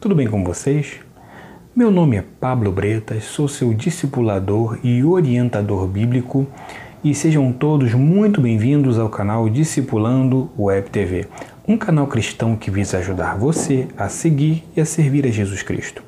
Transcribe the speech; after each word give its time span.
tudo 0.00 0.14
bem 0.14 0.26
com 0.26 0.42
vocês? 0.42 0.98
Meu 1.76 1.90
nome 1.90 2.16
é 2.16 2.24
Pablo 2.40 2.72
Bretas, 2.72 3.24
sou 3.24 3.46
seu 3.46 3.74
discipulador 3.74 4.78
e 4.82 5.04
orientador 5.04 5.86
bíblico 5.86 6.46
e 7.04 7.14
sejam 7.14 7.52
todos 7.52 7.92
muito 7.92 8.40
bem-vindos 8.40 8.98
ao 8.98 9.10
canal 9.10 9.46
Discipulando 9.50 10.50
Web 10.58 10.88
TV, 10.88 11.28
um 11.68 11.76
canal 11.76 12.06
cristão 12.06 12.56
que 12.56 12.70
visa 12.70 12.96
ajudar 12.96 13.36
você 13.36 13.88
a 13.94 14.08
seguir 14.08 14.64
e 14.74 14.80
a 14.80 14.86
servir 14.86 15.26
a 15.26 15.30
Jesus 15.30 15.62
Cristo. 15.62 16.02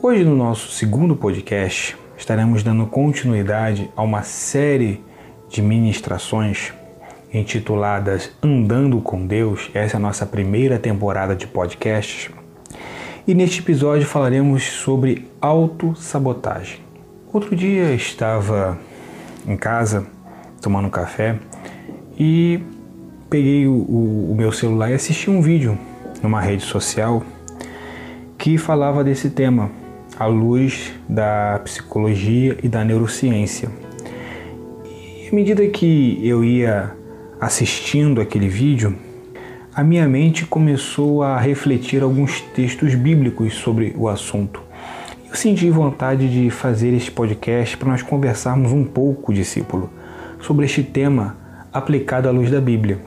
Hoje, 0.00 0.24
no 0.24 0.34
nosso 0.34 0.72
segundo 0.72 1.14
podcast, 1.14 1.94
estaremos 2.16 2.62
dando 2.62 2.86
continuidade 2.86 3.90
a 3.94 4.02
uma 4.02 4.22
série 4.22 5.04
de 5.50 5.60
ministrações 5.60 6.72
intituladas 7.30 8.30
Andando 8.42 9.02
com 9.02 9.26
Deus. 9.26 9.70
Essa 9.74 9.96
é 9.96 9.98
a 9.98 10.00
nossa 10.00 10.24
primeira 10.24 10.78
temporada 10.78 11.36
de 11.36 11.46
podcasts. 11.46 12.30
E 13.26 13.34
neste 13.34 13.60
episódio 13.60 14.06
falaremos 14.06 14.64
sobre 14.64 15.26
autossabotagem. 15.40 16.80
Outro 17.32 17.56
dia 17.56 17.94
estava 17.94 18.78
em 19.48 19.56
casa 19.56 20.06
tomando 20.60 20.90
café 20.90 21.38
e 22.18 22.60
peguei 23.30 23.66
o, 23.66 23.72
o, 23.72 24.32
o 24.32 24.34
meu 24.36 24.52
celular 24.52 24.90
e 24.90 24.92
assisti 24.92 25.30
um 25.30 25.40
vídeo 25.40 25.78
numa 26.22 26.38
rede 26.38 26.64
social 26.64 27.22
que 28.36 28.58
falava 28.58 29.02
desse 29.02 29.30
tema 29.30 29.70
à 30.18 30.26
luz 30.26 30.92
da 31.08 31.62
psicologia 31.64 32.58
e 32.62 32.68
da 32.68 32.84
neurociência. 32.84 33.70
E 34.84 35.30
à 35.32 35.34
medida 35.34 35.66
que 35.68 36.20
eu 36.22 36.44
ia 36.44 36.92
assistindo 37.40 38.20
aquele 38.20 38.48
vídeo, 38.48 38.94
a 39.74 39.82
minha 39.82 40.08
mente 40.08 40.46
começou 40.46 41.24
a 41.24 41.36
refletir 41.36 42.00
alguns 42.00 42.40
textos 42.40 42.94
bíblicos 42.94 43.54
sobre 43.54 43.92
o 43.96 44.08
assunto. 44.08 44.62
Eu 45.28 45.34
senti 45.34 45.68
vontade 45.68 46.28
de 46.28 46.48
fazer 46.48 46.94
este 46.94 47.10
podcast 47.10 47.76
para 47.76 47.88
nós 47.88 48.00
conversarmos 48.00 48.70
um 48.70 48.84
pouco, 48.84 49.34
discípulo, 49.34 49.90
sobre 50.40 50.66
este 50.66 50.84
tema 50.84 51.36
aplicado 51.72 52.28
à 52.28 52.30
luz 52.30 52.52
da 52.52 52.60
Bíblia. 52.60 53.00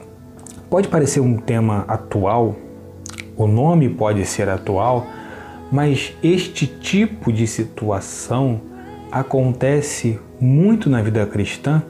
Pode 0.68 0.88
parecer 0.88 1.20
um 1.20 1.38
tema 1.38 1.86
atual, 1.88 2.54
o 3.34 3.46
nome 3.46 3.88
pode 3.88 4.26
ser 4.26 4.50
atual, 4.50 5.06
mas 5.72 6.14
este 6.22 6.66
tipo 6.66 7.32
de 7.32 7.46
situação 7.46 8.60
acontece 9.10 10.20
muito 10.38 10.90
na 10.90 11.00
vida 11.00 11.24
cristã 11.24 11.82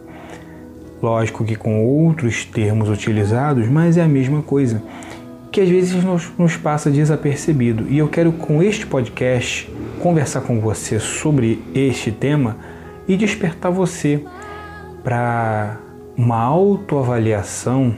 Lógico 1.02 1.44
que 1.44 1.54
com 1.54 1.84
outros 1.84 2.44
termos 2.44 2.88
utilizados, 2.88 3.68
mas 3.68 3.96
é 3.96 4.02
a 4.02 4.08
mesma 4.08 4.42
coisa, 4.42 4.82
que 5.52 5.60
às 5.60 5.68
vezes 5.68 6.02
nos, 6.02 6.30
nos 6.36 6.56
passa 6.56 6.90
desapercebido. 6.90 7.86
E 7.88 7.98
eu 7.98 8.08
quero 8.08 8.32
com 8.32 8.62
este 8.62 8.86
podcast 8.86 9.70
conversar 10.00 10.40
com 10.40 10.60
você 10.60 10.98
sobre 10.98 11.62
este 11.74 12.10
tema 12.10 12.56
e 13.06 13.16
despertar 13.16 13.70
você 13.70 14.24
para 15.04 15.78
uma 16.16 16.36
autoavaliação, 16.36 17.94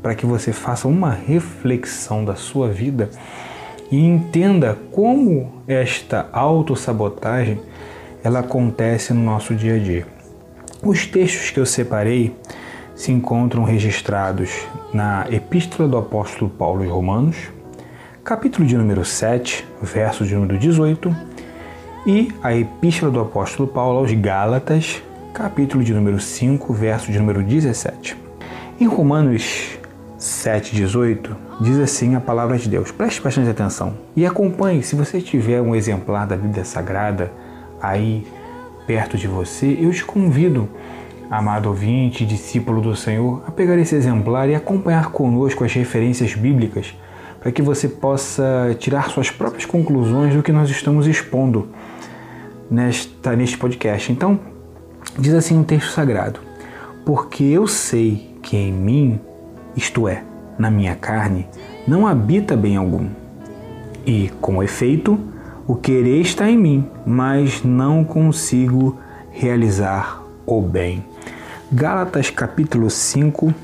para 0.00 0.14
que 0.14 0.24
você 0.24 0.52
faça 0.52 0.86
uma 0.86 1.10
reflexão 1.10 2.24
da 2.24 2.36
sua 2.36 2.68
vida 2.68 3.10
e 3.90 3.98
entenda 3.98 4.78
como 4.92 5.62
esta 5.66 6.28
autossabotagem 6.32 7.60
ela 8.22 8.38
acontece 8.38 9.12
no 9.12 9.22
nosso 9.22 9.54
dia 9.54 9.74
a 9.74 9.78
dia. 9.78 10.19
Os 10.82 11.06
textos 11.06 11.50
que 11.50 11.60
eu 11.60 11.66
separei 11.66 12.34
se 12.94 13.12
encontram 13.12 13.64
registrados 13.64 14.66
na 14.94 15.26
Epístola 15.30 15.86
do 15.86 15.98
Apóstolo 15.98 16.50
Paulo 16.50 16.82
aos 16.82 16.90
Romanos, 16.90 17.36
capítulo 18.24 18.66
de 18.66 18.78
número 18.78 19.04
7, 19.04 19.66
verso 19.82 20.24
de 20.24 20.34
número 20.34 20.56
18, 20.56 21.14
e 22.06 22.32
a 22.42 22.56
Epístola 22.56 23.12
do 23.12 23.20
Apóstolo 23.20 23.68
Paulo 23.68 23.98
aos 23.98 24.10
Gálatas, 24.12 25.02
capítulo 25.34 25.84
de 25.84 25.92
número 25.92 26.18
5, 26.18 26.72
verso 26.72 27.12
de 27.12 27.18
número 27.18 27.42
17. 27.42 28.16
Em 28.80 28.86
Romanos 28.86 29.78
7, 30.16 30.74
18, 30.74 31.36
diz 31.60 31.78
assim 31.78 32.14
a 32.14 32.20
palavra 32.20 32.56
de 32.56 32.70
Deus. 32.70 32.90
Preste 32.90 33.20
bastante 33.20 33.50
atenção 33.50 33.98
e 34.16 34.24
acompanhe. 34.24 34.82
Se 34.82 34.96
você 34.96 35.20
tiver 35.20 35.60
um 35.60 35.76
exemplar 35.76 36.26
da 36.26 36.38
Bíblia 36.38 36.64
Sagrada 36.64 37.30
aí 37.82 38.26
perto 38.86 39.16
de 39.16 39.26
você, 39.26 39.78
eu 39.80 39.90
te 39.90 40.04
convido, 40.04 40.68
amado 41.30 41.68
ouvinte, 41.68 42.26
discípulo 42.26 42.80
do 42.80 42.96
Senhor, 42.96 43.42
a 43.46 43.50
pegar 43.50 43.78
esse 43.78 43.94
exemplar 43.94 44.48
e 44.48 44.54
acompanhar 44.54 45.10
conosco 45.10 45.64
as 45.64 45.72
referências 45.72 46.34
bíblicas 46.34 46.94
para 47.40 47.50
que 47.50 47.62
você 47.62 47.88
possa 47.88 48.76
tirar 48.78 49.10
suas 49.10 49.30
próprias 49.30 49.64
conclusões 49.64 50.34
do 50.34 50.42
que 50.42 50.52
nós 50.52 50.68
estamos 50.68 51.06
expondo 51.06 51.68
nesta, 52.70 53.34
neste 53.34 53.56
podcast. 53.56 54.12
Então, 54.12 54.38
diz 55.18 55.32
assim 55.32 55.58
um 55.58 55.64
texto 55.64 55.90
sagrado: 55.90 56.40
Porque 57.04 57.42
eu 57.44 57.66
sei 57.66 58.36
que 58.42 58.56
em 58.56 58.72
mim, 58.72 59.20
isto 59.74 60.06
é, 60.06 60.22
na 60.58 60.70
minha 60.70 60.94
carne, 60.94 61.48
não 61.88 62.06
habita 62.06 62.56
bem 62.56 62.76
algum. 62.76 63.08
E, 64.06 64.30
com 64.40 64.62
efeito, 64.62 65.18
o 65.70 65.76
querer 65.76 66.20
está 66.20 66.50
em 66.50 66.58
mim, 66.58 66.84
mas 67.06 67.62
não 67.62 68.02
consigo 68.02 68.98
realizar 69.30 70.20
o 70.44 70.60
bem. 70.60 71.04
Gálatas 71.70 72.28
capítulo 72.28 72.90
5, 72.90 73.54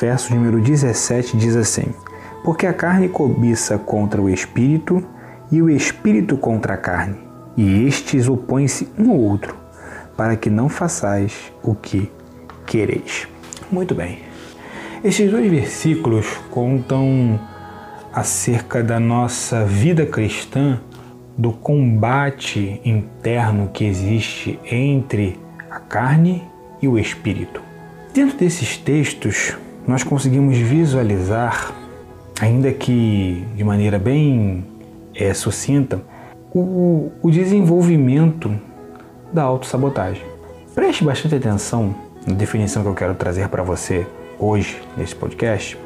verso 0.00 0.34
número 0.34 0.58
17 0.58 1.36
diz 1.36 1.54
assim: 1.54 1.94
Porque 2.42 2.66
a 2.66 2.72
carne 2.72 3.10
cobiça 3.10 3.76
contra 3.76 4.22
o 4.22 4.30
espírito 4.30 5.04
e 5.50 5.60
o 5.60 5.68
espírito 5.68 6.38
contra 6.38 6.72
a 6.72 6.78
carne, 6.78 7.18
e 7.58 7.86
estes 7.86 8.26
opõem-se 8.26 8.88
um 8.98 9.10
ao 9.10 9.18
outro, 9.18 9.54
para 10.16 10.34
que 10.34 10.48
não 10.48 10.70
façais 10.70 11.52
o 11.62 11.74
que 11.74 12.10
quereis. 12.64 13.28
Muito 13.70 13.94
bem. 13.94 14.20
Estes 15.04 15.30
dois 15.30 15.50
versículos 15.50 16.26
contam 16.50 17.38
acerca 18.14 18.82
da 18.82 18.98
nossa 18.98 19.62
vida 19.66 20.06
cristã 20.06 20.80
do 21.36 21.52
combate 21.52 22.80
interno 22.84 23.70
que 23.72 23.84
existe 23.84 24.58
entre 24.70 25.38
a 25.70 25.80
carne 25.80 26.42
e 26.80 26.88
o 26.88 26.98
espírito. 26.98 27.62
Dentro 28.12 28.36
desses 28.36 28.76
textos, 28.76 29.56
nós 29.86 30.02
conseguimos 30.02 30.56
visualizar, 30.58 31.72
ainda 32.40 32.72
que 32.72 33.44
de 33.56 33.64
maneira 33.64 33.98
bem 33.98 34.64
é, 35.14 35.32
sucinta, 35.32 36.02
o, 36.54 37.10
o 37.22 37.30
desenvolvimento 37.30 38.52
da 39.32 39.42
autossabotagem. 39.42 40.22
Preste 40.74 41.04
bastante 41.04 41.34
atenção 41.34 41.94
na 42.26 42.34
definição 42.34 42.82
que 42.82 42.88
eu 42.88 42.94
quero 42.94 43.14
trazer 43.14 43.48
para 43.48 43.62
você 43.62 44.06
hoje 44.38 44.80
nesse 44.96 45.14
podcast, 45.14 45.78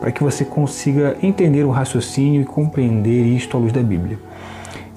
para 0.00 0.12
que 0.12 0.22
você 0.22 0.44
consiga 0.44 1.16
entender 1.22 1.64
o 1.64 1.70
raciocínio 1.70 2.42
e 2.42 2.44
compreender 2.44 3.24
isto 3.24 3.56
à 3.56 3.60
luz 3.60 3.72
da 3.72 3.82
Bíblia. 3.82 4.18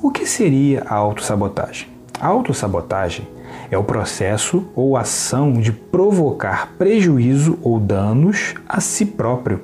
O 0.02 0.12
que 0.12 0.26
seria 0.26 0.86
a 0.88 0.96
autossabotagem? 0.96 1.90
A 2.22 2.28
autossabotagem 2.28 3.28
é 3.70 3.78
o 3.78 3.84
processo 3.84 4.66
ou 4.74 4.96
ação 4.96 5.52
de 5.52 5.74
provocar 5.74 6.70
prejuízo 6.78 7.60
ou 7.62 7.82
danos 7.82 8.54
a 8.68 8.80
si 8.80 9.06
próprio, 9.06 9.60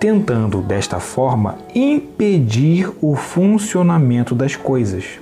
tentando 0.00 0.60
desta 0.60 0.98
forma 0.98 1.58
impedir 1.72 2.90
o 3.00 3.14
funcionamento 3.14 4.34
das 4.34 4.56
coisas. 4.56 5.20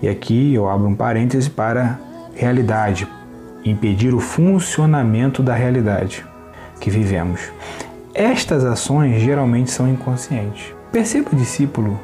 E 0.00 0.08
aqui 0.08 0.54
eu 0.54 0.70
abro 0.70 0.88
um 0.88 0.94
parêntese 0.94 1.50
para 1.50 2.00
realidade, 2.34 3.06
impedir 3.62 4.14
o 4.14 4.20
funcionamento 4.20 5.42
da 5.42 5.52
realidade 5.52 6.24
que 6.80 6.88
vivemos. 6.88 7.42
Estas 8.14 8.64
ações 8.64 9.20
geralmente 9.20 9.70
são 9.70 9.86
inconscientes. 9.86 10.74
Perceba, 10.90 11.28
discípulo 11.34 12.00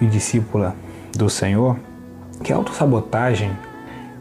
e 0.00 0.06
discípula, 0.06 0.74
do 1.16 1.30
Senhor 1.30 1.76
que 2.42 2.52
a 2.52 2.56
autossabotagem 2.56 3.50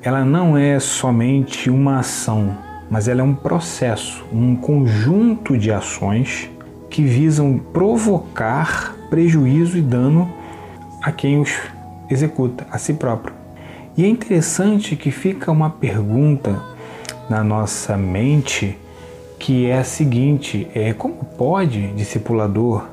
ela 0.02 0.24
não 0.24 0.56
é 0.56 0.80
somente 0.80 1.70
uma 1.70 2.00
ação, 2.00 2.56
mas 2.90 3.08
ela 3.08 3.22
é 3.22 3.24
um 3.24 3.34
processo, 3.34 4.24
um 4.32 4.56
conjunto 4.56 5.58
de 5.58 5.72
ações 5.72 6.50
que 6.90 7.02
visam 7.02 7.58
provocar 7.58 8.96
prejuízo 9.10 9.78
e 9.78 9.82
dano 9.82 10.32
a 11.02 11.12
quem 11.12 11.42
os 11.42 11.52
executa, 12.10 12.68
a 12.72 12.78
si 12.78 12.94
próprio. 12.94 13.34
E 13.98 14.06
é 14.06 14.08
interessante 14.08 14.96
que 14.96 15.10
fica 15.10 15.52
uma 15.52 15.70
pergunta 15.70 16.62
na 17.30 17.44
nossa 17.44 17.98
mente 17.98 18.78
que 19.40 19.66
é 19.66 19.80
a 19.80 19.84
seguinte: 19.84 20.68
é 20.74 20.94
como 20.94 21.26
pode, 21.38 21.88
discipulador, 21.94 22.86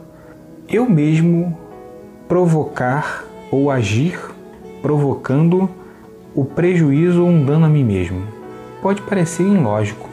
eu 0.68 0.88
mesmo 0.88 1.56
provocar 2.26 3.24
ou 3.52 3.70
agir 3.70 4.18
provocando 4.80 5.70
o 6.34 6.44
prejuízo 6.44 7.22
ou 7.22 7.28
um 7.28 7.44
dano 7.44 7.66
a 7.66 7.68
mim 7.68 7.84
mesmo. 7.84 8.22
Pode 8.80 9.02
parecer 9.02 9.44
ilógico, 9.44 10.08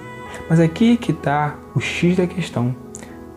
mas 0.50 0.59
aqui 0.59 0.94
é 0.94 0.97
que 0.97 1.12
está 1.12 1.56
o 1.74 1.80
X 1.80 2.18
da 2.18 2.27
questão. 2.27 2.75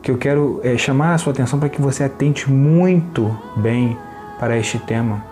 que 0.03 0.11
eu 0.11 0.19
quero 0.19 0.61
é, 0.65 0.77
chamar 0.77 1.15
a 1.15 1.19
sua 1.19 1.33
atenção 1.33 1.61
para 1.61 1.69
que 1.69 1.81
você 1.81 2.03
atente 2.03 2.51
muito 2.51 3.39
bem 3.57 3.97
para 4.41 4.59
este 4.59 4.77
tema. 4.77 5.25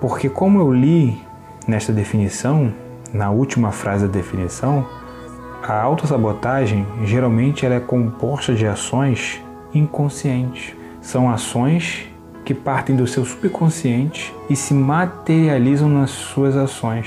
Porque, 0.00 0.28
como 0.28 0.58
eu 0.58 0.72
li 0.72 1.22
nesta 1.68 1.92
definição, 1.92 2.74
na 3.12 3.30
última 3.30 3.70
frase 3.70 4.06
da 4.06 4.12
definição, 4.12 4.84
a 5.62 5.80
autossabotagem 5.80 6.84
geralmente 7.04 7.64
ela 7.64 7.76
é 7.76 7.80
composta 7.80 8.54
de 8.54 8.66
ações 8.66 9.40
inconscientes. 9.72 10.74
São 11.00 11.30
ações 11.30 12.07
que 12.48 12.54
partem 12.54 12.96
do 12.96 13.06
seu 13.06 13.26
subconsciente 13.26 14.34
e 14.48 14.56
se 14.56 14.72
materializam 14.72 15.86
nas 15.86 16.08
suas 16.08 16.56
ações. 16.56 17.06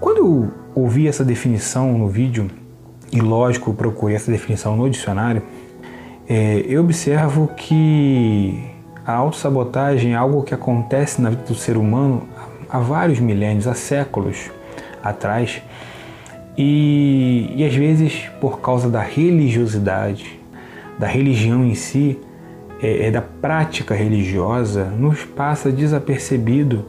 Quando 0.00 0.18
eu 0.18 0.50
ouvi 0.74 1.06
essa 1.06 1.24
definição 1.24 1.96
no 1.96 2.08
vídeo, 2.08 2.50
e 3.12 3.20
lógico, 3.20 3.72
procurei 3.72 4.16
essa 4.16 4.28
definição 4.28 4.76
no 4.76 4.90
dicionário, 4.90 5.40
é, 6.28 6.64
eu 6.66 6.80
observo 6.82 7.46
que 7.56 8.60
a 9.06 9.12
autossabotagem 9.12 10.14
é 10.14 10.16
algo 10.16 10.42
que 10.42 10.52
acontece 10.52 11.22
na 11.22 11.30
vida 11.30 11.44
do 11.44 11.54
ser 11.54 11.76
humano 11.76 12.24
há 12.68 12.80
vários 12.80 13.20
milênios, 13.20 13.68
há 13.68 13.74
séculos 13.74 14.50
atrás, 15.00 15.62
e, 16.58 17.52
e 17.54 17.64
às 17.64 17.72
vezes 17.72 18.28
por 18.40 18.58
causa 18.60 18.90
da 18.90 19.00
religiosidade, 19.00 20.40
da 20.98 21.06
religião 21.06 21.64
em 21.64 21.76
si, 21.76 22.18
é, 22.82 23.06
é 23.06 23.10
da 23.10 23.22
prática 23.22 23.94
religiosa, 23.94 24.84
nos 24.84 25.24
passa 25.24 25.70
desapercebido 25.70 26.84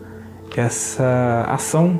essa 0.58 1.46
ação 1.48 2.00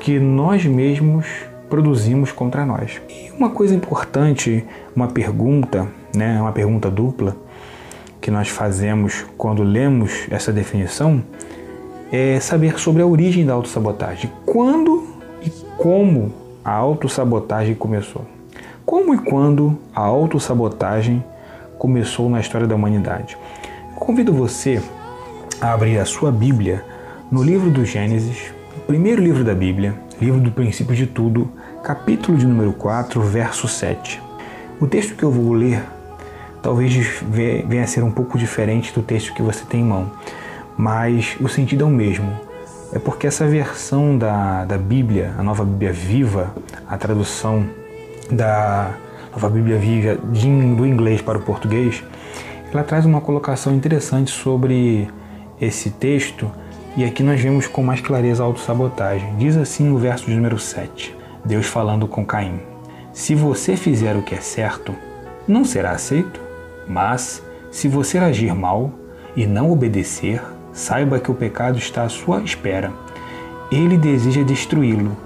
que 0.00 0.18
nós 0.18 0.64
mesmos 0.64 1.26
produzimos 1.68 2.32
contra 2.32 2.64
nós. 2.64 3.00
E 3.08 3.30
uma 3.32 3.50
coisa 3.50 3.74
importante, 3.74 4.64
uma 4.94 5.08
pergunta, 5.08 5.86
né, 6.14 6.40
uma 6.40 6.52
pergunta 6.52 6.90
dupla 6.90 7.36
que 8.20 8.30
nós 8.30 8.48
fazemos 8.48 9.24
quando 9.36 9.62
lemos 9.62 10.26
essa 10.30 10.52
definição 10.52 11.22
é 12.10 12.40
saber 12.40 12.78
sobre 12.78 13.02
a 13.02 13.06
origem 13.06 13.44
da 13.44 13.52
autossabotagem. 13.52 14.30
Quando 14.46 15.06
e 15.42 15.50
como 15.76 16.32
a 16.64 16.72
autossabotagem 16.72 17.74
começou? 17.74 18.24
Como 18.84 19.14
e 19.14 19.18
quando 19.18 19.78
a 19.94 20.00
autossabotagem 20.00 21.22
começou 21.78 22.28
na 22.28 22.40
história 22.40 22.66
da 22.66 22.74
humanidade? 22.74 23.38
Convido 23.94 24.32
você 24.32 24.82
a 25.60 25.72
abrir 25.72 25.98
a 25.98 26.04
sua 26.04 26.30
Bíblia 26.32 26.84
no 27.30 27.42
livro 27.42 27.70
do 27.70 27.84
Gênesis, 27.84 28.52
primeiro 28.86 29.22
livro 29.22 29.44
da 29.44 29.54
Bíblia, 29.54 29.94
livro 30.20 30.40
do 30.40 30.50
princípio 30.50 30.94
de 30.94 31.06
tudo, 31.06 31.50
capítulo 31.82 32.36
de 32.36 32.46
número 32.46 32.72
4, 32.72 33.20
verso 33.22 33.68
7. 33.68 34.20
O 34.80 34.86
texto 34.86 35.14
que 35.14 35.22
eu 35.22 35.30
vou 35.30 35.52
ler 35.52 35.82
talvez 36.62 36.92
venha 37.22 37.84
a 37.84 37.86
ser 37.86 38.02
um 38.02 38.10
pouco 38.10 38.36
diferente 38.36 38.92
do 38.92 39.02
texto 39.02 39.32
que 39.32 39.42
você 39.42 39.64
tem 39.64 39.80
em 39.80 39.84
mão, 39.84 40.10
mas 40.76 41.36
o 41.40 41.48
sentido 41.48 41.84
é 41.84 41.86
o 41.86 41.90
mesmo. 41.90 42.30
É 42.92 42.98
porque 42.98 43.26
essa 43.26 43.46
versão 43.46 44.16
da, 44.16 44.64
da 44.64 44.78
Bíblia, 44.78 45.34
a 45.38 45.42
nova 45.42 45.64
Bíblia 45.64 45.92
viva, 45.92 46.54
a 46.88 46.96
tradução 46.96 47.66
da 48.30 48.94
nova 49.32 49.48
Bíblia 49.48 49.78
viva 49.78 50.16
do 50.16 50.86
inglês 50.86 51.20
para 51.20 51.38
o 51.38 51.42
português, 51.42 52.02
ela 52.72 52.84
traz 52.84 53.06
uma 53.06 53.20
colocação 53.20 53.74
interessante 53.74 54.30
sobre 54.30 55.08
esse 55.60 55.90
texto 55.90 56.50
e 56.96 57.04
aqui 57.04 57.22
nós 57.22 57.40
vemos 57.40 57.66
com 57.66 57.82
mais 57.82 58.00
clareza 58.00 58.42
a 58.42 58.46
autossabotagem. 58.46 59.36
Diz 59.36 59.56
assim 59.56 59.84
no 59.84 59.98
verso 59.98 60.26
de 60.26 60.34
número 60.34 60.58
7, 60.58 61.16
Deus 61.44 61.66
falando 61.66 62.08
com 62.08 62.26
Caim: 62.26 62.60
Se 63.12 63.34
você 63.34 63.76
fizer 63.76 64.16
o 64.16 64.22
que 64.22 64.34
é 64.34 64.40
certo, 64.40 64.94
não 65.46 65.64
será 65.64 65.92
aceito? 65.92 66.40
Mas, 66.86 67.42
se 67.70 67.86
você 67.86 68.18
agir 68.18 68.54
mal 68.54 68.90
e 69.36 69.46
não 69.46 69.70
obedecer, 69.70 70.42
saiba 70.72 71.20
que 71.20 71.30
o 71.30 71.34
pecado 71.34 71.78
está 71.78 72.02
à 72.02 72.08
sua 72.08 72.40
espera. 72.40 72.92
Ele 73.70 73.96
deseja 73.96 74.42
destruí-lo, 74.42 75.16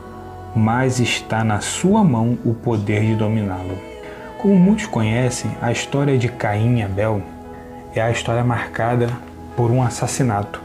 mas 0.54 1.00
está 1.00 1.42
na 1.44 1.60
sua 1.60 2.04
mão 2.04 2.36
o 2.44 2.52
poder 2.52 3.02
de 3.02 3.14
dominá-lo. 3.14 3.91
Como 4.42 4.56
muitos 4.56 4.86
conhecem, 4.86 5.52
a 5.62 5.70
história 5.70 6.18
de 6.18 6.26
Caim 6.26 6.80
e 6.80 6.82
Abel 6.82 7.22
é 7.94 8.02
a 8.02 8.10
história 8.10 8.42
marcada 8.42 9.08
por 9.56 9.70
um 9.70 9.80
assassinato 9.80 10.60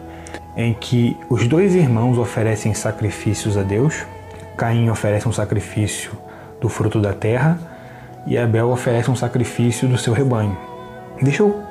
em 0.56 0.74
que 0.74 1.16
os 1.30 1.48
dois 1.48 1.76
irmãos 1.76 2.18
oferecem 2.18 2.74
sacrifícios 2.74 3.56
a 3.56 3.62
Deus. 3.62 4.04
Caim 4.58 4.90
oferece 4.90 5.30
um 5.30 5.32
sacrifício 5.32 6.12
do 6.60 6.68
fruto 6.68 7.00
da 7.00 7.14
terra 7.14 7.60
e 8.26 8.36
Abel 8.36 8.68
oferece 8.70 9.12
um 9.12 9.16
sacrifício 9.16 9.88
do 9.88 9.96
seu 9.96 10.12
rebanho. 10.12 10.58
Deixa 11.22 11.44
eu 11.44 11.62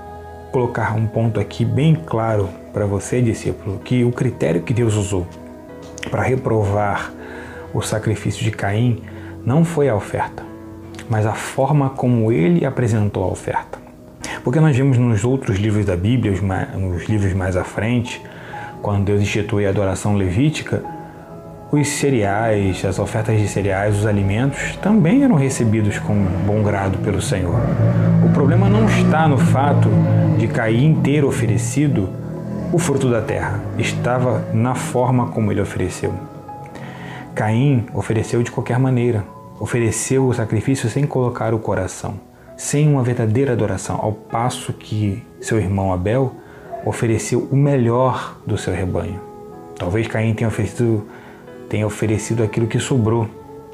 colocar 0.52 0.94
um 0.94 1.08
ponto 1.08 1.40
aqui 1.40 1.64
bem 1.64 1.96
claro 1.96 2.48
para 2.72 2.86
você, 2.86 3.20
discípulo, 3.20 3.80
que 3.80 4.04
o 4.04 4.12
critério 4.12 4.62
que 4.62 4.72
Deus 4.72 4.94
usou 4.94 5.26
para 6.08 6.22
reprovar 6.22 7.12
o 7.74 7.82
sacrifício 7.82 8.44
de 8.44 8.52
Caim 8.52 9.02
não 9.44 9.64
foi 9.64 9.88
a 9.88 9.96
oferta, 9.96 10.45
mas 11.08 11.26
a 11.26 11.32
forma 11.32 11.90
como 11.90 12.30
ele 12.32 12.64
apresentou 12.64 13.24
a 13.24 13.28
oferta. 13.28 13.78
Porque 14.42 14.60
nós 14.60 14.76
vemos 14.76 14.98
nos 14.98 15.24
outros 15.24 15.58
livros 15.58 15.84
da 15.84 15.96
Bíblia, 15.96 16.32
nos 16.76 17.08
livros 17.08 17.32
mais 17.32 17.56
à 17.56 17.64
frente, 17.64 18.22
quando 18.80 19.04
Deus 19.04 19.20
institui 19.20 19.66
a 19.66 19.70
adoração 19.70 20.14
levítica, 20.14 20.82
os 21.72 21.88
cereais, 21.88 22.84
as 22.84 22.98
ofertas 22.98 23.40
de 23.40 23.48
cereais, 23.48 23.98
os 23.98 24.06
alimentos 24.06 24.76
também 24.76 25.24
eram 25.24 25.34
recebidos 25.34 25.98
com 25.98 26.14
bom 26.46 26.62
grado 26.62 26.98
pelo 26.98 27.20
Senhor. 27.20 27.60
O 28.24 28.32
problema 28.32 28.68
não 28.68 28.86
está 28.86 29.26
no 29.26 29.36
fato 29.36 29.88
de 30.38 30.46
Caim 30.46 30.94
ter 31.02 31.24
oferecido 31.24 32.08
o 32.72 32.78
fruto 32.78 33.10
da 33.10 33.20
terra, 33.20 33.60
estava 33.78 34.44
na 34.52 34.74
forma 34.74 35.26
como 35.28 35.50
ele 35.50 35.60
ofereceu. 35.60 36.14
Caim 37.34 37.86
ofereceu 37.92 38.42
de 38.42 38.50
qualquer 38.50 38.78
maneira, 38.78 39.24
ofereceu 39.58 40.26
o 40.26 40.34
sacrifício 40.34 40.88
sem 40.88 41.06
colocar 41.06 41.54
o 41.54 41.58
coração, 41.58 42.20
sem 42.56 42.88
uma 42.88 43.02
verdadeira 43.02 43.52
adoração, 43.52 43.98
ao 44.00 44.12
passo 44.12 44.72
que 44.72 45.22
seu 45.40 45.58
irmão 45.58 45.92
Abel 45.92 46.34
ofereceu 46.84 47.48
o 47.50 47.56
melhor 47.56 48.36
do 48.46 48.56
seu 48.56 48.74
rebanho. 48.74 49.20
Talvez 49.78 50.06
Caim 50.06 50.34
tenha 50.34 50.48
oferecido, 50.48 51.06
tenha 51.68 51.86
oferecido 51.86 52.42
aquilo 52.42 52.66
que 52.66 52.78
sobrou. 52.78 53.28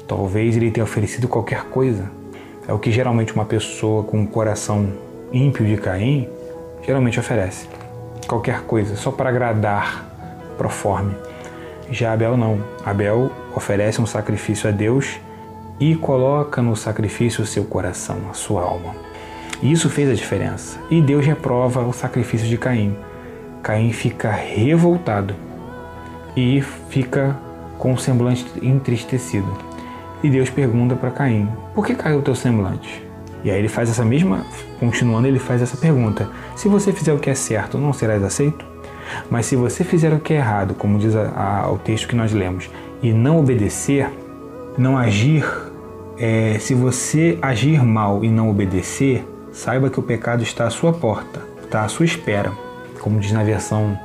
Talvez 0.07 0.57
ele 0.57 0.71
tenha 0.71 0.83
oferecido 0.83 1.27
qualquer 1.27 1.65
coisa. 1.65 2.11
É 2.67 2.73
o 2.73 2.79
que 2.79 2.91
geralmente 2.91 3.33
uma 3.33 3.45
pessoa 3.45 4.03
com 4.03 4.19
um 4.19 4.25
coração 4.25 4.91
ímpio 5.31 5.65
de 5.65 5.77
Caim 5.77 6.27
geralmente 6.85 7.19
oferece. 7.19 7.67
Qualquer 8.27 8.61
coisa, 8.61 8.95
só 8.95 9.11
para 9.11 9.29
agradar 9.29 10.05
proforme. 10.57 11.13
Já 11.89 12.13
Abel 12.13 12.35
não. 12.35 12.63
Abel 12.85 13.31
oferece 13.55 14.01
um 14.01 14.05
sacrifício 14.05 14.67
a 14.67 14.71
Deus 14.71 15.19
e 15.79 15.95
coloca 15.95 16.61
no 16.61 16.75
sacrifício 16.75 17.43
o 17.43 17.47
seu 17.47 17.63
coração, 17.63 18.17
a 18.29 18.33
sua 18.33 18.61
alma. 18.61 18.95
E 19.61 19.71
isso 19.71 19.89
fez 19.89 20.09
a 20.09 20.13
diferença. 20.13 20.79
E 20.89 21.01
Deus 21.01 21.25
reprova 21.25 21.81
o 21.81 21.93
sacrifício 21.93 22.47
de 22.47 22.57
Caim. 22.57 22.95
Caim 23.61 23.91
fica 23.91 24.29
revoltado 24.29 25.33
e 26.35 26.61
fica 26.89 27.37
com 27.77 27.93
o 27.93 27.97
semblante 27.97 28.45
entristecido. 28.61 29.47
E 30.21 30.29
Deus 30.29 30.49
pergunta 30.49 30.95
para 30.95 31.11
Caim: 31.11 31.47
Por 31.73 31.85
que 31.85 31.95
caiu 31.95 32.19
o 32.19 32.21
teu 32.21 32.35
semblante? 32.35 33.05
E 33.43 33.51
aí 33.51 33.59
ele 33.59 33.67
faz 33.67 33.89
essa 33.89 34.05
mesma, 34.05 34.45
continuando, 34.79 35.27
ele 35.27 35.39
faz 35.39 35.61
essa 35.61 35.77
pergunta: 35.77 36.29
Se 36.55 36.67
você 36.67 36.91
fizer 36.91 37.13
o 37.13 37.19
que 37.19 37.29
é 37.29 37.35
certo, 37.35 37.77
não 37.77 37.93
serás 37.93 38.23
aceito? 38.23 38.65
Mas 39.29 39.45
se 39.45 39.55
você 39.55 39.83
fizer 39.83 40.13
o 40.13 40.19
que 40.19 40.33
é 40.33 40.37
errado, 40.37 40.73
como 40.73 40.97
diz 40.97 41.15
a, 41.15 41.63
a, 41.63 41.71
o 41.71 41.77
texto 41.77 42.07
que 42.07 42.15
nós 42.15 42.31
lemos, 42.31 42.69
e 43.01 43.11
não 43.11 43.39
obedecer, 43.39 44.09
não 44.77 44.97
agir, 44.97 45.45
é, 46.17 46.57
se 46.59 46.73
você 46.73 47.37
agir 47.41 47.83
mal 47.83 48.23
e 48.23 48.29
não 48.29 48.49
obedecer, 48.49 49.27
saiba 49.51 49.89
que 49.89 49.99
o 49.99 50.03
pecado 50.03 50.41
está 50.41 50.65
à 50.65 50.69
sua 50.69 50.93
porta, 50.93 51.41
está 51.63 51.83
à 51.83 51.87
sua 51.87 52.05
espera. 52.05 52.51
Como 52.99 53.19
diz 53.19 53.31
na 53.31 53.43
versão 53.43 53.97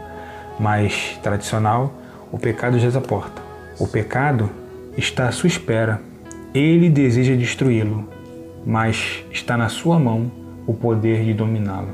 mais 0.59 1.19
tradicional, 1.23 1.93
o 2.31 2.39
pecado 2.39 2.79
já 2.79 2.97
à 2.97 3.01
porta. 3.01 3.41
O 3.79 3.87
pecado 3.87 4.51
está 4.97 5.29
à 5.29 5.33
sua 5.33 5.47
espera. 5.47 6.03
Ele 6.53 6.91
deseja 6.91 7.35
destruí-lo, 7.37 8.09
mas 8.67 9.25
está 9.31 9.57
na 9.57 9.69
sua 9.69 9.99
mão 9.99 10.31
o 10.67 10.75
poder 10.75 11.25
de 11.25 11.33
dominá-lo. 11.33 11.89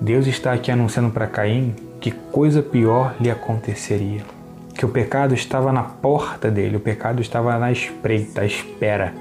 Deus 0.00 0.26
está 0.26 0.52
aqui 0.52 0.70
anunciando 0.70 1.10
para 1.10 1.26
Caim 1.26 1.74
que 2.00 2.10
coisa 2.10 2.62
pior 2.62 3.14
lhe 3.18 3.30
aconteceria. 3.30 4.33
Que 4.74 4.84
o 4.84 4.88
pecado 4.88 5.34
estava 5.34 5.72
na 5.72 5.82
porta 5.82 6.50
dele, 6.50 6.76
o 6.76 6.80
pecado 6.80 7.22
estava 7.22 7.58
na 7.58 7.70
espreita, 7.70 8.42
à 8.42 8.46
espera 8.46 9.14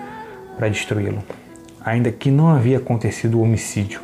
para 0.58 0.68
destruí-lo 0.68 1.24
ainda 1.84 2.12
que 2.12 2.32
não 2.32 2.50
havia 2.50 2.78
acontecido 2.78 3.38
o 3.38 3.42
homicídio. 3.42 4.02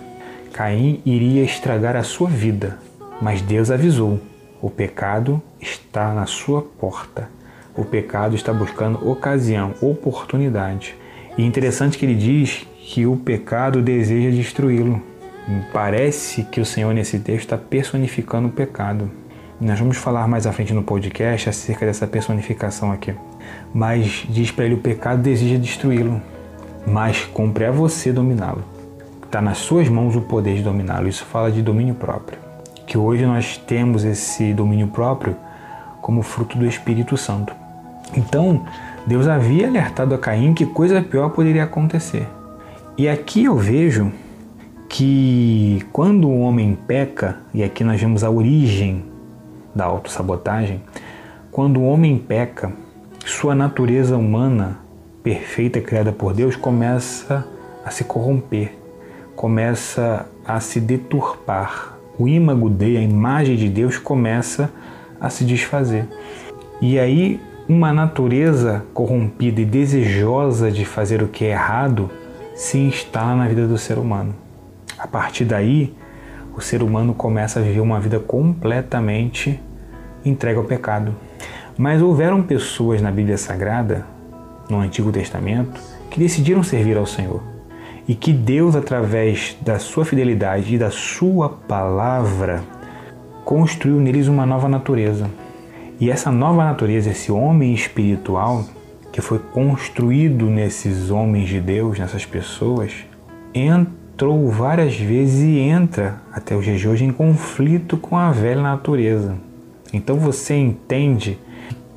Caim 0.51 1.01
iria 1.05 1.43
estragar 1.43 1.95
a 1.95 2.03
sua 2.03 2.29
vida, 2.29 2.77
mas 3.21 3.41
Deus 3.41 3.71
avisou: 3.71 4.19
o 4.61 4.69
pecado 4.69 5.41
está 5.59 6.13
na 6.13 6.25
sua 6.25 6.61
porta. 6.61 7.29
O 7.75 7.85
pecado 7.85 8.35
está 8.35 8.51
buscando 8.51 9.09
ocasião, 9.09 9.73
oportunidade. 9.79 10.95
E 11.37 11.45
interessante 11.45 11.97
que 11.97 12.05
ele 12.05 12.15
diz 12.15 12.67
que 12.81 13.05
o 13.05 13.15
pecado 13.15 13.81
deseja 13.81 14.35
destruí-lo, 14.35 15.01
Parece 15.73 16.43
que 16.43 16.61
o 16.61 16.65
Senhor 16.65 16.93
nesse 16.93 17.17
texto 17.17 17.45
está 17.45 17.57
personificando 17.57 18.49
o 18.49 18.51
pecado. 18.51 19.09
Nós 19.61 19.77
vamos 19.77 19.97
falar 19.97 20.25
mais 20.25 20.47
à 20.47 20.53
frente 20.53 20.73
no 20.73 20.81
podcast 20.81 21.49
acerca 21.49 21.85
dessa 21.85 22.07
personificação 22.07 22.93
aqui. 22.93 23.13
Mas 23.73 24.25
diz 24.29 24.51
para 24.51 24.63
ele: 24.63 24.75
o 24.75 24.77
pecado 24.77 25.21
deseja 25.21 25.57
destruí-lo, 25.57 26.21
mas 26.87 27.25
cumpre 27.25 27.65
a 27.65 27.71
você 27.71 28.13
dominá-lo. 28.13 28.63
Está 29.21 29.41
nas 29.41 29.57
suas 29.57 29.89
mãos 29.89 30.15
o 30.15 30.21
poder 30.21 30.55
de 30.55 30.63
dominá-lo. 30.63 31.09
Isso 31.09 31.25
fala 31.25 31.51
de 31.51 31.61
domínio 31.61 31.93
próprio. 31.93 32.39
Que 32.87 32.97
hoje 32.97 33.25
nós 33.25 33.57
temos 33.57 34.05
esse 34.05 34.53
domínio 34.53 34.87
próprio 34.87 35.35
como 36.01 36.21
fruto 36.21 36.57
do 36.57 36.65
Espírito 36.65 37.17
Santo. 37.17 37.53
Então, 38.15 38.63
Deus 39.05 39.27
havia 39.27 39.67
alertado 39.67 40.15
a 40.15 40.17
Caim 40.17 40.53
que 40.53 40.65
coisa 40.65 41.01
pior 41.01 41.31
poderia 41.31 41.65
acontecer. 41.65 42.25
E 42.97 43.09
aqui 43.09 43.43
eu 43.43 43.57
vejo 43.57 44.09
que 44.87 45.85
quando 45.91 46.29
o 46.29 46.39
homem 46.39 46.77
peca, 46.87 47.39
e 47.53 47.61
aqui 47.61 47.83
nós 47.83 47.99
vemos 47.99 48.23
a 48.23 48.29
origem 48.29 49.08
da 49.79 49.85
autossabotagem, 49.85 50.83
quando 51.49 51.79
o 51.79 51.85
homem 51.85 52.17
peca, 52.17 52.71
sua 53.25 53.55
natureza 53.55 54.17
humana 54.17 54.79
perfeita 55.23 55.79
criada 55.79 56.11
por 56.11 56.33
Deus 56.33 56.57
começa 56.57 57.47
a 57.85 57.89
se 57.89 58.03
corromper, 58.03 58.73
começa 59.37 60.25
a 60.45 60.59
se 60.59 60.81
deturpar. 60.81 61.97
O 62.17 62.27
ímago 62.27 62.69
de 62.69 62.97
a 62.97 63.01
imagem 63.01 63.55
de 63.55 63.69
Deus 63.69 63.97
começa 63.97 64.69
a 65.19 65.29
se 65.29 65.45
desfazer. 65.45 66.05
E 66.81 66.99
aí 66.99 67.39
uma 67.67 67.93
natureza 67.93 68.83
corrompida 68.93 69.61
e 69.61 69.65
desejosa 69.65 70.69
de 70.69 70.83
fazer 70.83 71.23
o 71.23 71.27
que 71.27 71.45
é 71.45 71.51
errado 71.51 72.09
se 72.53 72.77
instala 72.77 73.33
na 73.33 73.47
vida 73.47 73.65
do 73.65 73.77
ser 73.77 73.97
humano. 73.97 74.35
A 74.97 75.07
partir 75.07 75.45
daí, 75.45 75.95
o 76.53 76.59
ser 76.59 76.83
humano 76.83 77.13
começa 77.13 77.61
a 77.61 77.63
viver 77.63 77.79
uma 77.79 78.01
vida 78.01 78.19
completamente 78.19 79.61
entregue 80.25 80.57
ao 80.57 80.65
pecado. 80.65 81.15
Mas 81.77 82.01
houveram 82.01 82.43
pessoas 82.43 83.01
na 83.01 83.11
Bíblia 83.11 83.37
Sagrada, 83.37 84.05
no 84.69 84.79
Antigo 84.79 85.11
Testamento, 85.11 85.79
que 86.09 86.19
decidiram 86.19 86.63
servir 86.63 86.97
ao 86.97 87.05
Senhor. 87.05 87.41
E 88.07 88.15
que 88.15 88.33
Deus, 88.33 88.75
através 88.75 89.55
da 89.61 89.79
sua 89.79 90.03
fidelidade 90.03 90.75
e 90.75 90.77
da 90.77 90.89
sua 90.89 91.49
palavra, 91.49 92.63
construiu 93.45 93.99
neles 93.99 94.27
uma 94.27 94.45
nova 94.45 94.67
natureza. 94.67 95.29
E 95.99 96.09
essa 96.09 96.31
nova 96.31 96.63
natureza, 96.63 97.09
esse 97.09 97.31
homem 97.31 97.73
espiritual 97.73 98.65
que 99.11 99.21
foi 99.21 99.39
construído 99.39 100.45
nesses 100.45 101.09
homens 101.09 101.49
de 101.49 101.59
Deus, 101.59 101.97
nessas 101.97 102.25
pessoas, 102.25 102.93
entrou 103.53 104.49
várias 104.49 104.95
vezes 104.95 105.41
e 105.41 105.59
entra 105.59 106.21
até 106.31 106.55
os 106.55 106.63
dias 106.63 106.79
de 106.79 106.87
hoje 106.87 107.05
em 107.05 107.11
conflito 107.11 107.97
com 107.97 108.17
a 108.17 108.31
velha 108.31 108.61
natureza. 108.61 109.48
Então 109.93 110.17
você 110.17 110.55
entende 110.55 111.37
que 111.37 111.49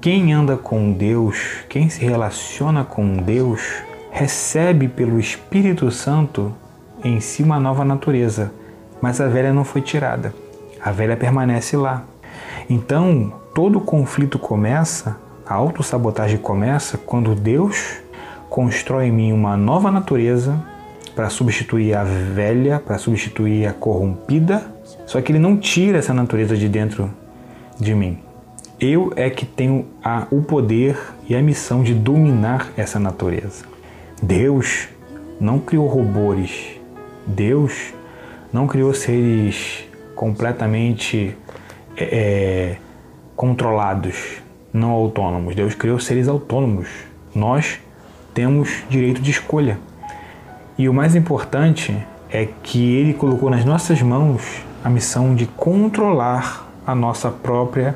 quem 0.03 0.33
anda 0.33 0.57
com 0.57 0.93
Deus, 0.93 1.59
quem 1.69 1.89
se 1.89 2.05
relaciona 2.05 2.83
com 2.83 3.19
Deus, 3.19 3.63
recebe 4.11 4.89
pelo 4.89 5.21
Espírito 5.21 5.89
Santo 5.93 6.53
em 7.05 7.21
si 7.21 7.45
uma 7.45 7.61
nova 7.61 7.85
natureza, 7.85 8.53
mas 9.01 9.21
a 9.21 9.29
velha 9.29 9.53
não 9.53 9.63
foi 9.63 9.81
tirada. 9.81 10.35
A 10.85 10.91
velha 10.91 11.17
permanece 11.17 11.77
lá. 11.77 12.03
Então, 12.69 13.33
todo 13.55 13.81
conflito 13.81 14.41
começa, 14.41 15.17
a 15.47 15.55
autossabotagem 15.55 16.39
começa 16.39 16.99
quando 16.99 17.37
Deus 17.37 18.01
constrói 18.51 19.07
em 19.07 19.13
mim 19.13 19.33
uma 19.33 19.57
nova 19.57 19.89
natureza 19.93 20.61
para 21.15 21.31
substituir 21.31 21.95
a 21.95 22.03
velha, 22.03 22.83
para 22.85 22.99
substituir 22.99 23.69
a 23.69 23.73
corrompida, 23.73 24.67
só 25.07 25.21
que 25.21 25.31
ele 25.31 25.39
não 25.39 25.57
tira 25.57 25.99
essa 25.99 26.13
natureza 26.13 26.57
de 26.57 26.69
dentro 26.69 27.09
de 27.79 27.95
mim. 27.95 28.19
Eu 28.81 29.13
é 29.15 29.31
que 29.31 29.47
tenho 29.47 29.87
a, 30.03 30.27
o 30.31 30.43
poder 30.43 30.99
e 31.29 31.37
a 31.37 31.43
missão 31.43 31.83
de 31.83 31.95
dominar 31.95 32.73
essa 32.77 32.99
natureza. 32.99 33.65
Deus 34.21 34.89
não 35.41 35.59
criou 35.59 35.87
robôs. 35.87 36.81
Deus 37.27 37.95
não 38.53 38.67
criou 38.67 38.93
seres 38.93 39.85
completamente 40.15 41.37
é, 41.97 42.05
é, 42.05 42.77
controlados, 43.37 44.43
não 44.73 44.91
autônomos. 44.91 45.55
Deus 45.55 45.75
criou 45.75 45.99
seres 45.99 46.29
autônomos. 46.29 46.89
Nós 47.35 47.81
temos 48.35 48.83
direito 48.89 49.21
de 49.21 49.31
escolha. 49.31 49.79
E 50.77 50.89
o 50.89 50.95
mais 50.95 51.15
importante 51.15 51.97
é 52.31 52.49
que 52.63 52.95
Ele 52.97 53.15
colocou 53.15 53.51
nas 53.51 53.65
nossas 53.65 54.03
mãos 54.03 54.43
a 54.83 54.91
missão 54.91 55.35
de 55.35 55.47
controlar 55.47 56.72
a 56.87 56.95
nossa 56.95 57.31
própria 57.31 57.95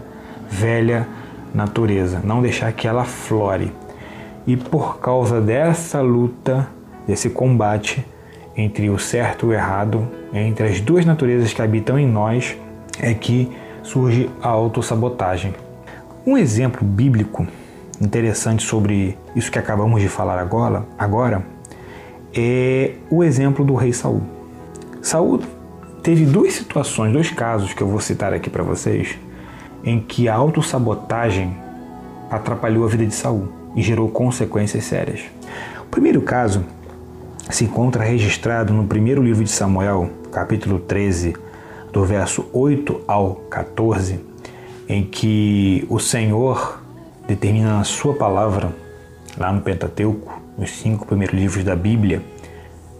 velha 0.48 1.06
natureza, 1.54 2.20
não 2.22 2.42
deixar 2.42 2.72
que 2.72 2.86
ela 2.86 3.04
flore. 3.04 3.72
E 4.46 4.56
por 4.56 4.98
causa 4.98 5.40
dessa 5.40 6.00
luta, 6.00 6.68
desse 7.06 7.30
combate 7.30 8.06
entre 8.56 8.88
o 8.88 8.98
certo 8.98 9.46
e 9.46 9.48
o 9.50 9.52
errado, 9.52 10.06
entre 10.32 10.68
as 10.68 10.80
duas 10.80 11.04
naturezas 11.04 11.52
que 11.52 11.60
habitam 11.60 11.98
em 11.98 12.06
nós, 12.06 12.56
é 13.00 13.12
que 13.12 13.50
surge 13.82 14.30
a 14.42 14.48
autossabotagem. 14.48 15.54
Um 16.26 16.36
exemplo 16.36 16.84
bíblico 16.84 17.46
interessante 18.00 18.64
sobre 18.64 19.16
isso 19.34 19.50
que 19.50 19.58
acabamos 19.58 20.00
de 20.00 20.08
falar 20.08 20.38
agora, 20.38 20.84
agora 20.98 21.44
é 22.34 22.92
o 23.10 23.24
exemplo 23.24 23.64
do 23.64 23.74
rei 23.74 23.92
Saul. 23.92 24.22
Saul 25.00 25.40
teve 26.06 26.25
duas 26.25 26.52
situações, 26.52 27.12
dois 27.12 27.32
casos 27.32 27.75
que 27.75 27.82
eu 27.82 27.88
vou 27.88 27.98
citar 27.98 28.32
aqui 28.32 28.48
para 28.48 28.62
vocês, 28.62 29.18
em 29.82 29.98
que 29.98 30.28
a 30.28 30.36
autossabotagem 30.36 31.56
atrapalhou 32.30 32.84
a 32.84 32.88
vida 32.88 33.04
de 33.04 33.12
Saul 33.12 33.48
e 33.75 33.82
gerou 33.82 34.08
consequências 34.08 34.84
sérias. 34.84 35.22
O 35.82 35.86
primeiro 35.86 36.22
caso 36.22 36.64
se 37.50 37.64
encontra 37.64 38.04
registrado 38.04 38.72
no 38.72 38.86
primeiro 38.86 39.20
livro 39.20 39.42
de 39.42 39.50
Samuel, 39.50 40.08
capítulo 40.30 40.78
13, 40.78 41.34
do 41.92 42.04
verso 42.04 42.46
8 42.52 43.00
ao 43.08 43.34
14, 43.50 44.20
em 44.88 45.02
que 45.02 45.84
o 45.90 45.98
Senhor 45.98 46.80
determina 47.26 47.78
na 47.78 47.82
sua 47.82 48.14
palavra, 48.14 48.72
lá 49.36 49.52
no 49.52 49.60
Pentateuco, 49.60 50.40
nos 50.56 50.70
cinco 50.70 51.04
primeiros 51.04 51.36
livros 51.36 51.64
da 51.64 51.75
Bíblia, 51.75 52.22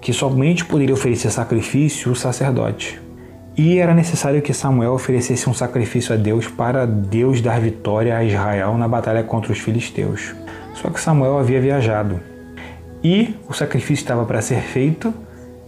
que 0.07 0.13
somente 0.13 0.65
poderia 0.65 0.95
oferecer 0.95 1.33
sacrifício 1.33 2.13
o 2.13 2.15
sacerdote. 2.15 3.03
E 3.57 3.81
era 3.81 3.93
necessário 3.93 4.41
que 4.41 4.55
Samuel 4.55 4.93
oferecesse 4.93 5.51
um 5.51 5.53
sacrifício 5.53 6.15
a 6.15 6.17
Deus 6.17 6.47
para 6.47 6.87
Deus 6.87 7.41
dar 7.41 7.61
vitória 7.61 8.17
a 8.17 8.23
Israel 8.23 8.79
na 8.79 8.87
batalha 8.87 9.25
contra 9.25 9.51
os 9.51 9.59
filisteus. 9.59 10.33
Só 10.75 10.91
que 10.91 11.01
Samuel 11.01 11.37
havia 11.37 11.61
viajado 11.61 12.21
e 13.03 13.35
o 13.49 13.53
sacrifício 13.53 14.05
estava 14.05 14.25
para 14.25 14.41
ser 14.41 14.61
feito 14.61 15.13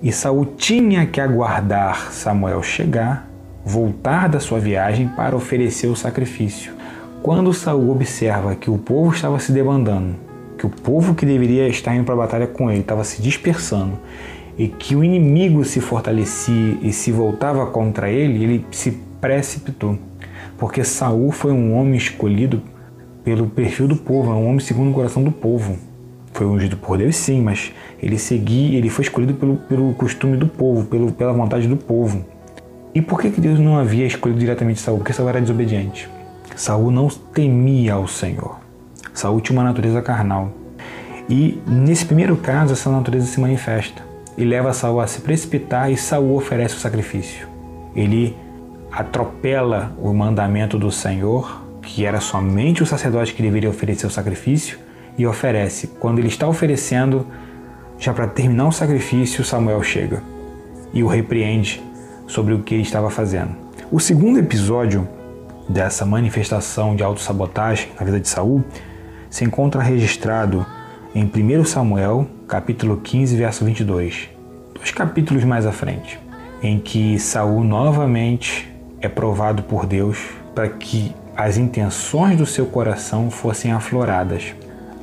e 0.01 0.13
Saul 0.13 0.55
tinha 0.57 1.05
que 1.05 1.21
aguardar 1.21 2.13
Samuel 2.13 2.63
chegar, 2.63 3.29
voltar 3.65 4.29
da 4.29 4.39
sua 4.39 4.61
viagem 4.61 5.09
para 5.09 5.35
oferecer 5.35 5.89
o 5.89 5.97
sacrifício. 5.97 6.73
Quando 7.25 7.53
Saul 7.53 7.91
observa 7.91 8.55
que 8.55 8.71
o 8.71 8.79
povo 8.79 9.13
estava 9.13 9.41
se 9.41 9.51
debandando, 9.51 10.28
que 10.59 10.67
o 10.67 10.69
povo 10.69 11.15
que 11.15 11.25
deveria 11.25 11.69
estar 11.69 11.95
indo 11.95 12.05
para 12.05 12.15
a 12.15 12.19
batalha 12.19 12.47
com 12.47 12.71
ele 12.71 12.81
estava 12.81 13.05
se 13.05 13.23
dispersando 13.23 13.99
e 14.59 14.67
que 14.67 14.97
o 14.97 15.05
inimigo 15.05 15.65
se 15.65 15.81
fortalecia 15.81 16.77
e 16.83 16.93
se 16.93 17.13
voltava 17.13 17.65
contra 17.67 18.11
ele, 18.11 18.43
ele 18.43 18.67
se 18.71 18.91
precipitou, 19.21 19.97
porque 20.59 20.83
Saul 20.83 21.31
foi 21.31 21.53
um 21.53 21.75
homem 21.75 21.97
escolhido 21.97 22.61
pelo 23.23 23.47
perfil 23.47 23.87
do 23.87 23.97
povo, 23.97 24.33
é 24.33 24.35
um 24.35 24.49
homem 24.49 24.61
segundo 24.61 24.91
o 24.91 24.95
coração 24.95 25.23
do 25.23 25.31
povo 25.31 25.79
foi 26.39 26.47
ungido 26.47 26.77
por 26.77 26.97
Deus, 26.97 27.17
sim, 27.17 27.41
mas 27.43 27.73
ele 28.01 28.17
seguia, 28.17 28.79
ele 28.79 28.89
foi 28.89 29.03
escolhido 29.03 29.35
pelo, 29.35 29.57
pelo 29.57 29.93
costume 29.95 30.37
do 30.37 30.47
povo, 30.47 30.87
pelo, 30.87 31.11
pela 31.11 31.33
vontade 31.33 31.67
do 31.67 31.77
povo. 31.77 32.25
E 32.95 33.03
por 33.03 33.21
que, 33.21 33.31
que 33.31 33.41
Deus 33.41 33.59
não 33.59 33.77
havia 33.77 34.07
escolhido 34.07 34.39
diretamente 34.39 34.81
Saul? 34.81 34.99
Porque 34.99 35.13
Saul 35.13 35.29
era 35.29 35.41
desobediente. 35.41 36.09
Saul 36.55 36.93
não 36.93 37.09
temia 37.09 37.95
ao 37.95 38.07
Senhor. 38.07 38.68
Tinha 39.41 39.59
uma 39.59 39.65
natureza 39.65 40.01
carnal. 40.01 40.53
E 41.29 41.61
nesse 41.67 42.05
primeiro 42.05 42.37
caso, 42.37 42.73
essa 42.73 42.91
natureza 42.91 43.27
se 43.27 43.41
manifesta 43.41 44.03
e 44.37 44.45
leva 44.45 44.73
Saul 44.73 45.01
a 45.01 45.07
se 45.07 45.21
precipitar 45.21 45.91
e 45.91 45.97
Saul 45.97 46.37
oferece 46.37 46.77
o 46.77 46.79
sacrifício. 46.79 47.49
Ele 47.95 48.37
atropela 48.91 49.93
o 49.99 50.13
mandamento 50.15 50.79
do 50.79 50.91
Senhor, 50.91 51.63
que 51.83 52.05
era 52.05 52.21
somente 52.21 52.83
o 52.83 52.87
sacerdote 52.87 53.35
que 53.35 53.43
deveria 53.43 53.69
oferecer 53.69 54.07
o 54.07 54.11
sacrifício, 54.11 54.79
e 55.19 55.27
oferece. 55.27 55.89
Quando 55.99 56.21
ele 56.21 56.29
está 56.29 56.47
oferecendo, 56.47 57.27
já 57.99 58.15
para 58.15 58.29
terminar 58.29 58.69
o 58.69 58.73
sacrifício, 58.73 59.45
Samuel 59.45 59.83
chega 59.83 60.23
e 60.95 61.03
o 61.03 61.09
repreende 61.09 61.83
sobre 62.27 62.55
o 62.55 62.63
que 62.63 62.75
ele 62.75 62.85
estava 62.85 63.11
fazendo. 63.11 63.51
O 63.91 63.99
segundo 63.99 64.39
episódio 64.39 65.09
dessa 65.69 66.07
manifestação 66.07 66.95
de 66.95 67.03
autossabotagem 67.03 67.89
na 67.99 68.07
vida 68.07 68.21
de 68.21 68.29
Saul 68.29 68.65
se 69.31 69.45
encontra 69.45 69.83
registrado 69.83 70.65
em 71.15 71.25
1 71.25 71.65
Samuel, 71.65 72.27
capítulo 72.47 72.99
15, 72.99 73.37
verso 73.37 73.65
22, 73.65 74.31
dois 74.75 74.91
capítulos 74.91 75.45
mais 75.45 75.67
à 75.67 75.73
frente. 75.73 76.19
em 76.63 76.79
que 76.79 77.19
Saul 77.19 77.63
novamente 77.63 78.69
é 79.01 79.09
provado 79.09 79.63
por 79.63 79.87
Deus 79.87 80.19
para 80.55 80.69
que 80.69 81.15
as 81.37 81.57
intenções 81.57 82.37
do 82.37 82.45
seu 82.45 82.67
coração 82.67 83.31
fossem 83.31 83.71
afloradas. 83.71 84.55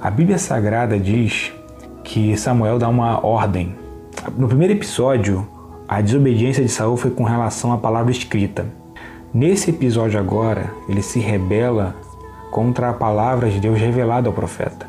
A 0.01 0.11
Bíblia 0.11 0.37
Sagrada 0.37 0.99
diz 0.99 1.53
que 2.03 2.35
Samuel 2.35 2.77
dá 2.77 2.89
uma 2.89 3.25
ordem. 3.25 3.73
No 4.37 4.47
primeiro 4.47 4.73
episódio, 4.73 5.47
a 5.87 6.01
desobediência 6.01 6.61
de 6.63 6.69
Saul 6.69 6.97
foi 6.97 7.11
com 7.11 7.23
relação 7.23 7.71
à 7.71 7.77
palavra 7.77 8.11
escrita. 8.11 8.65
Nesse 9.33 9.69
episódio 9.69 10.19
agora, 10.19 10.71
ele 10.89 11.01
se 11.01 11.19
rebela 11.19 11.95
contra 12.55 12.89
a 12.89 12.93
palavra 12.93 13.49
de 13.49 13.59
Deus 13.59 13.77
revelada 13.77 14.29
ao 14.29 14.33
profeta. 14.33 14.87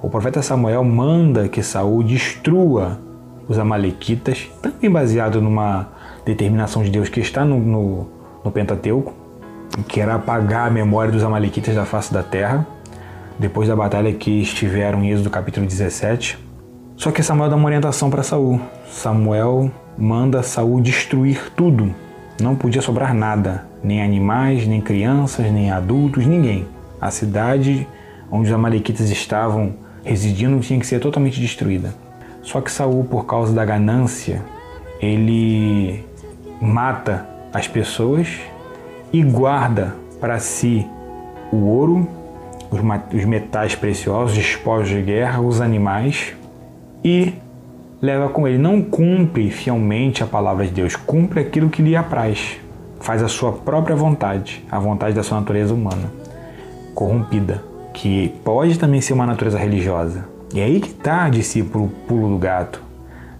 O 0.00 0.08
profeta 0.08 0.40
Samuel 0.42 0.84
manda 0.84 1.48
que 1.48 1.60
Saul 1.60 2.04
destrua 2.04 3.00
os 3.48 3.58
amalequitas, 3.58 4.48
também 4.62 4.88
baseado 4.88 5.42
numa 5.42 5.88
determinação 6.24 6.84
de 6.84 6.90
Deus 6.90 7.08
que 7.08 7.18
está 7.18 7.44
no, 7.44 7.58
no, 7.58 8.06
no 8.44 8.52
Pentateuco, 8.52 9.12
que 9.88 10.00
era 10.00 10.14
apagar 10.14 10.68
a 10.68 10.70
memória 10.70 11.10
dos 11.10 11.24
amalequitas 11.24 11.74
da 11.74 11.84
face 11.84 12.14
da 12.14 12.22
terra, 12.22 12.64
depois 13.36 13.66
da 13.66 13.74
batalha 13.74 14.12
que 14.12 14.40
estiveram 14.40 15.02
em 15.02 15.10
Êxodo 15.10 15.30
capítulo 15.30 15.66
17. 15.66 16.38
Só 16.96 17.10
que 17.10 17.24
Samuel 17.24 17.50
dá 17.50 17.56
uma 17.56 17.66
orientação 17.66 18.08
para 18.08 18.22
Saul. 18.22 18.60
Samuel 18.88 19.68
manda 19.98 20.44
Saul 20.44 20.80
destruir 20.80 21.50
tudo. 21.56 21.92
Não 22.40 22.54
podia 22.54 22.80
sobrar 22.80 23.12
nada, 23.12 23.66
nem 23.82 24.00
animais, 24.00 24.64
nem 24.64 24.80
crianças, 24.80 25.50
nem 25.50 25.72
adultos, 25.72 26.24
ninguém. 26.24 26.68
A 27.00 27.10
cidade 27.10 27.86
onde 28.30 28.48
os 28.48 28.54
amalequitas 28.54 29.10
estavam 29.10 29.74
residindo 30.04 30.60
tinha 30.60 30.78
que 30.78 30.86
ser 30.86 31.00
totalmente 31.00 31.40
destruída. 31.40 31.94
Só 32.42 32.60
que 32.60 32.70
Saul, 32.70 33.04
por 33.04 33.26
causa 33.26 33.52
da 33.52 33.64
ganância, 33.64 34.42
ele 35.00 36.04
mata 36.60 37.26
as 37.52 37.66
pessoas 37.66 38.28
e 39.12 39.22
guarda 39.22 39.94
para 40.20 40.38
si 40.38 40.86
o 41.52 41.56
ouro, 41.66 42.08
os 42.70 43.24
metais 43.24 43.74
preciosos, 43.74 44.36
despojos 44.36 44.88
de 44.88 45.02
guerra, 45.02 45.40
os 45.40 45.60
animais 45.60 46.34
e 47.02 47.34
leva 48.00 48.28
com 48.28 48.46
ele. 48.46 48.58
Não 48.58 48.80
cumpre 48.82 49.50
fielmente 49.50 50.22
a 50.22 50.26
palavra 50.26 50.64
de 50.66 50.72
Deus, 50.72 50.94
cumpre 50.94 51.40
aquilo 51.40 51.68
que 51.68 51.82
lhe 51.82 51.96
apraz, 51.96 52.58
faz 53.00 53.22
a 53.22 53.28
sua 53.28 53.52
própria 53.52 53.96
vontade, 53.96 54.64
a 54.70 54.78
vontade 54.78 55.14
da 55.14 55.22
sua 55.22 55.40
natureza 55.40 55.74
humana, 55.74 56.12
corrompida, 57.00 57.64
que 57.94 58.28
pode 58.44 58.78
também 58.78 59.00
ser 59.00 59.14
uma 59.14 59.24
natureza 59.24 59.58
religiosa. 59.58 60.28
E 60.52 60.60
é 60.60 60.64
aí 60.64 60.80
que 60.80 60.90
está, 60.90 61.30
discípulo, 61.30 61.88
pulo 62.06 62.28
do 62.28 62.36
gato, 62.36 62.82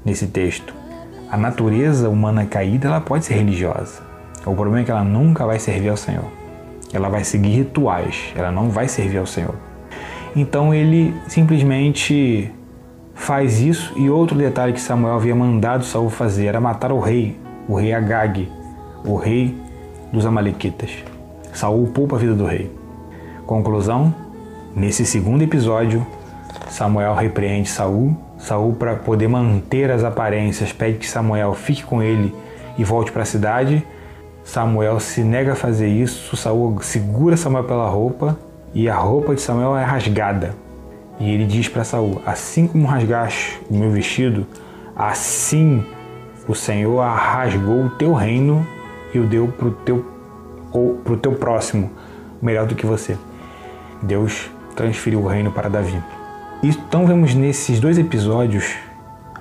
nesse 0.02 0.26
texto. 0.26 0.72
A 1.30 1.36
natureza 1.36 2.08
humana 2.08 2.46
caída 2.46 2.88
ela 2.88 3.02
pode 3.02 3.26
ser 3.26 3.34
religiosa, 3.34 4.00
o 4.46 4.54
problema 4.54 4.80
é 4.80 4.84
que 4.84 4.90
ela 4.90 5.04
nunca 5.04 5.44
vai 5.44 5.58
servir 5.58 5.90
ao 5.90 5.96
Senhor. 5.98 6.24
Ela 6.90 7.10
vai 7.10 7.22
seguir 7.22 7.50
rituais, 7.50 8.32
ela 8.34 8.50
não 8.50 8.70
vai 8.70 8.88
servir 8.88 9.18
ao 9.18 9.26
Senhor. 9.26 9.54
Então 10.34 10.72
ele 10.72 11.14
simplesmente 11.28 12.50
faz 13.14 13.60
isso 13.60 13.92
e 13.98 14.08
outro 14.08 14.38
detalhe 14.38 14.72
que 14.72 14.80
Samuel 14.80 15.16
havia 15.16 15.34
mandado 15.34 15.84
Saul 15.84 16.08
fazer 16.08 16.46
era 16.46 16.60
matar 16.62 16.92
o 16.92 16.98
rei, 16.98 17.38
o 17.68 17.74
rei 17.74 17.92
Agag, 17.92 18.50
o 19.04 19.16
rei 19.16 19.54
dos 20.10 20.24
amalequitas. 20.24 20.90
Saul 21.52 21.88
poupa 21.88 22.16
a 22.16 22.18
vida 22.18 22.32
do 22.34 22.46
rei. 22.46 22.79
Conclusão: 23.50 24.14
nesse 24.76 25.04
segundo 25.04 25.42
episódio, 25.42 26.06
Samuel 26.68 27.16
repreende 27.16 27.68
Saul. 27.68 28.16
Saul 28.38 28.74
para 28.74 28.94
poder 28.94 29.26
manter 29.26 29.90
as 29.90 30.04
aparências 30.04 30.72
pede 30.72 30.98
que 30.98 31.08
Samuel 31.08 31.52
fique 31.54 31.82
com 31.82 32.00
ele 32.00 32.32
e 32.78 32.84
volte 32.84 33.10
para 33.10 33.22
a 33.22 33.26
cidade 33.26 33.84
Samuel 34.44 35.00
se 35.00 35.24
nega 35.24 35.54
a 35.54 35.56
fazer 35.56 35.88
isso, 35.88 36.36
Saul 36.36 36.80
segura 36.80 37.36
Samuel 37.36 37.64
pela 37.64 37.88
roupa 37.88 38.38
e 38.72 38.88
a 38.88 38.94
roupa 38.94 39.34
de 39.34 39.40
Samuel 39.40 39.76
é 39.76 39.82
rasgada. 39.82 40.54
E 41.18 41.28
ele 41.28 41.44
diz 41.44 41.68
para 41.68 41.82
Saul: 41.82 42.22
Assim 42.24 42.68
como 42.68 42.86
rasgaste 42.86 43.60
o 43.68 43.74
meu 43.74 43.90
vestido, 43.90 44.46
assim 44.94 45.84
o 46.46 46.54
Senhor 46.54 47.00
rasgou 47.00 47.86
o 47.86 47.90
teu 47.90 48.12
reino 48.12 48.64
e 49.12 49.18
o 49.18 49.26
deu 49.26 49.48
para 49.48 49.66
o 49.66 49.72
teu, 49.72 50.06
pro 51.02 51.16
teu 51.16 51.32
próximo, 51.32 51.90
melhor 52.40 52.64
do 52.64 52.76
que 52.76 52.86
você. 52.86 53.18
Deus 54.02 54.50
transferiu 54.74 55.20
o 55.20 55.26
reino 55.26 55.52
para 55.52 55.68
Davi. 55.68 56.02
Então 56.62 57.06
vemos 57.06 57.34
nesses 57.34 57.80
dois 57.80 57.98
episódios 57.98 58.74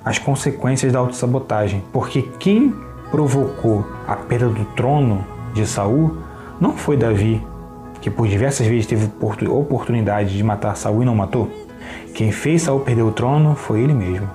as 0.04 0.18
consequências 0.18 0.92
da 0.92 0.98
autossabotagem, 0.98 1.82
porque 1.92 2.22
quem 2.38 2.74
provocou 3.10 3.86
a 4.06 4.16
perda 4.16 4.48
do 4.48 4.64
trono 4.76 5.24
de 5.52 5.66
Saul 5.66 6.16
não 6.60 6.76
foi 6.76 6.96
Davi, 6.96 7.44
que 8.00 8.10
por 8.10 8.26
diversas 8.26 8.66
vezes 8.66 8.86
teve 8.86 9.10
oportunidade 9.48 10.36
de 10.36 10.42
matar 10.42 10.76
Saul 10.76 11.02
e 11.02 11.04
não 11.04 11.14
matou. 11.14 11.50
Quem 12.14 12.32
fez 12.32 12.62
Saul 12.62 12.80
perder 12.80 13.02
o 13.02 13.12
trono 13.12 13.54
foi 13.54 13.80
ele 13.80 13.94
mesmo. 13.94 14.28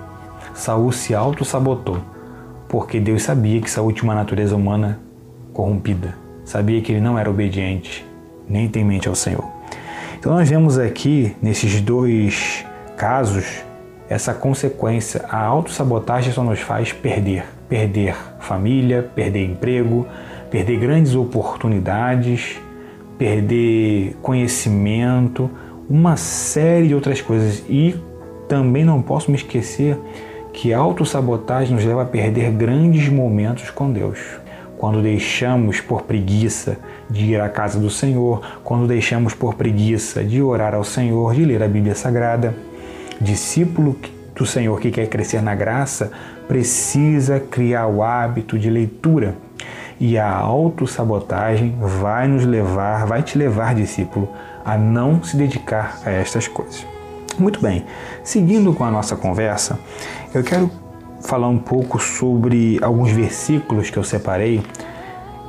Saul 0.54 0.92
se 0.92 1.16
auto-sabotou, 1.16 1.98
porque 2.68 3.00
Deus 3.00 3.24
sabia 3.24 3.60
que 3.62 3.70
Saul 3.70 3.92
tinha 3.92 4.06
uma 4.06 4.16
natureza 4.16 4.56
humana 4.56 5.00
corrompida. 5.54 6.16
Sabia 6.44 6.82
que 6.82 6.92
ele 6.92 7.02
não 7.02 7.18
era 7.18 7.30
obediente, 7.30 8.06
nem 8.48 8.68
temente 8.68 9.08
ao 9.08 9.16
Senhor. 9.16 9.55
Então 10.26 10.34
nós 10.34 10.50
vemos 10.50 10.80
aqui, 10.80 11.36
nesses 11.40 11.80
dois 11.80 12.66
casos, 12.98 13.64
essa 14.10 14.34
consequência. 14.34 15.24
A 15.30 15.40
autossabotagem 15.40 16.34
só 16.34 16.44
nos 16.44 16.60
faz 16.62 16.92
perder 16.92 17.46
perder 17.70 18.16
família, 18.40 19.08
perder 19.14 19.46
emprego, 19.46 20.08
perder 20.50 20.80
grandes 20.80 21.14
oportunidades, 21.14 22.60
perder 23.20 24.18
conhecimento, 24.24 25.48
uma 25.88 26.18
série 26.18 26.88
de 26.88 26.96
outras 26.96 27.22
coisas. 27.22 27.64
E 27.70 27.94
também 28.50 28.84
não 28.84 29.04
posso 29.04 29.30
me 29.30 29.38
esquecer 29.38 29.96
que 30.52 30.74
a 30.74 30.80
autossabotagem 30.80 31.76
nos 31.76 31.86
leva 31.86 32.02
a 32.02 32.06
perder 32.06 32.50
grandes 32.50 33.10
momentos 33.10 33.70
com 33.70 33.92
Deus. 33.92 34.18
Quando 34.78 35.02
deixamos 35.02 35.80
por 35.80 36.02
preguiça 36.04 36.78
de 37.10 37.26
ir 37.26 37.42
à 37.42 37.50
casa 37.50 37.80
do 37.80 37.90
Senhor, 37.90 38.42
quando 38.64 38.88
deixamos 38.88 39.34
por 39.34 39.56
preguiça 39.56 40.24
de 40.24 40.42
orar 40.42 40.76
ao 40.76 40.84
Senhor, 40.84 41.34
de 41.34 41.46
ler 41.46 41.64
a 41.64 41.68
Bíblia 41.68 41.96
Sagrada, 41.96 42.56
discípulo 43.22 43.96
do 44.36 44.46
Senhor 44.46 44.80
que 44.80 44.92
quer 44.92 45.08
crescer 45.08 45.42
na 45.42 45.56
graça 45.56 46.12
precisa 46.48 47.40
criar 47.40 47.88
o 47.88 48.04
hábito 48.04 48.60
de 48.60 48.70
leitura. 48.70 49.36
E 49.98 50.18
a 50.18 50.30
autossabotagem 50.30 51.76
vai 51.80 52.28
nos 52.28 52.44
levar, 52.44 53.06
vai 53.06 53.24
te 53.24 53.38
levar, 53.38 53.74
discípulo, 53.74 54.30
a 54.64 54.78
não 54.78 55.24
se 55.24 55.38
dedicar 55.38 56.02
a 56.06 56.12
estas 56.12 56.50
coisas. 56.50 56.86
Muito 57.40 57.62
bem, 57.62 57.86
seguindo 58.24 58.74
com 58.74 58.84
a 58.84 58.92
nossa 58.92 59.16
conversa, 59.16 59.80
eu 60.34 60.44
quero 60.44 60.70
falar 61.22 61.48
um 61.48 61.58
pouco 61.58 62.00
sobre 62.00 62.80
alguns 62.82 63.12
versículos 63.12 63.90
que 63.90 63.98
eu 63.98 64.04
separei. 64.04 64.62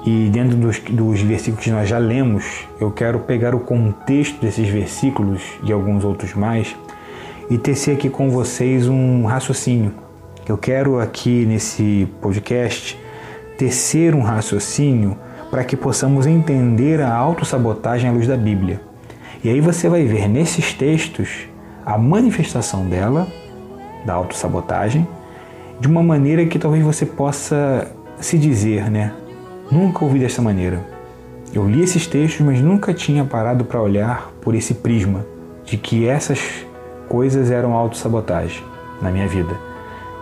E 0.05 0.29
dentro 0.31 0.57
dos, 0.57 0.79
dos 0.79 1.21
versículos 1.21 1.65
que 1.65 1.71
nós 1.71 1.89
já 1.89 1.99
lemos, 1.99 2.45
eu 2.81 2.91
quero 2.91 3.21
pegar 3.21 3.55
o 3.55 3.61
contexto 3.61 4.41
desses 4.41 4.69
versículos 4.69 5.43
e 5.65 5.73
alguns 5.73 6.05
outros 6.05 6.35
mais 6.35 6.77
e 7.51 7.59
tecer 7.59 7.97
aqui 7.97 8.09
com 8.09 8.31
vocês 8.31 8.89
um 8.89 9.25
raciocínio 9.25 10.07
eu 10.49 10.57
quero 10.57 11.01
aqui 11.01 11.45
nesse 11.45 12.07
podcast 12.21 12.97
tecer 13.59 14.15
um 14.15 14.23
raciocínio 14.23 15.19
para 15.51 15.65
que 15.65 15.77
possamos 15.77 16.25
entender 16.25 17.01
a 17.01 17.13
autossabotagem 17.13 18.09
à 18.09 18.13
luz 18.13 18.29
da 18.29 18.37
Bíblia. 18.37 18.81
E 19.43 19.49
aí 19.49 19.61
você 19.61 19.89
vai 19.89 20.05
ver 20.05 20.29
nesses 20.29 20.73
textos 20.73 21.49
a 21.85 21.99
manifestação 21.99 22.87
dela, 22.87 23.27
da 24.05 24.15
autossabotagem, 24.15 25.05
de 25.81 25.89
uma 25.89 26.03
maneira 26.03 26.45
que 26.47 26.59
talvez 26.59 26.83
você 26.83 27.05
possa 27.05 27.91
se 28.21 28.39
dizer, 28.39 28.91
né? 28.91 29.13
Nunca 29.71 30.05
ouvi 30.05 30.19
dessa 30.19 30.41
maneira. 30.41 30.81
Eu 31.53 31.69
li 31.69 31.83
esses 31.83 32.07
textos, 32.07 32.45
mas 32.45 32.61
nunca 32.61 32.93
tinha 32.95 33.25
parado 33.25 33.65
para 33.65 33.81
olhar 33.81 34.31
por 34.41 34.55
esse 34.55 34.75
prisma 34.75 35.25
de 35.65 35.77
que 35.77 36.07
essas 36.07 36.41
coisas 37.09 37.51
eram 37.51 37.75
autossabotagem 37.75 38.63
na 39.01 39.11
minha 39.11 39.29
vida. 39.29 39.55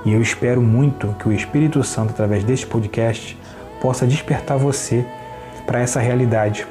E 0.05 0.13
eu 0.13 0.21
espero 0.21 0.61
muito 0.61 1.15
que 1.19 1.29
o 1.29 1.33
Espírito 1.33 1.83
Santo, 1.83 2.11
através 2.11 2.45
deste 2.45 2.67
podcast, 2.67 3.39
possa 3.81 4.07
despertar 4.07 4.59
você 4.59 5.05
para 5.67 5.81
essa 5.81 6.01
realidade 6.01 6.67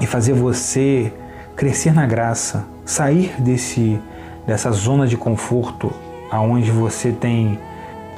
e 0.00 0.06
fazer 0.06 0.32
você 0.32 1.12
crescer 1.54 1.92
na 1.92 2.06
graça, 2.06 2.64
sair 2.84 3.34
desse 3.40 4.00
dessa 4.46 4.72
zona 4.72 5.06
de 5.06 5.16
conforto 5.16 5.92
aonde 6.30 6.70
você 6.70 7.12
tem 7.12 7.58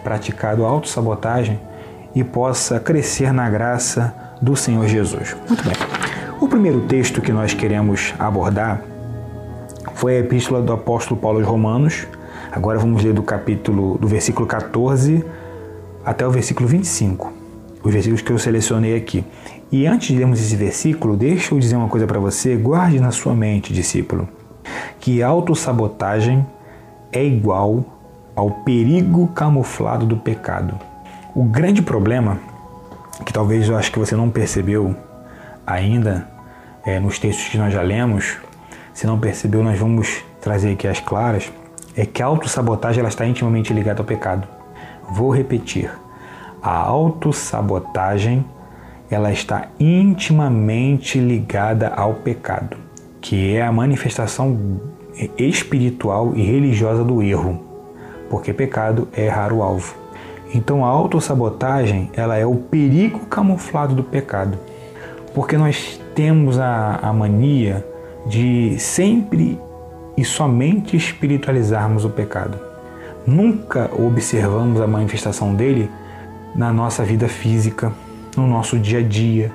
praticado 0.05 0.64
autossabotagem 0.64 1.59
e 2.14 2.23
possa 2.23 2.79
crescer 2.79 3.33
na 3.33 3.51
graça 3.51 4.14
do 4.40 4.55
Senhor 4.55 4.87
Jesus. 4.87 5.37
Muito 5.49 5.64
bem. 5.64 5.75
O 6.40 6.47
primeiro 6.47 6.83
texto 6.83 7.21
que 7.21 7.33
nós 7.33 7.55
queremos 7.55 8.14
abordar 8.19 8.83
foi 9.95 10.17
a 10.17 10.21
epístola 10.21 10.62
do 10.62 10.73
apóstolo 10.73 11.19
Paulo 11.19 11.38
aos 11.38 11.49
Romanos, 11.49 12.07
Agora 12.55 12.79
vamos 12.79 13.03
ler 13.03 13.12
do 13.12 13.23
capítulo, 13.25 13.99
do 13.99 14.07
versículo 14.07 14.47
14 14.47 15.25
até 16.05 16.25
o 16.25 16.31
versículo 16.31 16.69
25. 16.69 17.33
os 17.83 17.93
versículos 17.93 18.23
que 18.23 18.31
eu 18.31 18.38
selecionei 18.38 18.97
aqui. 18.97 19.25
E 19.73 19.88
antes 19.88 20.07
de 20.07 20.17
lermos 20.17 20.40
esse 20.40 20.55
versículo, 20.55 21.17
deixa 21.17 21.53
eu 21.53 21.59
dizer 21.59 21.75
uma 21.75 21.88
coisa 21.88 22.07
para 22.07 22.21
você, 22.21 22.55
guarde 22.55 23.01
na 23.01 23.11
sua 23.11 23.35
mente, 23.35 23.73
discípulo, 23.73 24.29
que 25.01 25.21
autossabotagem 25.21 26.47
é 27.11 27.25
igual 27.25 27.85
ao 28.35 28.51
perigo 28.51 29.29
camuflado 29.29 30.07
do 30.07 30.16
pecado. 30.16 30.79
O 31.35 31.44
grande 31.44 31.83
problema, 31.83 32.38
que 33.25 33.33
talvez 33.33 33.68
eu 33.68 33.77
acho 33.77 33.92
que 33.92 33.99
você 33.99 34.16
não 34.16 34.31
percebeu 34.31 34.94
ainda 35.66 36.29
é, 36.85 36.99
nos 36.99 37.18
textos 37.18 37.49
que 37.49 37.59
nós 37.59 37.73
já 37.73 37.83
lemos, 37.83 38.37
se 38.92 39.07
não 39.07 39.18
percebeu, 39.18 39.62
nós 39.62 39.79
vamos 39.79 40.25
trazer 40.40 40.73
aqui 40.73 40.87
as 40.87 41.01
claras, 41.01 41.51
é 41.97 42.05
que 42.05 42.23
a 42.23 42.27
autossabotagem 42.27 43.01
ela 43.01 43.09
está 43.09 43.27
intimamente 43.27 43.73
ligada 43.73 44.01
ao 44.01 44.05
pecado. 44.05 44.47
Vou 45.11 45.31
repetir. 45.31 45.90
A 46.62 46.77
autossabotagem 46.77 48.44
ela 49.11 49.33
está 49.33 49.68
intimamente 49.79 51.18
ligada 51.18 51.88
ao 51.88 52.14
pecado, 52.14 52.77
que 53.20 53.55
é 53.55 53.62
a 53.62 53.73
manifestação 53.73 54.81
espiritual 55.38 56.33
e 56.35 56.42
religiosa 56.42 57.05
do 57.05 57.23
erro, 57.23 57.73
porque 58.28 58.52
pecado 58.52 59.08
é 59.12 59.26
errar 59.26 59.52
o 59.52 59.62
alvo. 59.62 59.94
Então 60.54 60.84
a 60.84 60.88
autossabotagem 60.88 62.10
ela 62.14 62.37
é 62.37 62.46
o 62.46 62.56
perigo 62.56 63.20
camuflado 63.26 63.94
do 63.94 64.04
pecado, 64.04 64.58
porque 65.34 65.56
nós 65.56 66.00
temos 66.14 66.58
a, 66.58 67.00
a 67.02 67.12
mania 67.12 67.84
de 68.26 68.78
sempre 68.78 69.58
e 70.16 70.24
somente 70.24 70.96
espiritualizarmos 70.96 72.04
o 72.04 72.10
pecado. 72.10 72.58
Nunca 73.26 73.90
observamos 73.98 74.80
a 74.80 74.87
manifestação 74.87 75.54
dele 75.54 75.90
na 76.54 76.72
nossa 76.72 77.02
vida 77.02 77.26
física, 77.26 77.92
no 78.37 78.46
nosso 78.46 78.78
dia 78.78 79.00
a 79.00 79.02
dia, 79.02 79.50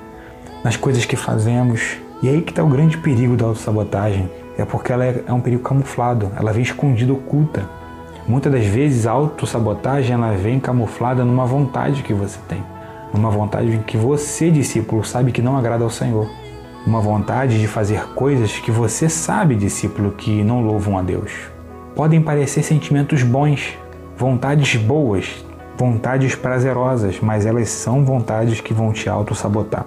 nas 0.62 0.76
coisas 0.76 1.04
que 1.04 1.16
fazemos. 1.16 1.96
E 2.22 2.28
aí 2.28 2.42
que 2.42 2.50
está 2.50 2.62
o 2.62 2.68
grande 2.68 2.98
perigo 2.98 3.36
da 3.36 3.46
autossabotagem. 3.46 4.30
É 4.58 4.64
porque 4.64 4.92
ela 4.92 5.06
é, 5.06 5.24
é 5.26 5.32
um 5.32 5.40
perigo 5.40 5.62
camuflado, 5.62 6.30
ela 6.36 6.52
vem 6.52 6.62
escondida, 6.62 7.12
oculta. 7.12 7.64
Muitas 8.28 8.52
das 8.52 8.64
vezes 8.64 9.06
a 9.06 9.12
autossabotagem 9.12 10.14
ela 10.14 10.32
vem 10.32 10.60
camuflada 10.60 11.24
numa 11.24 11.46
vontade 11.46 12.02
que 12.02 12.14
você 12.14 12.38
tem. 12.48 12.62
Numa 13.12 13.30
vontade 13.30 13.82
que 13.86 13.96
você, 13.96 14.50
discípulo, 14.50 15.04
sabe 15.04 15.32
que 15.32 15.42
não 15.42 15.56
agrada 15.56 15.82
ao 15.82 15.90
Senhor. 15.90 16.28
Uma 16.86 17.00
vontade 17.00 17.60
de 17.60 17.66
fazer 17.66 18.04
coisas 18.14 18.52
que 18.58 18.70
você 18.70 19.08
sabe, 19.08 19.54
discípulo, 19.54 20.12
que 20.12 20.42
não 20.44 20.60
louvam 20.60 20.96
a 20.96 21.02
Deus. 21.02 21.32
Podem 21.94 22.22
parecer 22.22 22.62
sentimentos 22.62 23.22
bons, 23.22 23.76
vontades 24.16 24.76
boas, 24.76 25.44
vontades 25.76 26.34
prazerosas, 26.34 27.18
mas 27.20 27.46
elas 27.46 27.68
são 27.68 28.04
vontades 28.04 28.60
que 28.60 28.72
vão 28.72 28.92
te 28.92 29.08
auto-sabotar. 29.08 29.84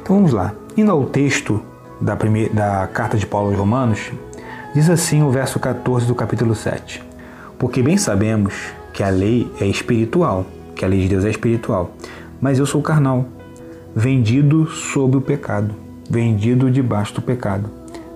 Então 0.00 0.16
vamos 0.16 0.32
lá. 0.32 0.54
Indo 0.76 0.90
ao 0.90 1.04
texto 1.04 1.62
da, 2.00 2.16
primeira, 2.16 2.52
da 2.54 2.86
carta 2.86 3.16
de 3.16 3.26
Paulo 3.26 3.48
aos 3.48 3.58
Romanos, 3.58 4.10
diz 4.74 4.88
assim 4.88 5.22
o 5.22 5.30
verso 5.30 5.60
14 5.60 6.06
do 6.06 6.14
capítulo 6.14 6.54
7. 6.54 7.07
Porque 7.58 7.82
bem 7.82 7.96
sabemos 7.96 8.54
que 8.92 9.02
a 9.02 9.10
lei 9.10 9.50
é 9.60 9.66
espiritual, 9.66 10.46
que 10.76 10.84
a 10.84 10.88
lei 10.88 11.00
de 11.00 11.08
Deus 11.08 11.24
é 11.24 11.30
espiritual, 11.30 11.90
mas 12.40 12.58
eu 12.58 12.66
sou 12.66 12.80
carnal, 12.80 13.26
vendido 13.94 14.66
sob 14.66 15.16
o 15.16 15.20
pecado, 15.20 15.74
vendido 16.08 16.70
debaixo 16.70 17.14
do 17.14 17.22
pecado. 17.22 17.68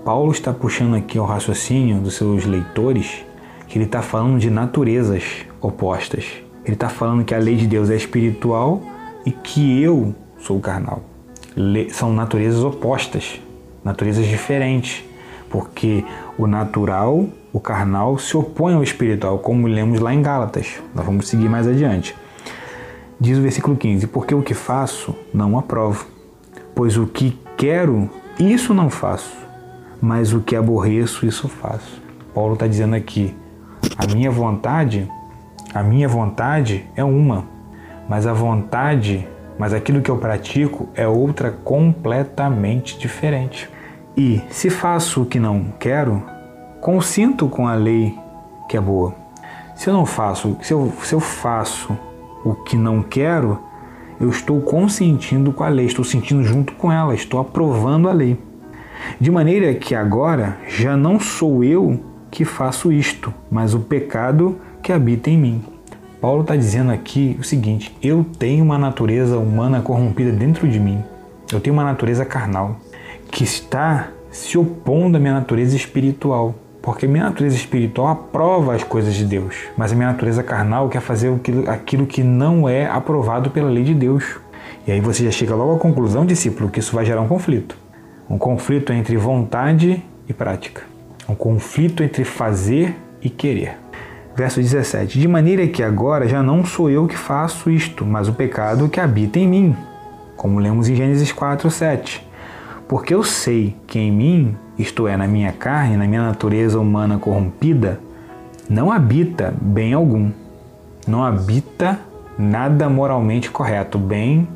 Paulo 0.04 0.30
está 0.30 0.52
puxando 0.52 0.94
aqui 0.94 1.18
ao 1.18 1.26
raciocínio 1.26 2.00
dos 2.00 2.14
seus 2.14 2.44
leitores 2.44 3.24
que 3.68 3.78
ele 3.78 3.84
está 3.84 4.02
falando 4.02 4.38
de 4.38 4.50
naturezas 4.50 5.24
opostas. 5.60 6.24
Ele 6.64 6.74
está 6.74 6.88
falando 6.88 7.24
que 7.24 7.34
a 7.34 7.38
lei 7.38 7.56
de 7.56 7.66
Deus 7.66 7.90
é 7.90 7.96
espiritual 7.96 8.82
e 9.26 9.30
que 9.30 9.82
eu 9.82 10.14
sou 10.38 10.60
carnal. 10.60 11.02
São 11.90 12.12
naturezas 12.12 12.62
opostas, 12.62 13.40
naturezas 13.84 14.26
diferentes, 14.26 15.04
porque 15.50 16.04
o 16.38 16.46
natural, 16.46 17.28
o 17.52 17.60
carnal, 17.60 18.18
se 18.18 18.36
opõe 18.36 18.74
ao 18.74 18.82
espiritual, 18.82 19.38
como 19.38 19.66
lemos 19.66 20.00
lá 20.00 20.14
em 20.14 20.22
Gálatas. 20.22 20.80
Nós 20.94 21.04
vamos 21.04 21.28
seguir 21.28 21.48
mais 21.48 21.68
adiante. 21.68 22.16
Diz 23.20 23.38
o 23.38 23.42
versículo 23.42 23.76
15: 23.76 24.06
Porque 24.06 24.34
o 24.34 24.42
que 24.42 24.54
faço, 24.54 25.14
não 25.32 25.58
aprovo, 25.58 26.06
pois 26.74 26.96
o 26.96 27.06
que 27.06 27.38
quero, 27.56 28.08
isso 28.38 28.72
não 28.72 28.88
faço, 28.88 29.36
mas 30.00 30.32
o 30.32 30.40
que 30.40 30.56
aborreço, 30.56 31.26
isso 31.26 31.48
faço. 31.48 32.00
Paulo 32.34 32.54
está 32.54 32.66
dizendo 32.66 32.96
aqui: 32.96 33.34
a 33.96 34.06
minha 34.06 34.30
vontade 34.30 35.08
a 35.74 35.82
minha 35.82 36.06
vontade 36.06 36.84
é 36.94 37.02
uma, 37.02 37.46
mas 38.06 38.26
a 38.26 38.34
vontade, 38.34 39.26
mas 39.58 39.72
aquilo 39.72 40.02
que 40.02 40.10
eu 40.10 40.18
pratico 40.18 40.86
é 40.94 41.08
outra 41.08 41.50
completamente 41.50 42.98
diferente. 42.98 43.70
E 44.14 44.42
se 44.50 44.68
faço 44.68 45.22
o 45.22 45.26
que 45.26 45.38
não 45.38 45.72
quero, 45.80 46.22
consinto 46.82 47.46
com 47.46 47.68
a 47.68 47.76
lei 47.76 48.18
que 48.68 48.76
é 48.76 48.80
boa. 48.80 49.14
Se 49.76 49.88
eu 49.88 49.94
não 49.94 50.04
faço, 50.04 50.56
se 50.60 50.72
eu, 50.72 50.92
se 51.04 51.14
eu 51.14 51.20
faço 51.20 51.96
o 52.44 52.54
que 52.54 52.76
não 52.76 53.04
quero, 53.04 53.60
eu 54.20 54.28
estou 54.28 54.60
consentindo 54.60 55.52
com 55.52 55.62
a 55.62 55.68
lei, 55.68 55.86
estou 55.86 56.04
sentindo 56.04 56.42
junto 56.42 56.72
com 56.72 56.90
ela, 56.90 57.14
estou 57.14 57.38
aprovando 57.38 58.08
a 58.08 58.12
lei. 58.12 58.36
De 59.20 59.30
maneira 59.30 59.72
que 59.74 59.94
agora 59.94 60.58
já 60.66 60.96
não 60.96 61.20
sou 61.20 61.62
eu 61.62 62.00
que 62.32 62.44
faço 62.44 62.90
isto, 62.90 63.32
mas 63.48 63.74
o 63.74 63.80
pecado 63.80 64.58
que 64.82 64.92
habita 64.92 65.30
em 65.30 65.38
mim. 65.38 65.64
Paulo 66.20 66.42
está 66.42 66.56
dizendo 66.56 66.90
aqui 66.90 67.36
o 67.38 67.44
seguinte: 67.44 67.96
eu 68.02 68.26
tenho 68.40 68.64
uma 68.64 68.76
natureza 68.76 69.38
humana 69.38 69.80
corrompida 69.80 70.32
dentro 70.32 70.68
de 70.68 70.80
mim. 70.80 71.00
Eu 71.52 71.60
tenho 71.60 71.74
uma 71.74 71.84
natureza 71.84 72.24
carnal 72.24 72.76
que 73.30 73.44
está 73.44 74.08
se 74.32 74.58
opondo 74.58 75.16
à 75.16 75.20
minha 75.20 75.34
natureza 75.34 75.76
espiritual. 75.76 76.56
Porque 76.82 77.06
minha 77.06 77.24
natureza 77.24 77.54
espiritual 77.54 78.08
aprova 78.08 78.74
as 78.74 78.82
coisas 78.82 79.14
de 79.14 79.24
Deus, 79.24 79.54
mas 79.76 79.92
a 79.92 79.94
minha 79.94 80.08
natureza 80.08 80.42
carnal 80.42 80.88
quer 80.88 81.00
fazer 81.00 81.32
aquilo 81.68 82.04
que 82.06 82.24
não 82.24 82.68
é 82.68 82.86
aprovado 82.86 83.50
pela 83.50 83.70
lei 83.70 83.84
de 83.84 83.94
Deus. 83.94 84.40
E 84.84 84.90
aí 84.90 85.00
você 85.00 85.24
já 85.24 85.30
chega 85.30 85.54
logo 85.54 85.76
à 85.76 85.78
conclusão, 85.78 86.26
discípulo, 86.26 86.68
que 86.68 86.80
isso 86.80 86.94
vai 86.94 87.04
gerar 87.04 87.20
um 87.20 87.28
conflito. 87.28 87.76
Um 88.28 88.36
conflito 88.36 88.92
entre 88.92 89.16
vontade 89.16 90.02
e 90.28 90.32
prática. 90.32 90.82
Um 91.28 91.36
conflito 91.36 92.02
entre 92.02 92.24
fazer 92.24 92.96
e 93.22 93.30
querer. 93.30 93.78
Verso 94.34 94.60
17: 94.60 95.20
De 95.20 95.28
maneira 95.28 95.66
que 95.68 95.84
agora 95.84 96.26
já 96.26 96.42
não 96.42 96.64
sou 96.64 96.90
eu 96.90 97.06
que 97.06 97.16
faço 97.16 97.70
isto, 97.70 98.04
mas 98.04 98.28
o 98.28 98.32
pecado 98.32 98.88
que 98.88 98.98
habita 98.98 99.38
em 99.38 99.46
mim. 99.46 99.76
Como 100.36 100.58
lemos 100.58 100.88
em 100.88 100.96
Gênesis 100.96 101.30
4, 101.30 101.70
7. 101.70 102.26
Porque 102.88 103.14
eu 103.14 103.22
sei 103.22 103.76
que 103.86 103.98
em 103.98 104.10
mim, 104.10 104.56
isto 104.82 105.06
é, 105.06 105.16
na 105.16 105.26
minha 105.26 105.52
carne, 105.52 105.96
na 105.96 106.06
minha 106.06 106.22
natureza 106.22 106.78
humana 106.78 107.16
corrompida, 107.16 108.00
não 108.68 108.90
habita 108.90 109.54
bem 109.60 109.92
algum. 109.92 110.30
Não 111.06 111.22
habita 111.22 111.98
nada 112.38 112.88
moralmente 112.88 113.50
correto. 113.50 113.98
Bem 113.98 114.46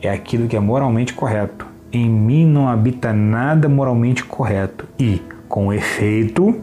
é 0.00 0.10
aquilo 0.10 0.48
que 0.48 0.56
é 0.56 0.60
moralmente 0.60 1.12
correto. 1.12 1.66
Em 1.92 2.08
mim 2.08 2.46
não 2.46 2.68
habita 2.68 3.12
nada 3.12 3.68
moralmente 3.68 4.24
correto. 4.24 4.86
E, 4.98 5.22
com 5.48 5.72
efeito, 5.72 6.56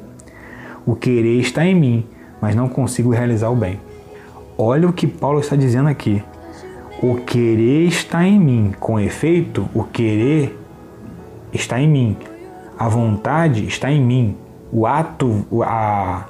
o 0.85 0.95
querer 0.95 1.39
está 1.39 1.65
em 1.65 1.75
mim, 1.75 2.05
mas 2.41 2.55
não 2.55 2.67
consigo 2.67 3.11
realizar 3.11 3.49
o 3.49 3.55
bem. 3.55 3.79
Olha 4.57 4.87
o 4.87 4.93
que 4.93 5.07
Paulo 5.07 5.39
está 5.39 5.55
dizendo 5.55 5.89
aqui. 5.89 6.23
O 7.01 7.15
querer 7.15 7.87
está 7.87 8.25
em 8.25 8.39
mim. 8.39 8.73
Com 8.79 8.99
efeito, 8.99 9.69
o 9.73 9.83
querer 9.83 10.57
está 11.51 11.79
em 11.79 11.87
mim. 11.87 12.17
A 12.83 12.89
vontade 12.89 13.65
está 13.65 13.89
em 13.89 14.01
mim. 14.01 14.35
O 14.69 14.85
ato, 14.85 15.45
a, 15.61 16.25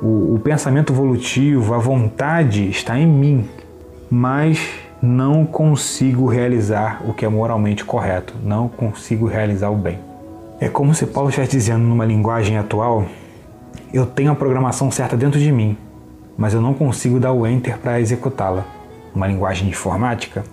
o, 0.00 0.36
o 0.36 0.38
pensamento 0.38 0.94
volutivo, 0.94 1.74
a 1.74 1.78
vontade 1.78 2.70
está 2.70 2.96
em 2.96 3.08
mim. 3.08 3.48
Mas 4.08 4.64
não 5.02 5.44
consigo 5.44 6.28
realizar 6.28 7.02
o 7.04 7.12
que 7.12 7.24
é 7.24 7.28
moralmente 7.28 7.84
correto. 7.84 8.34
Não 8.40 8.68
consigo 8.68 9.26
realizar 9.26 9.68
o 9.70 9.74
bem. 9.74 9.98
É 10.60 10.68
como 10.68 10.94
se 10.94 11.06
Paulo 11.06 11.28
estivesse 11.28 11.56
dizendo 11.56 11.82
numa 11.82 12.04
linguagem 12.04 12.56
atual 12.56 13.04
eu 13.92 14.06
tenho 14.06 14.30
a 14.30 14.36
programação 14.36 14.92
certa 14.92 15.16
dentro 15.16 15.40
de 15.40 15.50
mim, 15.50 15.76
mas 16.38 16.54
eu 16.54 16.60
não 16.60 16.72
consigo 16.72 17.18
dar 17.18 17.32
o 17.32 17.44
enter 17.44 17.76
para 17.78 18.00
executá-la. 18.00 18.64
Uma 19.12 19.26
linguagem 19.26 19.68
informática, 19.68 20.44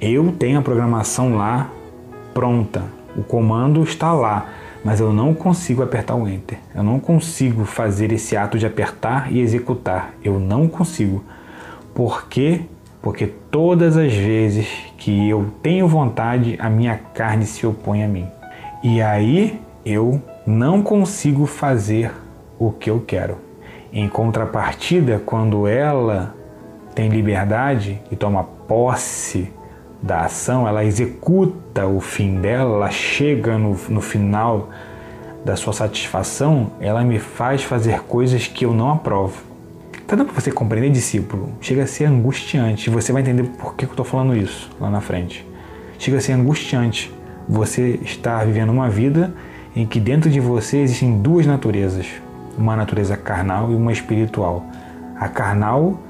eu 0.00 0.32
tenho 0.38 0.58
a 0.58 0.62
programação 0.62 1.36
lá 1.36 1.68
pronta, 2.32 2.82
o 3.14 3.22
comando 3.22 3.82
está 3.82 4.14
lá, 4.14 4.46
mas 4.84 5.00
eu 5.00 5.12
não 5.12 5.34
consigo 5.34 5.82
apertar 5.82 6.14
o 6.14 6.28
enter. 6.28 6.58
Eu 6.74 6.82
não 6.82 6.98
consigo 6.98 7.64
fazer 7.64 8.12
esse 8.12 8.36
ato 8.36 8.58
de 8.58 8.66
apertar 8.66 9.32
e 9.32 9.40
executar. 9.40 10.14
Eu 10.24 10.38
não 10.38 10.66
consigo. 10.66 11.22
Por 11.94 12.26
quê? 12.28 12.62
Porque 13.02 13.26
todas 13.26 13.96
as 13.96 14.12
vezes 14.12 14.68
que 14.96 15.28
eu 15.28 15.46
tenho 15.62 15.88
vontade, 15.88 16.56
a 16.60 16.68
minha 16.68 16.96
carne 17.14 17.46
se 17.46 17.66
opõe 17.66 18.04
a 18.04 18.08
mim. 18.08 18.28
E 18.82 19.00
aí 19.00 19.60
eu 19.84 20.20
não 20.46 20.82
consigo 20.82 21.46
fazer 21.46 22.12
o 22.58 22.70
que 22.70 22.90
eu 22.90 23.00
quero. 23.06 23.38
Em 23.92 24.08
contrapartida, 24.08 25.20
quando 25.24 25.66
ela 25.66 26.34
tem 26.94 27.08
liberdade 27.08 28.00
e 28.10 28.16
toma 28.16 28.44
posse 28.44 29.50
da 30.02 30.22
ação, 30.22 30.66
ela 30.66 30.84
executa 30.84 31.86
o 31.86 32.00
fim 32.00 32.40
dela, 32.40 32.74
ela 32.76 32.90
chega 32.90 33.58
no, 33.58 33.76
no 33.88 34.00
final 34.00 34.70
da 35.44 35.56
sua 35.56 35.72
satisfação, 35.72 36.72
ela 36.80 37.02
me 37.02 37.18
faz 37.18 37.62
fazer 37.62 38.00
coisas 38.02 38.46
que 38.46 38.64
eu 38.64 38.72
não 38.72 38.90
aprovo. 38.90 39.42
Tá 40.06 40.16
dando 40.16 40.32
para 40.32 40.40
você 40.40 40.50
compreender, 40.50 40.90
discípulo? 40.90 41.50
Chega 41.60 41.84
a 41.84 41.86
ser 41.86 42.06
angustiante. 42.06 42.90
Você 42.90 43.12
vai 43.12 43.22
entender 43.22 43.44
por 43.44 43.76
que 43.76 43.84
eu 43.84 43.90
estou 43.90 44.04
falando 44.04 44.36
isso 44.36 44.68
lá 44.80 44.90
na 44.90 45.00
frente. 45.00 45.46
Chega 45.98 46.18
a 46.18 46.20
ser 46.20 46.32
angustiante. 46.32 47.12
Você 47.48 48.00
está 48.02 48.42
vivendo 48.44 48.70
uma 48.70 48.88
vida 48.88 49.32
em 49.74 49.86
que 49.86 50.00
dentro 50.00 50.28
de 50.28 50.40
você 50.40 50.78
existem 50.78 51.20
duas 51.20 51.46
naturezas, 51.46 52.06
uma 52.58 52.74
natureza 52.74 53.16
carnal 53.16 53.70
e 53.70 53.74
uma 53.74 53.92
espiritual. 53.92 54.64
A 55.16 55.28
carnal 55.28 56.00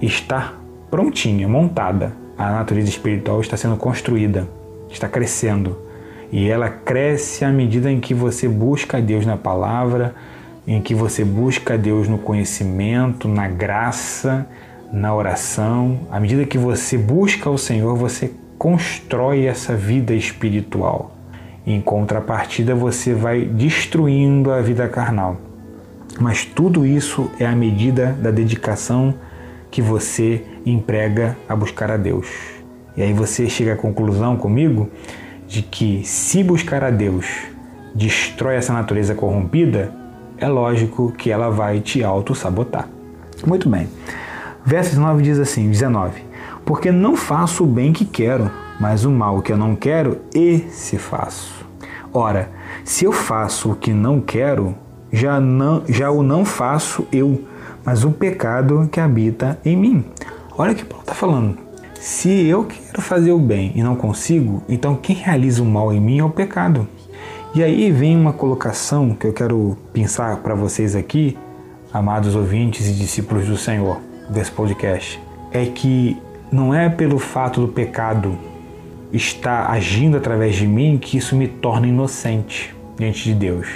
está 0.00 0.52
prontinha, 0.90 1.48
montada. 1.48 2.21
A 2.36 2.50
natureza 2.50 2.88
espiritual 2.88 3.40
está 3.40 3.56
sendo 3.56 3.76
construída, 3.76 4.48
está 4.90 5.08
crescendo. 5.08 5.76
E 6.30 6.48
ela 6.48 6.68
cresce 6.68 7.44
à 7.44 7.50
medida 7.50 7.90
em 7.90 8.00
que 8.00 8.14
você 8.14 8.48
busca 8.48 9.00
Deus 9.00 9.26
na 9.26 9.36
palavra, 9.36 10.14
em 10.66 10.80
que 10.80 10.94
você 10.94 11.24
busca 11.24 11.76
Deus 11.76 12.08
no 12.08 12.18
conhecimento, 12.18 13.28
na 13.28 13.48
graça, 13.48 14.46
na 14.92 15.14
oração. 15.14 16.00
À 16.10 16.18
medida 16.18 16.44
que 16.44 16.56
você 16.56 16.96
busca 16.96 17.50
o 17.50 17.58
Senhor, 17.58 17.96
você 17.96 18.32
constrói 18.58 19.46
essa 19.46 19.74
vida 19.74 20.14
espiritual. 20.14 21.16
Em 21.66 21.80
contrapartida, 21.80 22.74
você 22.74 23.12
vai 23.12 23.44
destruindo 23.44 24.50
a 24.50 24.60
vida 24.60 24.88
carnal. 24.88 25.36
Mas 26.20 26.44
tudo 26.44 26.86
isso 26.86 27.30
é 27.38 27.46
a 27.46 27.54
medida 27.56 28.16
da 28.20 28.30
dedicação 28.30 29.14
que 29.70 29.80
você 29.80 30.44
emprega 30.64 31.36
a 31.48 31.56
buscar 31.56 31.90
a 31.90 31.96
Deus. 31.96 32.28
E 32.96 33.02
aí 33.02 33.12
você 33.12 33.48
chega 33.48 33.72
à 33.74 33.76
conclusão 33.76 34.36
comigo 34.36 34.88
de 35.46 35.62
que 35.62 36.02
se 36.04 36.42
buscar 36.42 36.84
a 36.84 36.90
Deus 36.90 37.26
destrói 37.94 38.56
essa 38.56 38.72
natureza 38.72 39.14
corrompida, 39.14 39.92
é 40.38 40.48
lógico 40.48 41.12
que 41.12 41.30
ela 41.30 41.50
vai 41.50 41.80
te 41.80 42.02
auto-sabotar. 42.02 42.88
Muito 43.46 43.68
bem. 43.68 43.88
Verso 44.64 44.90
19 44.90 45.22
diz 45.22 45.38
assim, 45.38 45.68
19: 45.68 46.22
Porque 46.64 46.90
não 46.90 47.16
faço 47.16 47.64
o 47.64 47.66
bem 47.66 47.92
que 47.92 48.04
quero, 48.04 48.50
mas 48.80 49.04
o 49.04 49.10
mal 49.10 49.42
que 49.42 49.52
eu 49.52 49.56
não 49.56 49.74
quero, 49.74 50.18
esse 50.34 50.98
faço. 50.98 51.64
Ora, 52.12 52.50
se 52.84 53.04
eu 53.04 53.12
faço 53.12 53.72
o 53.72 53.76
que 53.76 53.92
não 53.92 54.20
quero, 54.20 54.74
já, 55.12 55.40
não, 55.40 55.82
já 55.88 56.10
o 56.10 56.22
não 56.22 56.44
faço 56.44 57.06
eu, 57.12 57.42
mas 57.84 58.04
o 58.04 58.10
pecado 58.10 58.88
que 58.90 59.00
habita 59.00 59.58
em 59.64 59.76
mim. 59.76 60.04
Olha 60.62 60.74
o 60.74 60.76
que 60.76 60.84
Paulo 60.84 61.02
está 61.02 61.12
falando. 61.12 61.58
Se 61.94 62.46
eu 62.46 62.64
quero 62.64 63.02
fazer 63.02 63.32
o 63.32 63.38
bem 63.40 63.72
e 63.74 63.82
não 63.82 63.96
consigo, 63.96 64.62
então 64.68 64.94
quem 64.94 65.16
realiza 65.16 65.60
o 65.60 65.66
mal 65.66 65.92
em 65.92 66.00
mim 66.00 66.20
é 66.20 66.24
o 66.24 66.30
pecado. 66.30 66.86
E 67.52 67.64
aí 67.64 67.90
vem 67.90 68.16
uma 68.16 68.32
colocação 68.32 69.12
que 69.12 69.26
eu 69.26 69.32
quero 69.32 69.76
pensar 69.92 70.36
para 70.36 70.54
vocês 70.54 70.94
aqui, 70.94 71.36
amados 71.92 72.36
ouvintes 72.36 72.86
e 72.86 72.92
discípulos 72.92 73.48
do 73.48 73.56
Senhor 73.56 73.98
desse 74.30 74.52
podcast, 74.52 75.20
é 75.50 75.66
que 75.66 76.16
não 76.52 76.72
é 76.72 76.88
pelo 76.88 77.18
fato 77.18 77.60
do 77.60 77.66
pecado 77.66 78.38
estar 79.12 79.68
agindo 79.68 80.16
através 80.16 80.54
de 80.54 80.68
mim 80.68 80.96
que 80.96 81.18
isso 81.18 81.34
me 81.34 81.48
torna 81.48 81.88
inocente 81.88 82.72
diante 82.96 83.24
de 83.24 83.34
Deus. 83.34 83.66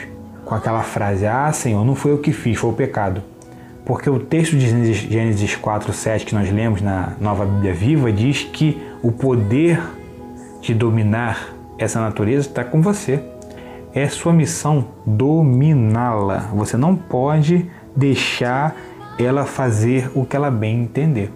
Com 0.45 0.55
aquela 0.55 0.85
frase: 0.85 1.27
"Ah, 1.27 1.51
Senhor, 1.53 1.85
não 1.85 1.97
foi 1.97 2.13
eu 2.13 2.19
que 2.19 2.31
fiz, 2.31 2.57
foi 2.57 2.71
o 2.71 2.75
pecado". 2.75 3.25
Porque 3.87 4.11
o 4.11 4.19
texto 4.19 4.57
de 4.57 4.93
Gênesis 4.93 5.55
4, 5.55 5.93
7 5.93 6.27
que 6.27 6.35
nós 6.35 6.51
lemos 6.53 6.83
na 6.83 7.13
Nova 7.21 7.47
Bíblia 7.47 7.73
Viva 7.73 8.13
diz 8.13 8.43
que 8.43 8.83
o 9.01 9.13
poder 9.13 9.81
de 10.61 10.75
dominar 10.75 11.55
essa 11.79 12.01
natureza 12.01 12.49
está 12.49 12.65
com 12.65 12.83
você 12.83 13.23
é 13.95 14.09
sua 14.09 14.33
missão 14.33 14.89
dominá-la. 15.07 16.51
Você 16.53 16.77
não 16.77 16.97
pode 16.97 17.71
deixar 17.95 18.77
ela 19.19 19.47
fazer 19.47 20.11
o 20.17 20.27
que 20.27 20.35
ela 20.35 20.51
bem 20.51 20.83
entender. 20.83 21.33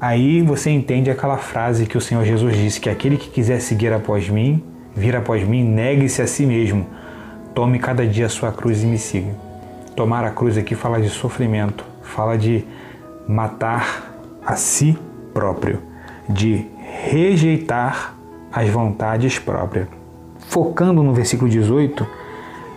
Aí 0.00 0.42
você 0.42 0.70
entende 0.70 1.08
aquela 1.08 1.38
frase 1.38 1.86
que 1.86 1.96
o 1.96 2.00
Senhor 2.00 2.24
Jesus 2.24 2.56
disse: 2.56 2.80
que 2.80 2.90
aquele 2.90 3.16
que 3.16 3.30
quiser 3.30 3.60
seguir 3.60 3.92
após 3.92 4.28
mim, 4.28 4.60
vir 4.92 5.14
após 5.14 5.46
mim, 5.46 5.62
negue-se 5.62 6.20
a 6.20 6.26
si 6.26 6.44
mesmo. 6.44 6.84
Tome 7.54 7.78
cada 7.78 8.04
dia 8.04 8.26
a 8.26 8.28
sua 8.28 8.50
cruz 8.50 8.82
e 8.82 8.86
me 8.86 8.98
siga. 8.98 9.30
Tomar 9.94 10.24
a 10.24 10.30
cruz 10.30 10.58
aqui 10.58 10.74
fala 10.74 11.00
de 11.00 11.08
sofrimento, 11.08 11.91
fala 12.12 12.38
de 12.38 12.64
matar 13.26 14.14
a 14.44 14.54
si 14.56 14.98
próprio, 15.32 15.80
de 16.28 16.66
rejeitar 17.08 18.14
as 18.52 18.68
vontades 18.68 19.38
próprias 19.38 19.88
focando 20.52 21.02
no 21.02 21.14
versículo 21.14 21.50
18, 21.50 22.06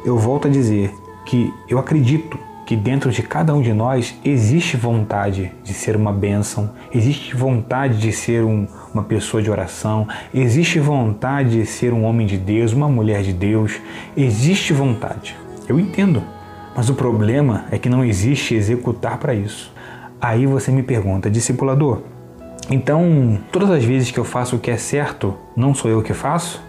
eu 0.05 0.17
volto 0.17 0.47
a 0.47 0.49
dizer 0.49 0.93
que 1.25 1.53
eu 1.67 1.77
acredito 1.77 2.39
que 2.65 2.73
dentro 2.73 3.11
de 3.11 3.21
cada 3.21 3.53
um 3.53 3.61
de 3.61 3.73
nós 3.73 4.17
existe 4.23 4.77
vontade 4.77 5.51
de 5.61 5.73
ser 5.73 5.95
uma 5.95 6.13
bênção, 6.13 6.71
existe 6.93 7.35
vontade 7.35 7.99
de 7.99 8.13
ser 8.13 8.45
um, 8.45 8.65
uma 8.93 9.03
pessoa 9.03 9.43
de 9.43 9.51
oração, 9.51 10.07
existe 10.33 10.79
vontade 10.79 11.59
de 11.59 11.65
ser 11.65 11.91
um 11.91 12.05
homem 12.05 12.25
de 12.25 12.37
Deus, 12.37 12.71
uma 12.71 12.87
mulher 12.87 13.23
de 13.23 13.33
Deus, 13.33 13.73
existe 14.15 14.71
vontade. 14.71 15.35
Eu 15.67 15.77
entendo, 15.77 16.23
mas 16.75 16.89
o 16.89 16.93
problema 16.93 17.65
é 17.71 17.77
que 17.77 17.89
não 17.89 18.03
existe 18.03 18.53
executar 18.53 19.17
para 19.17 19.33
isso. 19.33 19.71
Aí 20.19 20.45
você 20.45 20.71
me 20.71 20.83
pergunta, 20.83 21.29
discipulador, 21.29 22.01
então 22.69 23.39
todas 23.51 23.69
as 23.69 23.83
vezes 23.83 24.11
que 24.11 24.19
eu 24.19 24.25
faço 24.25 24.55
o 24.55 24.59
que 24.59 24.71
é 24.71 24.77
certo, 24.77 25.35
não 25.55 25.73
sou 25.73 25.89
eu 25.89 26.01
que 26.01 26.13
faço? 26.13 26.63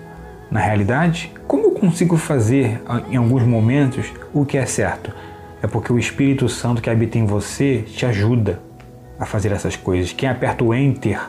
Na 0.51 0.61
realidade, 0.61 1.33
como 1.47 1.65
eu 1.65 1.71
consigo 1.73 2.17
fazer 2.17 2.81
em 3.11 3.17
alguns 3.17 3.43
momentos 3.43 4.13
o 4.33 4.45
que 4.45 4.57
é 4.59 4.67
certo? 4.67 5.13
É 5.63 5.67
porque 5.67 5.93
o 5.93 5.99
Espírito 5.99 6.49
Santo 6.49 6.83
que 6.83 6.91
habita 6.91 7.19
em 7.19 7.25
você 7.25 7.83
te 7.83 8.05
ajuda 8.07 8.61
a 9.19 9.25
fazer 9.25 9.51
essas 9.53 9.75
coisas. 9.75 10.13
Quem 10.13 10.29
aperta 10.29 10.63
o 10.63 10.75
Enter 10.75 11.21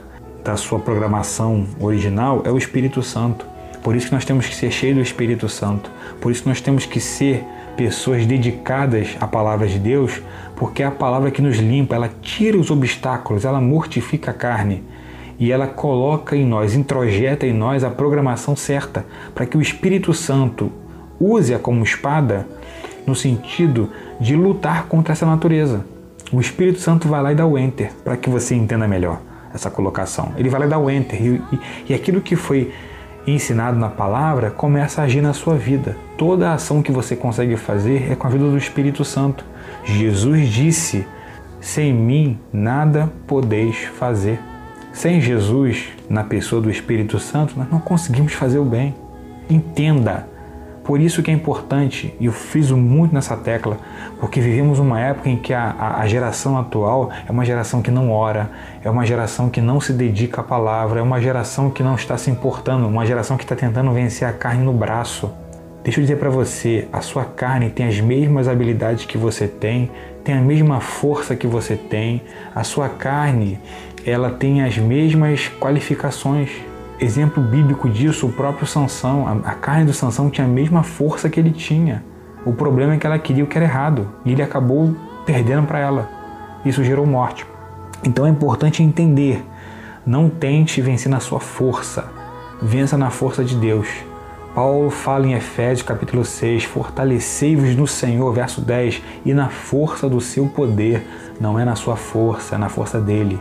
da 0.43 0.55
sua 0.55 0.79
programação 0.79 1.65
original 1.79 2.41
é 2.45 2.51
o 2.51 2.57
Espírito 2.57 3.01
Santo. 3.01 3.45
Por 3.81 3.95
isso 3.95 4.07
que 4.07 4.13
nós 4.13 4.25
temos 4.25 4.45
que 4.45 4.55
ser 4.55 4.69
cheios 4.69 4.97
do 4.97 5.01
Espírito 5.01 5.47
Santo. 5.47 5.89
Por 6.19 6.31
isso 6.31 6.43
que 6.43 6.49
nós 6.49 6.59
temos 6.59 6.85
que 6.85 6.99
ser 6.99 7.43
pessoas 7.77 8.25
dedicadas 8.25 9.15
à 9.21 9.27
palavra 9.27 9.67
de 9.67 9.77
Deus, 9.77 10.21
porque 10.55 10.81
é 10.81 10.87
a 10.87 10.91
palavra 10.91 11.29
que 11.29 11.41
nos 11.41 11.57
limpa, 11.57 11.95
ela 11.95 12.09
tira 12.21 12.57
os 12.57 12.71
obstáculos, 12.71 13.45
ela 13.45 13.61
mortifica 13.61 14.31
a 14.31 14.33
carne 14.33 14.83
e 15.39 15.51
ela 15.51 15.67
coloca 15.67 16.35
em 16.35 16.45
nós, 16.45 16.73
introjeta 16.73 17.45
em 17.45 17.53
nós 17.53 17.83
a 17.83 17.91
programação 17.91 18.55
certa 18.55 19.05
para 19.35 19.45
que 19.45 19.55
o 19.55 19.61
Espírito 19.61 20.13
Santo 20.13 20.71
use-a 21.19 21.59
como 21.59 21.83
espada 21.83 22.47
no 23.05 23.15
sentido 23.15 23.89
de 24.19 24.35
lutar 24.35 24.87
contra 24.87 25.13
essa 25.13 25.25
natureza. 25.25 25.85
O 26.31 26.41
Espírito 26.41 26.79
Santo 26.79 27.07
vai 27.07 27.21
lá 27.21 27.31
e 27.31 27.35
dá 27.35 27.45
o 27.45 27.57
enter 27.57 27.91
para 28.03 28.17
que 28.17 28.29
você 28.29 28.55
entenda 28.55 28.87
melhor 28.87 29.21
essa 29.53 29.69
colocação. 29.69 30.33
Ele 30.35 30.49
vai 30.49 30.61
lá 30.61 30.65
e 30.65 30.69
dá 30.69 30.77
o 30.77 30.89
enter 30.89 31.21
e, 31.21 31.41
e, 31.51 31.59
e 31.89 31.93
aquilo 31.93 32.19
que 32.19 32.35
foi 32.35 32.73
ensinado 33.27 33.77
na 33.77 33.89
palavra 33.89 34.49
começa 34.49 35.01
a 35.01 35.05
agir 35.05 35.21
na 35.21 35.33
sua 35.33 35.55
vida. 35.55 35.95
Toda 36.17 36.53
ação 36.53 36.81
que 36.81 36.91
você 36.91 37.15
consegue 37.15 37.57
fazer 37.57 38.11
é 38.11 38.15
com 38.15 38.27
a 38.27 38.29
vida 38.29 38.45
do 38.45 38.57
Espírito 38.57 39.03
Santo. 39.03 39.43
Jesus 39.83 40.49
disse: 40.49 41.05
Sem 41.59 41.93
mim 41.93 42.39
nada 42.51 43.11
podeis 43.27 43.83
fazer. 43.99 44.39
Sem 44.93 45.21
Jesus, 45.21 45.89
na 46.09 46.23
pessoa 46.23 46.61
do 46.61 46.71
Espírito 46.71 47.19
Santo, 47.19 47.53
nós 47.57 47.69
não 47.69 47.79
conseguimos 47.79 48.33
fazer 48.33 48.57
o 48.57 48.65
bem. 48.65 48.95
Entenda. 49.49 50.36
Por 50.87 51.01
isso 51.01 51.21
que 51.21 51.29
é 51.29 51.33
importante, 51.33 52.15
e 52.17 52.27
eu 52.27 52.31
fiz 52.31 52.71
muito 52.71 53.13
nessa 53.13 53.35
tecla, 53.35 53.77
porque 54.21 54.39
vivemos 54.39 54.79
uma 54.79 54.97
época 54.97 55.27
em 55.29 55.35
que 55.35 55.53
a, 55.53 55.97
a, 55.99 56.07
geração 56.07 56.57
atual 56.57 57.09
é 57.27 57.29
uma 57.29 57.43
geração 57.43 57.81
que 57.81 57.91
não 57.91 58.09
ora, 58.09 58.49
é 58.81 58.89
uma 58.89 59.05
geração 59.05 59.49
que 59.49 59.59
não 59.59 59.81
se 59.81 59.91
dedica 59.91 60.39
à 60.39 60.43
palavra, 60.45 61.01
é 61.01 61.03
uma 61.03 61.19
geração 61.19 61.69
que 61.69 61.83
não 61.83 61.95
está 61.95 62.17
se 62.17 62.31
importando, 62.31 62.87
uma 62.87 63.05
geração 63.05 63.35
que 63.35 63.43
está 63.43 63.53
tentando 63.53 63.91
vencer 63.91 64.25
a 64.25 64.31
carne 64.31 64.63
no 64.63 64.71
braço. 64.71 65.29
Deixa 65.83 65.99
eu 65.99 66.03
dizer 66.03 66.19
para 66.19 66.29
você, 66.29 66.87
a 66.93 67.01
sua 67.01 67.25
carne 67.25 67.69
tem 67.69 67.85
as 67.85 67.99
mesmas 67.99 68.47
habilidades 68.47 69.03
que 69.03 69.17
você 69.17 69.45
tem, 69.45 69.91
tem 70.23 70.35
a 70.35 70.41
mesma 70.41 70.79
força 70.79 71.35
que 71.35 71.47
você 71.47 71.75
tem, 71.75 72.21
a 72.55 72.63
sua 72.63 72.87
carne 72.87 73.59
ela 74.05 74.29
tem 74.29 74.63
as 74.63 74.77
mesmas 74.77 75.51
qualificações. 75.59 76.49
Exemplo 76.99 77.43
bíblico 77.43 77.87
disso, 77.87 78.25
o 78.25 78.31
próprio 78.31 78.65
Sansão, 78.65 79.41
a, 79.45 79.53
carne 79.53 79.85
do 79.85 79.93
Sansão 79.93 80.31
tinha 80.31 80.47
a 80.47 80.49
mesma 80.49 80.81
força 80.81 81.29
que 81.29 81.39
ele 81.39 81.51
tinha. 81.51 82.03
O 82.43 82.53
problema 82.53 82.95
é 82.95 82.97
que 82.97 83.05
ela 83.05 83.19
queria 83.19 83.43
o 83.43 83.47
que 83.47 83.55
era 83.55 83.65
errado 83.65 84.09
e 84.25 84.31
ele 84.31 84.41
acabou 84.41 84.95
perdendo 85.23 85.67
para 85.67 85.77
ela. 85.77 86.09
Isso 86.65 86.83
gerou 86.83 87.05
morte. 87.05 87.45
Então 88.03 88.25
é 88.25 88.29
importante 88.29 88.81
entender. 88.81 89.45
Não 90.05 90.27
tente 90.27 90.81
vencer 90.81 91.11
na 91.11 91.19
sua 91.19 91.39
força. 91.39 92.09
Vença 92.59 92.97
na 92.97 93.11
força 93.11 93.43
de 93.43 93.55
Deus. 93.55 93.87
Paulo 94.55 94.89
fala 94.89 95.27
em 95.27 95.33
Efésios 95.33 95.87
capítulo 95.87 96.25
6, 96.25 96.63
fortalecei-vos 96.63 97.75
no 97.75 97.85
Senhor, 97.85 98.33
verso 98.33 98.59
10, 98.59 99.03
e 99.23 99.35
na 99.35 99.49
força 99.49 100.09
do 100.09 100.19
seu 100.19 100.47
poder, 100.47 101.05
não 101.39 101.59
é 101.59 101.63
na 101.63 101.75
sua 101.75 101.95
força, 101.95 102.55
é 102.55 102.57
na 102.57 102.69
força 102.69 102.99
dele. 102.99 103.39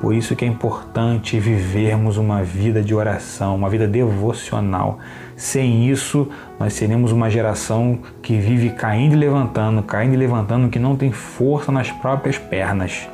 Por 0.00 0.14
isso 0.14 0.36
que 0.36 0.44
é 0.44 0.48
importante 0.48 1.40
vivermos 1.40 2.16
uma 2.16 2.42
vida 2.42 2.80
de 2.80 2.94
oração, 2.94 3.56
uma 3.56 3.68
vida 3.68 3.86
devocional. 3.86 4.98
Sem 5.36 5.90
isso, 5.90 6.28
nós 6.58 6.72
seremos 6.72 7.10
uma 7.10 7.28
geração 7.28 7.98
que 8.22 8.38
vive 8.38 8.70
caindo 8.70 9.14
e 9.14 9.16
levantando, 9.16 9.82
caindo 9.82 10.14
e 10.14 10.16
levantando, 10.16 10.68
que 10.68 10.78
não 10.78 10.94
tem 10.94 11.10
força 11.10 11.72
nas 11.72 11.90
próprias 11.90 12.38
pernas. 12.38 13.08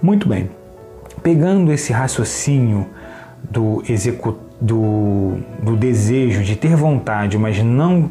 Muito 0.00 0.26
bem. 0.26 0.48
Pegando 1.22 1.70
esse 1.72 1.92
raciocínio 1.92 2.86
do, 3.50 3.82
do, 4.58 5.36
do 5.62 5.76
desejo 5.76 6.42
de 6.42 6.56
ter 6.56 6.74
vontade, 6.74 7.36
mas 7.36 7.62
não 7.62 8.10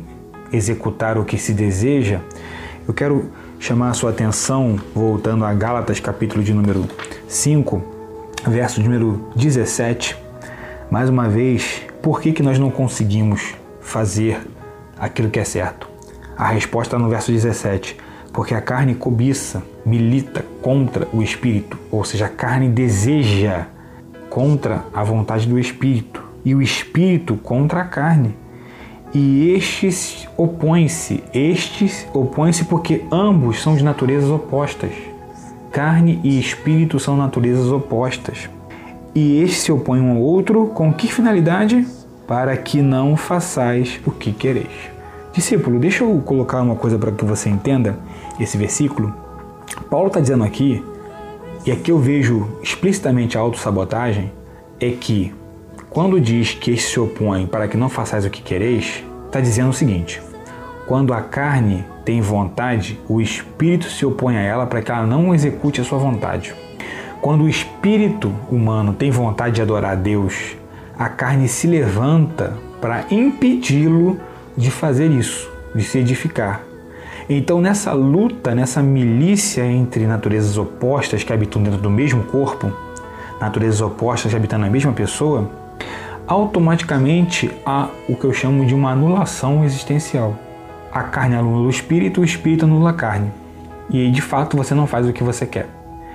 executar 0.54 1.18
o 1.18 1.26
que 1.26 1.38
se 1.38 1.52
deseja, 1.52 2.20
eu 2.88 2.94
quero 2.94 3.32
chamar 3.60 3.89
a 3.89 3.94
sua 3.94 4.12
atenção, 4.12 4.80
voltando 4.94 5.46
a 5.46 5.54
Gálatas, 5.54 6.00
capítulo 6.00 6.44
de 6.44 6.54
número 6.54 6.86
5, 7.28 7.98
verso 8.47 8.82
número 8.82 9.30
17. 9.36 10.15
Mais 10.89 11.10
uma 11.10 11.28
vez, 11.28 11.82
por 12.02 12.21
que, 12.21 12.32
que 12.32 12.43
nós 12.43 12.58
não 12.58 12.71
conseguimos 12.71 13.56
fazer 13.82 14.41
aquilo 14.97 15.30
que 15.30 15.39
é 15.39 15.43
certo? 15.43 15.89
A 16.38 16.47
resposta 16.47 16.95
está 16.95 16.99
no 16.99 17.10
verso 17.10 17.32
17. 17.32 17.97
Porque 18.32 18.54
a 18.54 18.62
carne 18.62 18.93
cobiça, 18.93 19.63
milita 19.86 20.45
contra 20.62 21.08
o 21.12 21.21
espírito, 21.21 21.78
ou 21.91 22.06
seja, 22.06 22.28
a 22.28 22.30
carne 22.30 22.69
deseja 22.69 23.65
contra 24.30 24.86
a 24.93 25.04
vontade 25.04 25.47
do 25.47 25.58
espírito 25.58 26.23
e 26.45 26.54
o 26.54 26.62
espírito 26.62 27.36
contra 27.36 27.82
a 27.82 27.86
carne. 27.86 28.36
E 29.13 29.52
estes 29.54 30.28
opõem-se, 30.38 31.23
estes 31.34 32.08
opõem-se 32.13 32.65
porque 32.65 33.04
ambos 33.12 33.62
são 33.62 33.75
de 33.75 33.84
naturezas 33.84 34.30
opostas. 34.30 34.91
Carne 35.71 36.19
e 36.23 36.39
espírito 36.39 36.99
são 36.99 37.15
naturezas 37.15 37.71
opostas. 37.71 38.49
E 39.13 39.41
estes 39.41 39.63
se 39.63 39.71
opõem 39.71 40.01
um 40.01 40.12
ao 40.12 40.21
outro 40.21 40.67
com 40.67 40.93
que 40.93 41.12
finalidade? 41.12 41.86
Para 42.27 42.55
que 42.58 42.82
não 42.82 43.15
façais 43.15 43.99
o 44.05 44.12
que 44.12 44.32
quereis. 44.32 44.89
Discípulo, 45.34 45.79
deixa 45.79 46.03
eu 46.03 46.21
colocar 46.25 46.62
uma 46.62 46.75
coisa 46.75 46.97
para 46.97 47.12
que 47.12 47.23
você 47.23 47.49
entenda 47.49 47.97
esse 48.39 48.58
versículo. 48.58 49.13
Paulo 49.89 50.08
está 50.08 50.19
dizendo 50.19 50.43
aqui, 50.43 50.84
e 51.65 51.71
aqui 51.71 51.91
eu 51.91 51.99
vejo 51.99 52.47
explicitamente 52.63 53.38
a 53.38 53.41
autossabotagem, 53.41 54.32
é 54.79 54.89
que 54.91 55.34
quando 55.89 56.19
diz 56.19 56.53
que 56.53 56.71
este 56.71 56.91
se 56.91 56.99
opõe 56.99 57.45
para 57.45 57.67
que 57.67 57.77
não 57.77 57.89
façais 57.89 58.25
o 58.25 58.29
que 58.29 58.41
quereis, 58.41 59.03
está 59.25 59.39
dizendo 59.39 59.69
o 59.69 59.73
seguinte: 59.73 60.21
quando 60.89 61.13
a 61.13 61.21
carne 61.21 61.86
tem 62.04 62.19
vontade, 62.19 62.99
o 63.08 63.21
espírito 63.21 63.86
se 63.91 64.04
opõe 64.08 64.36
a 64.38 64.41
ela 64.41 64.65
para 64.65 64.82
que 64.82 64.91
ela 64.91 65.06
não 65.06 65.36
execute 65.36 65.80
a 65.80 65.84
sua 65.84 65.99
vontade. 65.99 66.52
Quando 67.21 67.43
o 67.43 67.47
espírito 67.47 68.34
humano 68.49 68.91
tem 68.91 69.12
vontade 69.12 69.54
de 69.54 69.62
adorar 69.62 69.91
a 69.91 69.95
Deus, 69.95 70.58
a 70.97 71.08
carne 71.08 71.47
se 71.47 71.67
levanta 71.67 72.58
para 72.82 73.06
impedi-lo 73.12 74.19
de 74.58 74.71
fazer 74.71 75.12
isso, 75.12 75.47
de 75.75 75.84
se 75.84 75.99
edificar. 75.99 76.63
Então, 77.30 77.62
nessa 77.62 77.93
luta, 77.93 78.56
nessa 78.56 78.82
milícia 78.82 79.63
entre 79.63 80.08
naturezas 80.08 80.58
opostas 80.58 81.21
que 81.21 81.32
habitam 81.32 81.62
dentro 81.62 81.80
do 81.80 81.91
mesmo 81.91 82.23
corpo, 82.23 82.73
naturezas 83.39 83.80
opostas 83.80 84.32
que 84.32 84.36
habitam 84.36 84.58
na 84.58 84.71
mesma 84.71 84.91
pessoa, 84.91 85.52
automaticamente 86.25 87.52
há 87.63 87.89
o 88.08 88.15
que 88.15 88.25
eu 88.25 88.34
chamo 88.34 88.65
de 88.65 88.73
uma 88.73 88.89
anulação 88.89 89.63
existencial. 89.63 90.48
A 90.91 91.04
carne 91.04 91.36
anula 91.36 91.67
o 91.67 91.69
espírito, 91.69 92.21
o 92.21 92.23
espírito 92.23 92.65
anula 92.65 92.89
a 92.89 92.93
carne. 92.93 93.32
E 93.91 94.10
de 94.10 94.21
fato 94.21 94.58
você 94.58 94.73
não 94.73 94.88
faz 94.88 95.08
o 95.08 95.13
que 95.13 95.23
você 95.23 95.45
quer. 95.45 95.67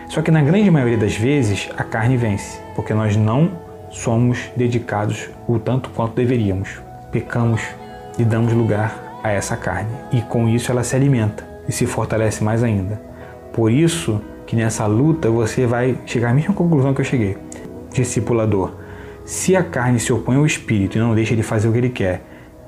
Só 0.08 0.20
que 0.20 0.30
na 0.30 0.42
grande 0.42 0.70
maioria 0.70 0.98
das 0.98 1.16
vezes 1.16 1.70
a 1.76 1.84
carne 1.84 2.16
vence, 2.16 2.60
porque 2.74 2.92
nós 2.92 3.16
não 3.16 3.52
somos 3.90 4.50
dedicados 4.56 5.30
o 5.46 5.58
tanto 5.58 5.90
quanto 5.90 6.14
deveríamos. 6.14 6.80
Pecamos 7.12 7.62
e 8.18 8.24
damos 8.24 8.52
lugar 8.52 9.20
a 9.22 9.30
essa 9.30 9.56
carne, 9.56 9.90
e 10.12 10.20
com 10.20 10.48
isso 10.48 10.70
ela 10.70 10.84
se 10.84 10.94
alimenta 10.94 11.46
e 11.68 11.72
se 11.72 11.86
fortalece 11.86 12.44
mais 12.44 12.62
ainda. 12.62 13.00
Por 13.52 13.70
isso 13.70 14.20
que 14.46 14.56
nessa 14.56 14.86
luta 14.86 15.30
você 15.30 15.66
vai 15.66 15.98
chegar 16.04 16.30
à 16.30 16.34
mesma 16.34 16.52
conclusão 16.52 16.92
que 16.92 17.00
eu 17.00 17.04
cheguei. 17.04 17.38
Discipulador, 17.92 18.72
se 19.24 19.56
a 19.56 19.62
carne 19.62 19.98
se 19.98 20.12
opõe 20.12 20.36
ao 20.36 20.44
espírito 20.44 20.98
e 20.98 21.00
não 21.00 21.14
deixa 21.14 21.32
ele 21.32 21.42
fazer 21.42 21.68
o 21.68 21.72
que 21.72 21.78
ele 21.78 21.88
quer, 21.88 22.22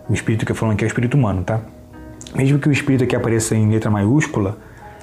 o 0.09 0.15
espírito 0.15 0.47
que 0.47 0.53
eu 0.53 0.57
falando 0.57 0.75
aqui 0.75 0.85
é 0.85 0.87
o 0.87 0.89
espírito 0.89 1.17
humano, 1.17 1.43
tá? 1.43 1.61
Mesmo 2.35 2.59
que 2.59 2.69
o 2.69 2.73
espírito 2.73 3.05
aqui 3.05 3.15
apareça 3.15 3.55
em 3.55 3.71
letra 3.71 3.91
maiúscula, 3.91 4.59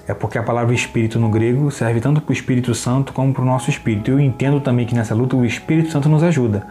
é 0.07 0.13
porque 0.13 0.37
a 0.37 0.43
palavra 0.43 0.73
espírito 0.73 1.17
no 1.17 1.29
grego 1.29 1.71
serve 1.71 2.01
tanto 2.01 2.19
para 2.21 2.29
o 2.29 2.33
Espírito 2.33 2.75
Santo 2.75 3.13
como 3.13 3.33
para 3.33 3.41
o 3.41 3.45
nosso 3.45 3.69
espírito. 3.69 4.11
Eu 4.11 4.19
entendo 4.19 4.59
também 4.59 4.85
que 4.85 4.93
nessa 4.93 5.15
luta 5.15 5.35
o 5.35 5.45
Espírito 5.45 5.91
Santo 5.91 6.09
nos 6.09 6.21
ajuda, 6.23 6.67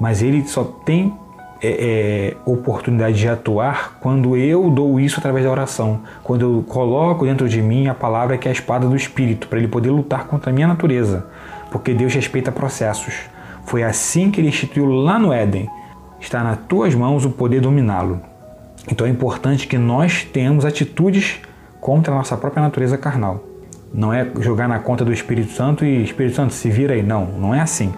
mas 0.00 0.20
ele 0.20 0.44
só 0.46 0.64
tem 0.64 1.14
é, 1.62 2.34
é, 2.34 2.36
oportunidade 2.44 3.16
de 3.16 3.28
atuar 3.28 3.98
quando 4.00 4.36
eu 4.36 4.68
dou 4.68 4.98
isso 4.98 5.20
através 5.20 5.44
da 5.44 5.50
oração, 5.50 6.00
quando 6.24 6.42
eu 6.42 6.64
coloco 6.68 7.24
dentro 7.24 7.48
de 7.48 7.62
mim 7.62 7.86
a 7.86 7.94
palavra 7.94 8.36
que 8.36 8.48
é 8.48 8.50
a 8.50 8.52
espada 8.52 8.88
do 8.88 8.96
Espírito, 8.96 9.46
para 9.46 9.60
ele 9.60 9.68
poder 9.68 9.90
lutar 9.90 10.26
contra 10.26 10.50
a 10.50 10.52
minha 10.52 10.66
natureza, 10.66 11.26
porque 11.70 11.94
Deus 11.94 12.12
respeita 12.12 12.50
processos. 12.50 13.14
Foi 13.64 13.84
assim 13.84 14.28
que 14.28 14.40
ele 14.40 14.48
instituiu 14.48 14.86
lá 14.86 15.20
no 15.20 15.32
Éden. 15.32 15.70
Está 16.18 16.42
nas 16.42 16.58
tuas 16.68 16.96
mãos 16.96 17.24
o 17.24 17.30
poder 17.30 17.60
dominá-lo. 17.60 18.31
Então 18.90 19.06
é 19.06 19.10
importante 19.10 19.66
que 19.66 19.78
nós 19.78 20.24
tenhamos 20.24 20.64
atitudes 20.64 21.40
contra 21.80 22.12
a 22.12 22.16
nossa 22.16 22.36
própria 22.36 22.62
natureza 22.62 22.98
carnal. 22.98 23.44
Não 23.92 24.12
é 24.12 24.26
jogar 24.40 24.68
na 24.68 24.78
conta 24.78 25.04
do 25.04 25.12
Espírito 25.12 25.52
Santo 25.52 25.84
e 25.84 26.02
Espírito 26.02 26.36
Santo 26.36 26.54
se 26.54 26.70
vira 26.70 26.94
aí. 26.94 27.02
Não, 27.02 27.26
não 27.26 27.54
é 27.54 27.60
assim. 27.60 27.92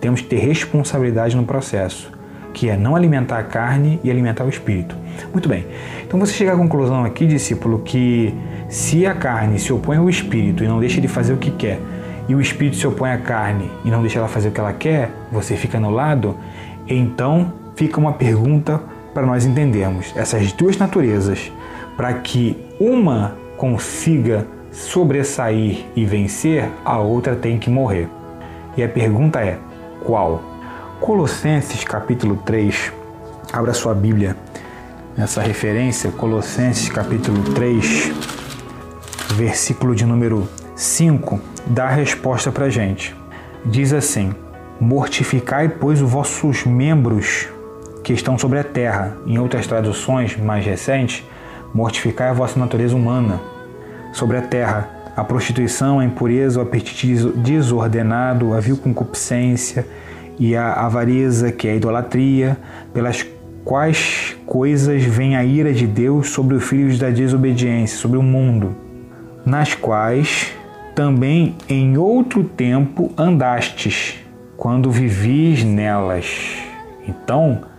Temos 0.00 0.20
que 0.20 0.28
ter 0.28 0.38
responsabilidade 0.38 1.36
no 1.36 1.44
processo, 1.44 2.10
que 2.54 2.68
é 2.68 2.76
não 2.76 2.96
alimentar 2.96 3.38
a 3.38 3.42
carne 3.42 4.00
e 4.02 4.10
alimentar 4.10 4.44
o 4.44 4.48
espírito. 4.48 4.96
Muito 5.32 5.48
bem. 5.48 5.66
Então 6.06 6.18
você 6.18 6.32
chega 6.32 6.54
à 6.54 6.56
conclusão 6.56 7.04
aqui, 7.04 7.26
discípulo, 7.26 7.80
que 7.80 8.34
se 8.68 9.04
a 9.04 9.14
carne 9.14 9.58
se 9.58 9.72
opõe 9.72 9.98
ao 9.98 10.08
espírito 10.08 10.64
e 10.64 10.68
não 10.68 10.80
deixa 10.80 11.00
de 11.00 11.08
fazer 11.08 11.32
o 11.32 11.36
que 11.36 11.50
quer, 11.50 11.78
e 12.28 12.34
o 12.34 12.40
espírito 12.40 12.76
se 12.76 12.86
opõe 12.86 13.10
à 13.10 13.18
carne 13.18 13.70
e 13.84 13.90
não 13.90 14.00
deixa 14.00 14.18
ela 14.18 14.28
fazer 14.28 14.48
o 14.48 14.52
que 14.52 14.60
ela 14.60 14.72
quer, 14.72 15.10
você 15.32 15.56
fica 15.56 15.80
no 15.80 15.90
lado, 15.90 16.36
então 16.86 17.52
fica 17.74 17.98
uma 17.98 18.12
pergunta 18.12 18.80
para 19.12 19.26
nós 19.26 19.44
entendermos 19.44 20.12
essas 20.16 20.52
duas 20.52 20.76
naturezas, 20.76 21.52
para 21.96 22.12
que 22.14 22.56
uma 22.78 23.36
consiga 23.56 24.46
sobressair 24.72 25.84
e 25.94 26.04
vencer, 26.04 26.68
a 26.84 26.98
outra 26.98 27.34
tem 27.34 27.58
que 27.58 27.68
morrer. 27.68 28.08
E 28.76 28.82
a 28.82 28.88
pergunta 28.88 29.40
é: 29.40 29.58
qual? 30.04 30.42
Colossenses 31.00 31.82
capítulo 31.84 32.36
3, 32.44 32.92
abra 33.52 33.72
sua 33.72 33.94
Bíblia 33.94 34.36
nessa 35.16 35.42
referência, 35.42 36.10
Colossenses 36.12 36.88
capítulo 36.88 37.42
3, 37.54 38.12
versículo 39.34 39.94
de 39.94 40.06
número 40.06 40.48
5 40.76 41.40
dá 41.66 41.86
a 41.86 41.90
resposta 41.90 42.50
para 42.50 42.70
gente. 42.70 43.14
Diz 43.64 43.92
assim: 43.92 44.34
Mortificai, 44.80 45.68
pois, 45.68 46.00
os 46.00 46.10
vossos 46.10 46.64
membros 46.64 47.48
que 48.10 48.14
estão 48.14 48.36
sobre 48.36 48.58
a 48.58 48.64
terra. 48.64 49.16
Em 49.24 49.38
outras 49.38 49.68
traduções 49.68 50.36
mais 50.36 50.66
recentes, 50.66 51.24
mortificai 51.72 52.28
a 52.28 52.32
vossa 52.32 52.58
natureza 52.58 52.96
humana 52.96 53.40
sobre 54.12 54.36
a 54.36 54.42
terra. 54.42 54.90
A 55.16 55.22
prostituição, 55.22 56.00
a 56.00 56.04
impureza, 56.04 56.58
o 56.58 56.62
apetite 56.62 57.14
desordenado, 57.36 58.52
a 58.52 58.58
vil 58.58 58.76
concupiscência 58.76 59.86
e 60.40 60.56
a 60.56 60.72
avareza, 60.72 61.52
que 61.52 61.68
é 61.68 61.70
a 61.70 61.76
idolatria, 61.76 62.58
pelas 62.92 63.24
quais 63.64 64.36
coisas 64.44 65.04
vem 65.04 65.36
a 65.36 65.44
ira 65.44 65.72
de 65.72 65.86
Deus 65.86 66.30
sobre 66.30 66.56
os 66.56 66.64
filhos 66.64 66.98
da 66.98 67.10
desobediência, 67.10 67.96
sobre 67.96 68.18
o 68.18 68.22
mundo, 68.24 68.74
nas 69.46 69.72
quais 69.76 70.52
também 70.96 71.54
em 71.68 71.96
outro 71.96 72.42
tempo 72.42 73.12
andastes, 73.16 74.16
quando 74.56 74.90
vivis 74.90 75.62
nelas. 75.62 76.56
Então, 77.06 77.69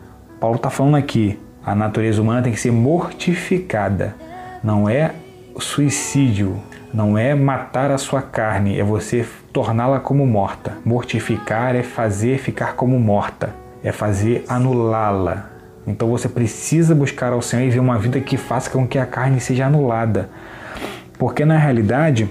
Paulo 0.41 0.55
está 0.55 0.71
falando 0.71 0.95
aqui, 0.95 1.39
a 1.63 1.75
natureza 1.75 2.19
humana 2.19 2.41
tem 2.41 2.51
que 2.51 2.59
ser 2.59 2.71
mortificada. 2.71 4.15
Não 4.63 4.89
é 4.89 5.11
suicídio, 5.59 6.59
não 6.91 7.15
é 7.15 7.35
matar 7.35 7.91
a 7.91 7.97
sua 7.99 8.23
carne, 8.23 8.79
é 8.79 8.83
você 8.83 9.23
torná-la 9.53 9.99
como 9.99 10.25
morta. 10.25 10.79
Mortificar 10.83 11.75
é 11.75 11.83
fazer 11.83 12.39
ficar 12.39 12.73
como 12.73 12.99
morta, 12.99 13.53
é 13.83 13.91
fazer 13.91 14.43
anulá-la. 14.47 15.45
Então 15.85 16.09
você 16.09 16.27
precisa 16.27 16.95
buscar 16.95 17.33
ao 17.33 17.41
Senhor 17.43 17.67
e 17.67 17.69
ver 17.69 17.79
uma 17.79 17.99
vida 17.99 18.19
que 18.19 18.35
faça 18.35 18.67
com 18.71 18.87
que 18.87 18.97
a 18.97 19.05
carne 19.05 19.39
seja 19.39 19.67
anulada. 19.67 20.27
Porque 21.19 21.45
na 21.45 21.55
realidade, 21.55 22.27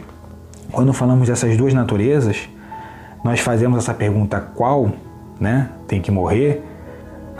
quando 0.73 0.93
falamos 0.93 1.29
dessas 1.29 1.57
duas 1.57 1.73
naturezas, 1.73 2.49
nós 3.23 3.39
fazemos 3.39 3.79
essa 3.79 3.95
pergunta 3.95 4.41
qual, 4.41 4.91
né, 5.39 5.69
tem 5.87 6.03
que 6.03 6.11
morrer, 6.11 6.65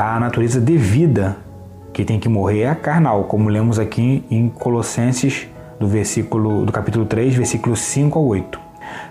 a 0.01 0.19
natureza 0.19 0.59
devida 0.59 1.37
que 1.93 2.07
tem 2.07 2.19
que 2.19 2.27
morrer 2.27 2.63
é 2.63 2.75
carnal, 2.75 3.25
como 3.25 3.51
lemos 3.51 3.79
aqui 3.79 4.25
em 4.31 4.49
Colossenses 4.49 5.47
do 5.79 5.87
versículo 5.87 6.65
do 6.65 6.73
capítulo 6.73 7.05
3, 7.05 7.35
versículos 7.35 7.81
5 7.81 8.19
ao 8.19 8.25
8. 8.25 8.59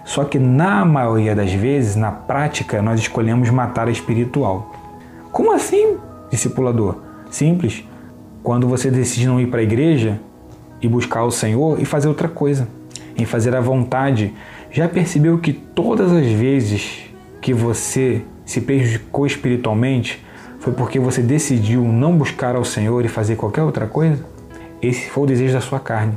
Só 0.04 0.24
que 0.24 0.40
na 0.40 0.84
maioria 0.84 1.36
das 1.36 1.54
vezes, 1.54 1.96
na 1.96 2.12
prática, 2.12 2.82
nós 2.82 3.00
escolhemos 3.00 3.52
matar 3.52 3.88
a 3.88 3.92
espiritual. 3.92 4.74
Como 5.32 5.54
assim, 5.54 5.98
discipulador? 6.32 6.96
Simples. 7.30 7.84
Quando 8.42 8.68
você 8.68 8.90
decide 8.90 9.28
não 9.28 9.40
ir 9.40 9.46
para 9.46 9.60
a 9.60 9.64
igreja 9.64 10.20
e 10.82 10.88
buscar 10.88 11.24
o 11.24 11.30
Senhor 11.30 11.80
e 11.80 11.86
fazer 11.86 12.08
outra 12.08 12.28
coisa, 12.28 12.68
em 13.16 13.26
fazer 13.26 13.56
a 13.56 13.62
vontade, 13.62 14.34
já 14.72 14.88
percebeu 14.88 15.38
que 15.38 15.54
todas 15.54 16.12
as 16.12 16.26
vezes 16.26 17.12
que 17.40 17.54
você 17.54 18.24
se 18.44 18.60
prejudicou 18.60 19.28
espiritualmente 19.28 20.28
foi 20.60 20.74
porque 20.74 21.00
você 21.00 21.22
decidiu 21.22 21.84
não 21.84 22.18
buscar 22.18 22.56
ao 22.56 22.66
Senhor 22.66 23.04
e 23.06 23.08
fazer 23.08 23.36
qualquer 23.36 23.64
outra 23.64 23.88
coisa? 23.88 24.24
Esse 24.82 25.10
foi 25.10 25.24
o 25.24 25.28
desejo 25.28 25.54
da 25.54 25.62
sua 25.62 25.80
carne. 25.80 26.14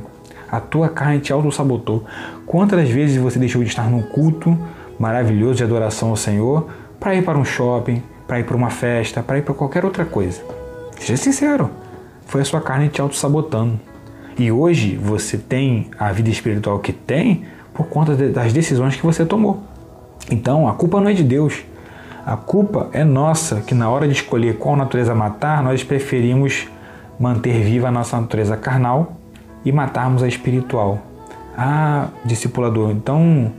A 0.51 0.59
tua 0.59 0.89
carne 0.89 1.19
te 1.19 1.33
auto-sabotou. 1.33 2.03
Quantas 2.45 2.89
vezes 2.89 3.17
você 3.17 3.39
deixou 3.39 3.63
de 3.63 3.69
estar 3.69 3.89
num 3.89 4.01
culto 4.01 4.57
maravilhoso 4.99 5.55
de 5.55 5.63
adoração 5.63 6.09
ao 6.09 6.15
Senhor 6.15 6.67
para 6.99 7.15
ir 7.15 7.23
para 7.23 7.37
um 7.37 7.45
shopping, 7.45 8.03
para 8.27 8.39
ir 8.39 8.43
para 8.43 8.55
uma 8.55 8.69
festa, 8.69 9.23
para 9.23 9.39
ir 9.39 9.41
para 9.41 9.53
qualquer 9.53 9.83
outra 9.83 10.05
coisa? 10.05 10.41
Seja 10.99 11.17
sincero, 11.17 11.69
foi 12.25 12.41
a 12.41 12.45
sua 12.45 12.61
carne 12.61 12.89
te 12.89 13.01
auto-sabotando. 13.01 13.79
E 14.37 14.51
hoje 14.51 14.95
você 14.95 15.37
tem 15.37 15.89
a 15.97 16.11
vida 16.11 16.29
espiritual 16.29 16.79
que 16.79 16.93
tem 16.93 17.45
por 17.73 17.87
conta 17.87 18.15
das 18.15 18.53
decisões 18.53 18.95
que 18.95 19.03
você 19.03 19.25
tomou. 19.25 19.63
Então 20.29 20.67
a 20.67 20.73
culpa 20.73 20.99
não 20.99 21.09
é 21.09 21.13
de 21.13 21.23
Deus. 21.23 21.63
A 22.25 22.37
culpa 22.37 22.89
é 22.93 23.03
nossa, 23.03 23.59
que 23.59 23.75
na 23.75 23.89
hora 23.89 24.07
de 24.07 24.13
escolher 24.13 24.57
qual 24.57 24.77
natureza 24.77 25.13
matar, 25.13 25.61
nós 25.61 25.83
preferimos 25.83 26.69
manter 27.19 27.61
viva 27.61 27.89
a 27.89 27.91
nossa 27.91 28.19
natureza 28.19 28.55
carnal 28.55 29.17
e 29.65 29.73
matarmos 29.73 30.23
a 30.23 30.27
espiritual. 30.27 30.99
Ah, 31.57 32.07
discipulador, 32.23 32.91
então 32.91 33.51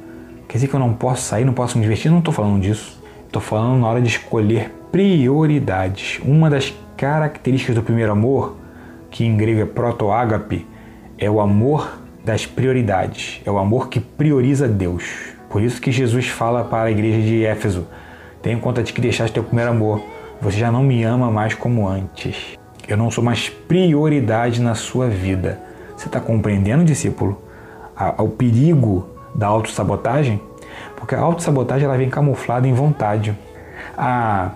quer 0.48 0.54
dizer 0.54 0.68
que 0.68 0.74
eu 0.74 0.80
não 0.80 0.94
posso 0.94 1.22
sair, 1.22 1.44
não 1.44 1.52
posso 1.52 1.76
me 1.76 1.82
divertir? 1.82 2.10
Não 2.10 2.20
estou 2.20 2.32
falando 2.32 2.58
disso. 2.60 3.02
Estou 3.26 3.42
falando 3.42 3.80
na 3.80 3.86
hora 3.86 4.00
de 4.00 4.08
escolher 4.08 4.70
prioridades. 4.90 6.18
Uma 6.24 6.48
das 6.48 6.72
características 6.96 7.74
do 7.74 7.82
primeiro 7.82 8.12
amor, 8.12 8.56
que 9.10 9.26
em 9.26 9.36
grego 9.36 9.60
é 9.60 9.66
proto-ágape, 9.66 10.66
é 11.18 11.28
o 11.28 11.38
amor 11.38 11.98
das 12.24 12.46
prioridades. 12.46 13.42
É 13.44 13.50
o 13.50 13.58
amor 13.58 13.90
que 13.90 14.00
prioriza 14.00 14.66
Deus. 14.66 15.04
Por 15.50 15.60
isso 15.60 15.80
que 15.82 15.92
Jesus 15.92 16.28
fala 16.28 16.64
para 16.64 16.88
a 16.88 16.90
igreja 16.90 17.20
de 17.20 17.44
Éfeso: 17.44 17.86
Tenha 18.44 18.56
em 18.56 18.60
conta 18.60 18.82
de 18.82 18.92
que 18.92 19.00
deixaste 19.00 19.32
teu 19.32 19.42
primeiro 19.42 19.70
amor. 19.70 20.02
Você 20.42 20.58
já 20.58 20.70
não 20.70 20.82
me 20.82 21.02
ama 21.02 21.30
mais 21.30 21.54
como 21.54 21.88
antes. 21.88 22.58
Eu 22.86 22.94
não 22.94 23.10
sou 23.10 23.24
mais 23.24 23.48
prioridade 23.48 24.60
na 24.60 24.74
sua 24.74 25.08
vida. 25.08 25.58
Você 25.96 26.08
está 26.08 26.20
compreendendo, 26.20 26.84
discípulo? 26.84 27.42
o 28.18 28.28
perigo 28.28 29.08
da 29.34 29.46
autossabotagem? 29.46 30.38
Porque 30.94 31.14
a 31.14 31.20
autossabotagem 31.20 31.86
ela 31.86 31.96
vem 31.96 32.10
camuflada 32.10 32.68
em 32.68 32.74
vontade. 32.74 33.34
Ah, 33.96 34.50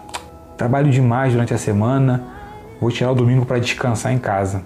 trabalho 0.58 0.90
demais 0.90 1.32
durante 1.32 1.54
a 1.54 1.58
semana, 1.58 2.24
vou 2.78 2.90
tirar 2.90 3.12
o 3.12 3.14
domingo 3.14 3.46
para 3.46 3.58
descansar 3.58 4.12
em 4.12 4.18
casa. 4.18 4.60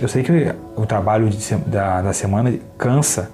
Eu 0.00 0.08
sei 0.08 0.24
que 0.24 0.52
o 0.74 0.84
trabalho 0.84 1.28
de, 1.28 1.54
da, 1.58 2.02
da 2.02 2.12
semana 2.12 2.52
cansa, 2.76 3.30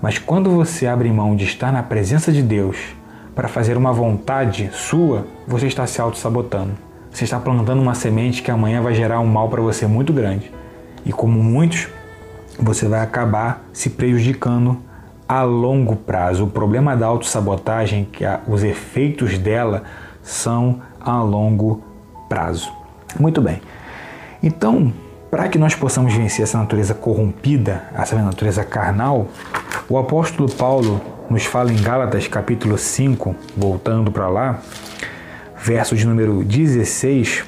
mas 0.00 0.18
quando 0.18 0.48
você 0.48 0.86
abre 0.86 1.10
mão 1.10 1.36
de 1.36 1.44
estar 1.44 1.70
na 1.70 1.82
presença 1.82 2.32
de 2.32 2.40
Deus 2.40 2.98
para 3.40 3.48
fazer 3.48 3.74
uma 3.78 3.90
vontade 3.90 4.68
sua, 4.70 5.26
você 5.48 5.66
está 5.66 5.86
se 5.86 5.98
auto-sabotando. 5.98 6.72
Você 7.10 7.24
está 7.24 7.40
plantando 7.40 7.80
uma 7.80 7.94
semente 7.94 8.42
que 8.42 8.50
amanhã 8.50 8.82
vai 8.82 8.92
gerar 8.92 9.18
um 9.20 9.26
mal 9.26 9.48
para 9.48 9.62
você 9.62 9.86
muito 9.86 10.12
grande. 10.12 10.52
E 11.06 11.10
como 11.10 11.42
muitos, 11.42 11.88
você 12.58 12.86
vai 12.86 13.00
acabar 13.00 13.64
se 13.72 13.88
prejudicando 13.88 14.76
a 15.26 15.42
longo 15.42 15.96
prazo. 15.96 16.44
O 16.44 16.50
problema 16.50 16.94
da 16.94 17.06
autossabotagem 17.06 18.04
que 18.04 18.26
os 18.46 18.62
efeitos 18.62 19.38
dela 19.38 19.84
são 20.22 20.82
a 21.00 21.22
longo 21.22 21.82
prazo. 22.28 22.70
Muito 23.18 23.40
bem. 23.40 23.62
Então, 24.42 24.92
para 25.30 25.48
que 25.48 25.56
nós 25.56 25.74
possamos 25.74 26.12
vencer 26.12 26.42
essa 26.42 26.58
natureza 26.58 26.92
corrompida, 26.92 27.84
essa 27.94 28.16
natureza 28.16 28.62
carnal, 28.64 29.28
o 29.88 29.96
apóstolo 29.96 30.46
Paulo 30.46 31.00
nos 31.30 31.44
fala 31.44 31.72
em 31.72 31.80
Gálatas 31.80 32.26
capítulo 32.26 32.76
5, 32.76 33.36
voltando 33.56 34.10
para 34.10 34.28
lá, 34.28 34.60
verso 35.56 35.94
de 35.94 36.04
número 36.04 36.42
16, 36.42 37.44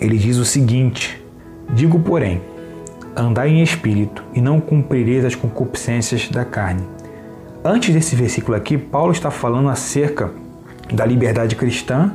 ele 0.00 0.16
diz 0.16 0.36
o 0.36 0.44
seguinte: 0.44 1.20
Digo, 1.74 1.98
porém, 1.98 2.40
andai 3.16 3.50
em 3.50 3.60
espírito 3.60 4.22
e 4.32 4.40
não 4.40 4.60
cumprireis 4.60 5.24
as 5.24 5.34
concupiscências 5.34 6.28
da 6.28 6.44
carne. 6.44 6.86
Antes 7.64 7.92
desse 7.92 8.14
versículo 8.14 8.56
aqui, 8.56 8.78
Paulo 8.78 9.10
está 9.10 9.32
falando 9.32 9.68
acerca 9.68 10.30
da 10.94 11.04
liberdade 11.04 11.56
cristã 11.56 12.12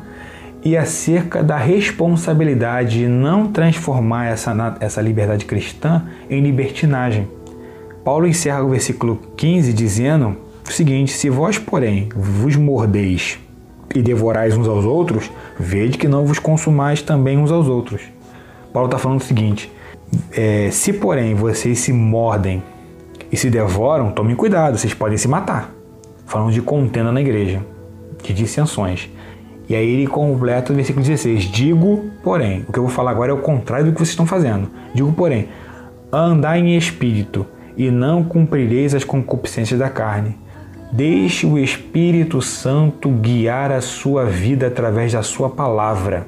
e 0.64 0.78
acerca 0.78 1.44
da 1.44 1.58
responsabilidade 1.58 3.00
de 3.00 3.08
não 3.10 3.52
transformar 3.52 4.28
essa, 4.28 4.78
essa 4.80 5.02
liberdade 5.02 5.44
cristã 5.44 6.08
em 6.30 6.42
libertinagem. 6.42 7.28
Paulo 8.06 8.26
encerra 8.26 8.64
o 8.64 8.70
versículo 8.70 9.20
15 9.36 9.74
dizendo 9.74 10.38
seguinte: 10.74 11.14
Se 11.14 11.30
vós, 11.30 11.58
porém, 11.58 12.10
vos 12.16 12.56
mordeis 12.56 13.40
e 13.94 14.02
devorais 14.02 14.58
uns 14.58 14.68
aos 14.68 14.86
outros, 14.86 15.32
vede 15.60 15.98
que 15.98 16.08
não 16.08 16.26
vos 16.26 16.40
consumais 16.40 17.02
também 17.02 17.38
uns 17.38 17.52
aos 17.52 17.68
outros. 17.68 18.02
Paulo 18.72 18.88
está 18.88 18.98
falando 18.98 19.22
o 19.22 19.24
seguinte: 19.24 19.72
é, 20.32 20.70
se 20.72 20.94
porém 20.94 21.36
vocês 21.36 21.80
se 21.80 21.94
mordem 21.94 22.64
e 23.32 23.38
se 23.38 23.50
devoram, 23.50 24.12
tomem 24.12 24.36
cuidado, 24.36 24.78
vocês 24.78 24.94
podem 24.94 25.18
se 25.18 25.28
matar. 25.28 25.72
Falando 26.26 26.52
de 26.52 26.62
contenda 26.62 27.12
na 27.12 27.22
igreja, 27.22 27.62
de 28.24 28.34
dissensões. 28.34 29.10
E 29.70 29.76
aí 29.76 29.88
ele 29.88 30.08
completa 30.08 30.74
o 30.74 30.76
versículo 30.76 31.06
16: 31.06 31.44
Digo, 31.44 32.10
porém, 32.24 32.66
o 32.68 32.72
que 32.72 32.80
eu 32.80 32.84
vou 32.84 32.92
falar 32.92 33.12
agora 33.12 33.32
é 33.32 33.34
o 33.34 33.40
contrário 33.40 33.86
do 33.86 33.92
que 33.92 34.00
vocês 34.00 34.10
estão 34.10 34.26
fazendo. 34.26 34.70
Digo, 34.94 35.12
porém, 35.14 35.50
andai 36.12 36.60
em 36.60 36.76
espírito 36.78 37.46
e 37.78 37.90
não 37.90 38.24
cumprireis 38.24 38.94
as 38.94 39.04
concupiscências 39.04 39.80
da 39.80 39.90
carne. 39.90 40.38
Deixe 40.96 41.48
o 41.48 41.58
Espírito 41.58 42.40
Santo 42.40 43.10
guiar 43.10 43.72
a 43.72 43.82
sua 43.82 44.26
vida 44.26 44.68
através 44.68 45.12
da 45.12 45.24
sua 45.24 45.50
palavra. 45.50 46.28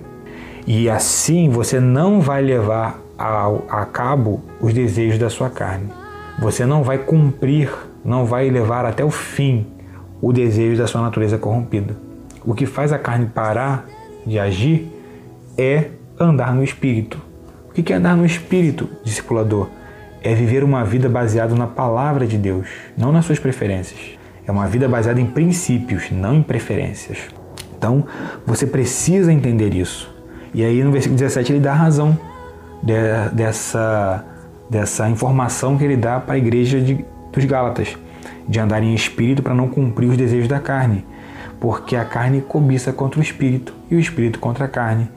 E 0.66 0.90
assim 0.90 1.50
você 1.50 1.80
não 1.80 2.20
vai 2.20 2.42
levar 2.42 3.00
a, 3.16 3.86
cabo 3.86 4.42
os 4.60 4.74
desejos 4.74 5.20
da 5.20 5.30
sua 5.30 5.52
carne. 5.52 5.92
Você 6.40 6.66
não 6.66 6.82
vai 6.82 6.98
cumprir, 6.98 7.72
não 8.04 8.26
vai 8.26 8.50
levar 8.50 8.86
até 8.86 9.06
o 9.06 9.12
fim 9.12 9.68
o 10.20 10.34
desejo 10.34 10.82
da 10.82 10.88
sua 10.88 11.04
natureza 11.04 11.38
corrompida. 11.38 11.96
O 12.44 12.56
que 12.56 12.66
faz 12.66 12.92
a 12.92 12.98
carne 12.98 13.28
parar 13.28 13.86
de 14.26 14.40
agir 14.40 14.92
é 15.60 15.90
andar 16.20 16.56
no 16.56 16.64
espírito. 16.64 17.22
O 17.70 17.72
que 17.72 17.94
é 17.94 17.98
andar 17.98 18.18
no 18.18 18.26
espírito, 18.26 18.90
discipulador? 19.04 19.68
É 20.24 20.34
viver 20.34 20.64
uma 20.64 20.84
vida 20.84 21.08
baseada 21.08 21.54
na 21.54 21.68
palavra 21.68 22.26
de 22.26 22.36
Deus, 22.40 22.68
não 22.98 23.12
nas 23.12 23.26
suas 23.26 23.38
preferências. 23.38 24.25
É 24.48 24.52
uma 24.52 24.68
vida 24.68 24.88
baseada 24.88 25.20
em 25.20 25.26
princípios, 25.26 26.12
não 26.12 26.36
em 26.36 26.44
preferências. 26.44 27.18
Então, 27.78 28.06
você 28.46 28.66
precisa 28.66 29.32
entender 29.32 29.74
isso. 29.74 30.14
E 30.54 30.64
aí 30.64 30.84
no 30.84 30.92
versículo 30.92 31.18
17 31.18 31.54
ele 31.54 31.60
dá 31.60 31.74
razão 31.74 32.18
de, 32.82 32.94
dessa, 33.34 34.24
dessa 34.70 35.10
informação 35.10 35.78
que 35.78 35.84
ele 35.84 35.98
dá 35.98 36.20
para 36.20 36.36
a 36.36 36.38
igreja 36.38 36.80
de, 36.80 37.06
dos 37.34 37.46
Gálatas, 37.46 37.98
de 38.48 38.60
andar 38.60 38.82
em 38.82 38.94
espírito 38.94 39.44
para 39.44 39.54
não 39.54 39.68
cumprir 39.68 40.10
os 40.10 40.18
desejos 40.18 40.48
da 40.48 40.60
carne 40.60 41.06
porque 41.60 41.96
a 41.96 42.06
carne 42.06 42.42
cobiça 42.42 42.94
contra 42.94 43.20
o 43.20 43.24
espírito 43.24 43.74
e 43.90 43.96
o 43.96 44.00
espírito 44.00 44.40
contra 44.40 44.66
a 44.66 44.68
carne. 44.68 45.10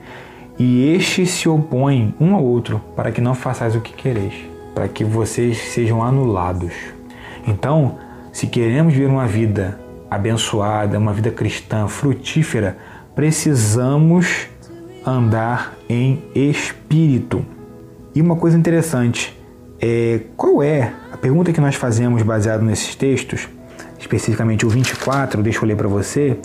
E 0.57 0.93
estes 0.93 1.29
se 1.29 1.47
opõem 1.47 2.13
um 2.19 2.35
ao 2.35 2.43
outro 2.43 2.81
para 2.95 3.11
que 3.11 3.21
não 3.21 3.33
façais 3.33 3.75
o 3.75 3.81
que 3.81 3.93
quereis, 3.93 4.33
para 4.73 4.87
que 4.87 5.03
vocês 5.03 5.57
sejam 5.57 6.03
anulados. 6.03 6.73
Então, 7.47 7.97
se 8.31 8.47
queremos 8.47 8.93
ver 8.93 9.07
uma 9.07 9.27
vida 9.27 9.79
abençoada, 10.09 10.97
uma 10.97 11.13
vida 11.13 11.31
cristã 11.31 11.87
frutífera, 11.87 12.77
precisamos 13.15 14.47
andar 15.05 15.73
em 15.87 16.23
espírito. 16.33 17.45
E 18.13 18.21
uma 18.21 18.35
coisa 18.35 18.57
interessante 18.57 19.37
é 19.81 20.21
qual 20.35 20.63
é 20.63 20.93
a 21.11 21.17
pergunta 21.17 21.53
que 21.53 21.61
nós 21.61 21.75
fazemos 21.75 22.21
baseado 22.21 22.63
nesses 22.63 22.95
textos 22.95 23.47
especificamente 23.99 24.65
o 24.65 24.69
24, 24.69 25.43
deixa 25.43 25.59
eu 25.59 25.67
ler 25.67 25.75
para 25.75 25.87
você, 25.87 26.37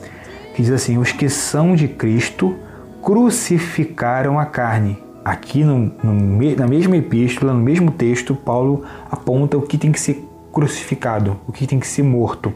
que 0.55 0.63
diz 0.63 0.71
assim: 0.71 0.99
Os 0.99 1.13
que 1.13 1.29
são 1.29 1.75
de 1.75 1.89
Cristo 1.89 2.55
crucificaram 3.03 4.39
a 4.39 4.45
carne. 4.45 4.99
Aqui 5.25 5.65
no, 5.65 5.91
no, 6.03 6.55
na 6.57 6.67
mesma 6.67 6.97
epístola, 6.99 7.55
no 7.55 7.61
mesmo 7.61 7.91
texto, 7.91 8.35
Paulo 8.35 8.85
aponta 9.11 9.57
o 9.57 9.63
que 9.63 9.79
tem 9.79 9.91
que 9.91 10.01
ser 10.01 10.23
crucificado, 10.55 11.37
o 11.47 11.53
que 11.53 11.67
tem 11.67 11.79
que 11.79 11.87
ser 11.87 12.03
morto. 12.03 12.53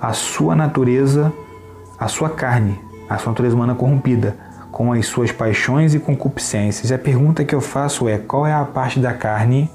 A 0.00 0.12
sua 0.12 0.54
natureza, 0.54 1.32
a 1.98 2.08
sua 2.08 2.30
carne, 2.30 2.80
a 3.08 3.18
sua 3.18 3.32
natureza 3.32 3.54
humana 3.54 3.74
corrompida, 3.74 4.36
com 4.70 4.92
as 4.92 5.06
suas 5.06 5.32
paixões 5.32 5.94
e 5.94 5.98
concupiscências. 5.98 6.90
E 6.90 6.94
a 6.94 6.98
pergunta 6.98 7.44
que 7.44 7.54
eu 7.54 7.60
faço 7.60 8.08
é: 8.08 8.18
qual 8.18 8.46
é 8.46 8.52
a 8.52 8.64
parte 8.64 9.00
da 9.00 9.12
carne, 9.12 9.70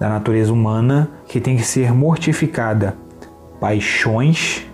da 0.00 0.08
natureza 0.08 0.52
humana, 0.52 1.10
que 1.26 1.40
tem 1.40 1.56
que 1.56 1.62
ser 1.62 1.92
mortificada? 1.92 2.96
paixões 3.60 4.66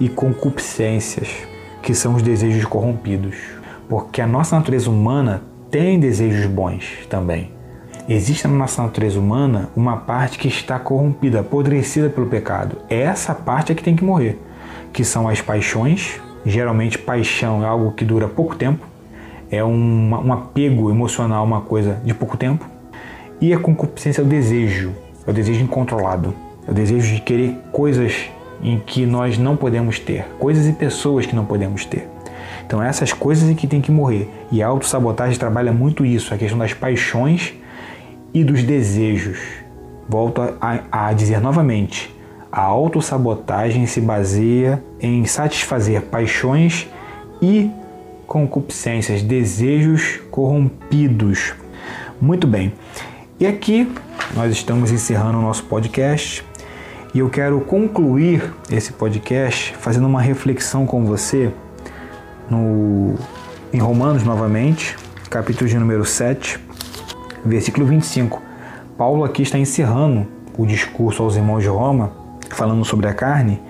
e 0.00 0.08
concupiscências, 0.08 1.28
que 1.80 1.94
são 1.94 2.14
os 2.14 2.22
desejos 2.22 2.64
corrompidos. 2.64 3.36
Porque 3.88 4.20
a 4.20 4.26
nossa 4.26 4.56
natureza 4.56 4.90
humana 4.90 5.42
tem 5.70 5.98
desejos 5.98 6.46
bons 6.46 7.06
também. 7.08 7.52
Existe 8.14 8.46
na 8.46 8.52
nossa 8.52 8.82
natureza 8.82 9.18
humana 9.18 9.70
uma 9.74 9.96
parte 9.96 10.38
que 10.38 10.46
está 10.46 10.78
corrompida, 10.78 11.40
apodrecida 11.40 12.10
pelo 12.10 12.26
pecado. 12.26 12.76
É 12.90 13.00
essa 13.00 13.34
parte 13.34 13.72
é 13.72 13.74
que 13.74 13.82
tem 13.82 13.96
que 13.96 14.04
morrer, 14.04 14.38
que 14.92 15.02
são 15.02 15.26
as 15.26 15.40
paixões. 15.40 16.20
Geralmente, 16.44 16.98
paixão 16.98 17.64
é 17.64 17.66
algo 17.66 17.92
que 17.92 18.04
dura 18.04 18.28
pouco 18.28 18.54
tempo, 18.54 18.86
é 19.50 19.64
um, 19.64 20.10
um 20.10 20.30
apego 20.30 20.90
emocional, 20.90 21.42
uma 21.42 21.62
coisa 21.62 22.02
de 22.04 22.12
pouco 22.12 22.36
tempo. 22.36 22.66
E 23.40 23.54
a 23.54 23.58
concupiscência 23.58 24.20
é 24.20 24.24
o 24.24 24.28
desejo, 24.28 24.92
é 25.26 25.30
o 25.30 25.32
desejo 25.32 25.62
incontrolado, 25.62 26.34
é 26.68 26.70
o 26.70 26.74
desejo 26.74 27.14
de 27.14 27.20
querer 27.22 27.56
coisas 27.72 28.28
em 28.62 28.78
que 28.78 29.06
nós 29.06 29.38
não 29.38 29.56
podemos 29.56 29.98
ter, 29.98 30.26
coisas 30.38 30.68
e 30.68 30.74
pessoas 30.74 31.24
que 31.24 31.34
não 31.34 31.46
podemos 31.46 31.86
ter. 31.86 32.06
Então 32.66 32.82
essas 32.82 33.10
coisas 33.10 33.48
é 33.48 33.54
que 33.54 33.66
tem 33.66 33.80
que 33.80 33.90
morrer. 33.90 34.28
E 34.50 34.62
a 34.62 34.66
autossabotagem 34.66 35.38
trabalha 35.38 35.72
muito 35.72 36.04
isso, 36.04 36.34
a 36.34 36.36
questão 36.36 36.58
das 36.58 36.74
paixões 36.74 37.54
e 38.32 38.44
dos 38.44 38.62
desejos. 38.62 39.38
Volto 40.08 40.42
a, 40.60 41.08
a 41.08 41.12
dizer 41.12 41.40
novamente, 41.40 42.14
a 42.50 42.60
autossabotagem 42.60 43.86
se 43.86 44.00
baseia 44.00 44.82
em 45.00 45.24
satisfazer 45.24 46.02
paixões 46.02 46.86
e 47.40 47.70
concupiscências, 48.26 49.22
desejos 49.22 50.20
corrompidos. 50.30 51.54
Muito 52.20 52.46
bem. 52.46 52.72
E 53.40 53.46
aqui 53.46 53.90
nós 54.34 54.52
estamos 54.52 54.90
encerrando 54.90 55.38
o 55.38 55.42
nosso 55.42 55.64
podcast 55.64 56.44
e 57.14 57.18
eu 57.18 57.28
quero 57.28 57.60
concluir 57.60 58.52
esse 58.70 58.92
podcast 58.92 59.74
fazendo 59.76 60.06
uma 60.06 60.20
reflexão 60.20 60.86
com 60.86 61.04
você 61.04 61.52
no, 62.48 63.14
em 63.72 63.78
Romanos 63.78 64.22
novamente, 64.22 64.96
capítulo 65.28 65.68
de 65.68 65.78
número 65.78 66.04
7, 66.04 66.58
versículo 67.44 67.86
25. 67.86 68.42
Paulo 68.96 69.24
aqui 69.24 69.42
está 69.42 69.58
encerrando 69.58 70.26
o 70.56 70.66
discurso 70.66 71.22
aos 71.22 71.36
irmãos 71.36 71.62
de 71.62 71.68
Roma, 71.68 72.12
falando 72.50 72.84
sobre 72.84 73.08
a 73.08 73.14
carne, 73.14 73.60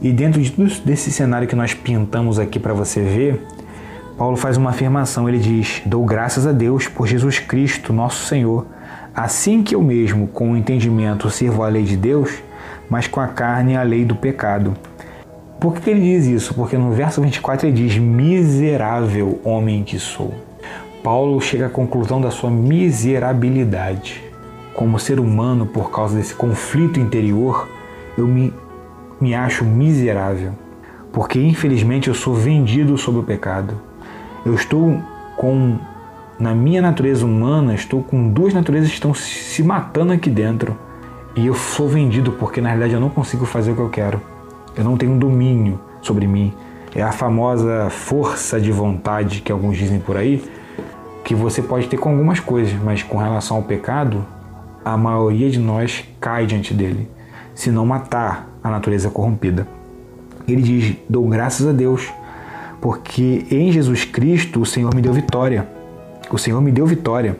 e 0.00 0.12
dentro 0.12 0.40
de 0.40 0.50
tudo 0.50 0.70
desse 0.84 1.12
cenário 1.12 1.46
que 1.46 1.54
nós 1.54 1.74
pintamos 1.74 2.38
aqui 2.38 2.58
para 2.58 2.72
você 2.72 3.00
ver, 3.00 3.46
Paulo 4.16 4.36
faz 4.36 4.56
uma 4.56 4.70
afirmação, 4.70 5.28
ele 5.28 5.38
diz: 5.38 5.82
Dou 5.86 6.04
graças 6.04 6.46
a 6.46 6.52
Deus 6.52 6.88
por 6.88 7.06
Jesus 7.06 7.38
Cristo, 7.38 7.92
nosso 7.92 8.26
Senhor, 8.26 8.66
assim 9.14 9.62
que 9.62 9.74
eu 9.74 9.82
mesmo, 9.82 10.26
com 10.26 10.52
o 10.52 10.56
entendimento, 10.56 11.30
sirvo 11.30 11.62
a 11.62 11.68
lei 11.68 11.84
de 11.84 11.96
Deus, 11.96 12.42
mas 12.88 13.06
com 13.06 13.20
a 13.20 13.28
carne 13.28 13.76
a 13.76 13.82
lei 13.82 14.04
do 14.04 14.14
pecado. 14.14 14.74
Por 15.60 15.74
que 15.74 15.90
ele 15.90 16.00
diz 16.00 16.26
isso? 16.26 16.54
Porque 16.54 16.76
no 16.76 16.92
verso 16.92 17.20
24 17.20 17.68
ele 17.68 17.76
diz: 17.76 17.96
Miserável 17.96 19.40
homem 19.44 19.84
que 19.84 19.98
sou. 19.98 20.34
Paulo 21.02 21.40
chega 21.40 21.66
à 21.66 21.70
conclusão 21.70 22.20
da 22.20 22.30
sua 22.30 22.48
miserabilidade. 22.48 24.22
Como 24.72 24.98
ser 25.00 25.18
humano, 25.18 25.66
por 25.66 25.90
causa 25.90 26.16
desse 26.16 26.34
conflito 26.34 27.00
interior, 27.00 27.68
eu 28.16 28.26
me, 28.26 28.54
me 29.20 29.34
acho 29.34 29.64
miserável. 29.64 30.52
Porque 31.12 31.40
infelizmente 31.40 32.08
eu 32.08 32.14
sou 32.14 32.34
vendido 32.34 32.96
sob 32.96 33.18
o 33.18 33.22
pecado. 33.22 33.74
Eu 34.46 34.54
estou 34.54 34.96
com, 35.36 35.76
na 36.38 36.54
minha 36.54 36.80
natureza 36.80 37.26
humana, 37.26 37.74
estou 37.74 38.02
com 38.02 38.28
duas 38.28 38.54
naturezas 38.54 38.88
que 38.88 38.94
estão 38.94 39.12
se 39.12 39.62
matando 39.62 40.12
aqui 40.12 40.30
dentro. 40.30 40.78
E 41.34 41.46
eu 41.46 41.54
sou 41.54 41.88
vendido 41.88 42.32
porque 42.32 42.60
na 42.60 42.68
realidade 42.68 42.94
eu 42.94 43.00
não 43.00 43.10
consigo 43.10 43.44
fazer 43.44 43.72
o 43.72 43.74
que 43.74 43.80
eu 43.80 43.90
quero. 43.90 44.20
Eu 44.76 44.84
não 44.84 44.96
tenho 44.96 45.18
domínio 45.18 45.80
sobre 46.00 46.28
mim. 46.28 46.54
É 46.94 47.02
a 47.02 47.10
famosa 47.10 47.90
força 47.90 48.60
de 48.60 48.70
vontade 48.70 49.40
que 49.40 49.50
alguns 49.50 49.76
dizem 49.76 49.98
por 49.98 50.16
aí, 50.16 50.42
que 51.34 51.42
você 51.42 51.62
pode 51.62 51.88
ter 51.88 51.96
com 51.96 52.10
algumas 52.10 52.40
coisas, 52.40 52.74
mas 52.74 53.02
com 53.02 53.16
relação 53.16 53.56
ao 53.56 53.62
pecado, 53.62 54.24
a 54.84 54.96
maioria 54.96 55.50
de 55.50 55.58
nós 55.58 56.04
cai 56.20 56.46
diante 56.46 56.74
dele, 56.74 57.08
se 57.54 57.70
não 57.70 57.86
matar 57.86 58.50
a 58.62 58.70
natureza 58.70 59.08
corrompida. 59.08 59.66
Ele 60.46 60.60
diz: 60.60 60.96
Dou 61.08 61.26
graças 61.28 61.66
a 61.66 61.72
Deus, 61.72 62.12
porque 62.80 63.46
em 63.50 63.72
Jesus 63.72 64.04
Cristo 64.04 64.60
o 64.60 64.66
Senhor 64.66 64.94
me 64.94 65.00
deu 65.00 65.12
vitória. 65.12 65.68
O 66.30 66.38
Senhor 66.38 66.60
me 66.60 66.70
deu 66.70 66.86
vitória 66.86 67.36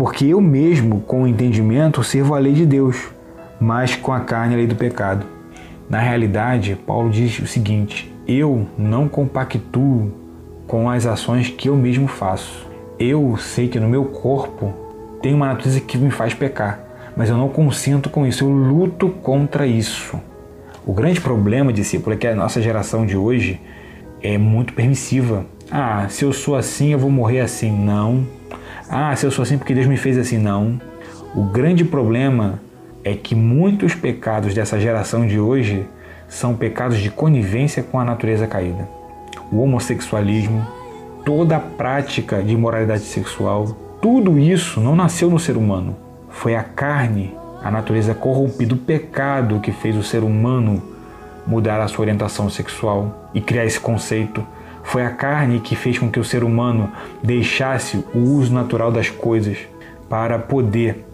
porque 0.00 0.24
eu 0.24 0.40
mesmo, 0.40 1.02
com 1.02 1.24
o 1.24 1.28
entendimento, 1.28 2.02
sirvo 2.02 2.34
a 2.34 2.38
lei 2.38 2.54
de 2.54 2.64
Deus, 2.64 3.10
mas 3.60 3.96
com 3.96 4.14
a 4.14 4.20
carne 4.20 4.54
a 4.54 4.56
lei 4.56 4.66
do 4.66 4.74
pecado. 4.74 5.26
Na 5.90 5.98
realidade, 5.98 6.74
Paulo 6.86 7.10
diz 7.10 7.38
o 7.38 7.46
seguinte: 7.46 8.10
eu 8.26 8.66
não 8.78 9.08
compactuo 9.08 10.10
com 10.66 10.88
as 10.88 11.04
ações 11.04 11.50
que 11.50 11.68
eu 11.68 11.76
mesmo 11.76 12.08
faço. 12.08 12.69
Eu 13.00 13.34
sei 13.38 13.66
que 13.66 13.80
no 13.80 13.88
meu 13.88 14.04
corpo 14.04 14.74
tem 15.22 15.32
uma 15.32 15.46
natureza 15.46 15.80
que 15.80 15.96
me 15.96 16.10
faz 16.10 16.34
pecar, 16.34 16.78
mas 17.16 17.30
eu 17.30 17.36
não 17.38 17.48
consinto 17.48 18.10
com 18.10 18.26
isso, 18.26 18.44
eu 18.44 18.50
luto 18.50 19.08
contra 19.08 19.66
isso. 19.66 20.20
O 20.86 20.92
grande 20.92 21.18
problema, 21.18 21.72
discípulo, 21.72 22.12
é 22.14 22.18
que 22.18 22.26
a 22.26 22.34
nossa 22.34 22.60
geração 22.60 23.06
de 23.06 23.16
hoje 23.16 23.58
é 24.22 24.36
muito 24.36 24.74
permissiva. 24.74 25.46
Ah, 25.70 26.06
se 26.10 26.26
eu 26.26 26.32
sou 26.34 26.54
assim, 26.54 26.92
eu 26.92 26.98
vou 26.98 27.10
morrer 27.10 27.40
assim. 27.40 27.72
Não, 27.72 28.26
ah, 28.90 29.16
se 29.16 29.24
eu 29.24 29.30
sou 29.30 29.44
assim 29.44 29.56
porque 29.56 29.72
Deus 29.72 29.86
me 29.86 29.96
fez 29.96 30.18
assim. 30.18 30.36
Não. 30.36 30.78
O 31.34 31.44
grande 31.44 31.84
problema 31.86 32.60
é 33.02 33.14
que 33.14 33.34
muitos 33.34 33.94
pecados 33.94 34.52
dessa 34.52 34.78
geração 34.78 35.26
de 35.26 35.40
hoje 35.40 35.86
são 36.28 36.54
pecados 36.54 36.98
de 36.98 37.08
conivência 37.08 37.82
com 37.82 37.98
a 37.98 38.04
natureza 38.04 38.46
caída. 38.46 38.86
O 39.50 39.62
homossexualismo, 39.62 40.66
toda 41.24 41.56
a 41.56 41.60
prática 41.60 42.42
de 42.42 42.54
imoralidade 42.54 43.04
sexual, 43.04 43.66
tudo 44.00 44.38
isso 44.38 44.80
não 44.80 44.96
nasceu 44.96 45.30
no 45.30 45.38
ser 45.38 45.56
humano. 45.56 45.96
Foi 46.30 46.54
a 46.54 46.62
carne, 46.62 47.34
a 47.62 47.70
natureza 47.70 48.14
corrompida, 48.14 48.74
o 48.74 48.78
pecado 48.78 49.60
que 49.60 49.72
fez 49.72 49.96
o 49.96 50.02
ser 50.02 50.22
humano 50.22 50.82
mudar 51.46 51.80
a 51.80 51.88
sua 51.88 52.02
orientação 52.02 52.48
sexual 52.48 53.28
e 53.34 53.40
criar 53.40 53.64
esse 53.64 53.80
conceito 53.80 54.44
foi 54.82 55.04
a 55.04 55.10
carne 55.10 55.60
que 55.60 55.76
fez 55.76 55.98
com 55.98 56.10
que 56.10 56.18
o 56.18 56.24
ser 56.24 56.42
humano 56.42 56.90
deixasse 57.22 58.02
o 58.14 58.18
uso 58.18 58.52
natural 58.52 58.90
das 58.90 59.10
coisas 59.10 59.58
para 60.08 60.38
poder 60.38 61.04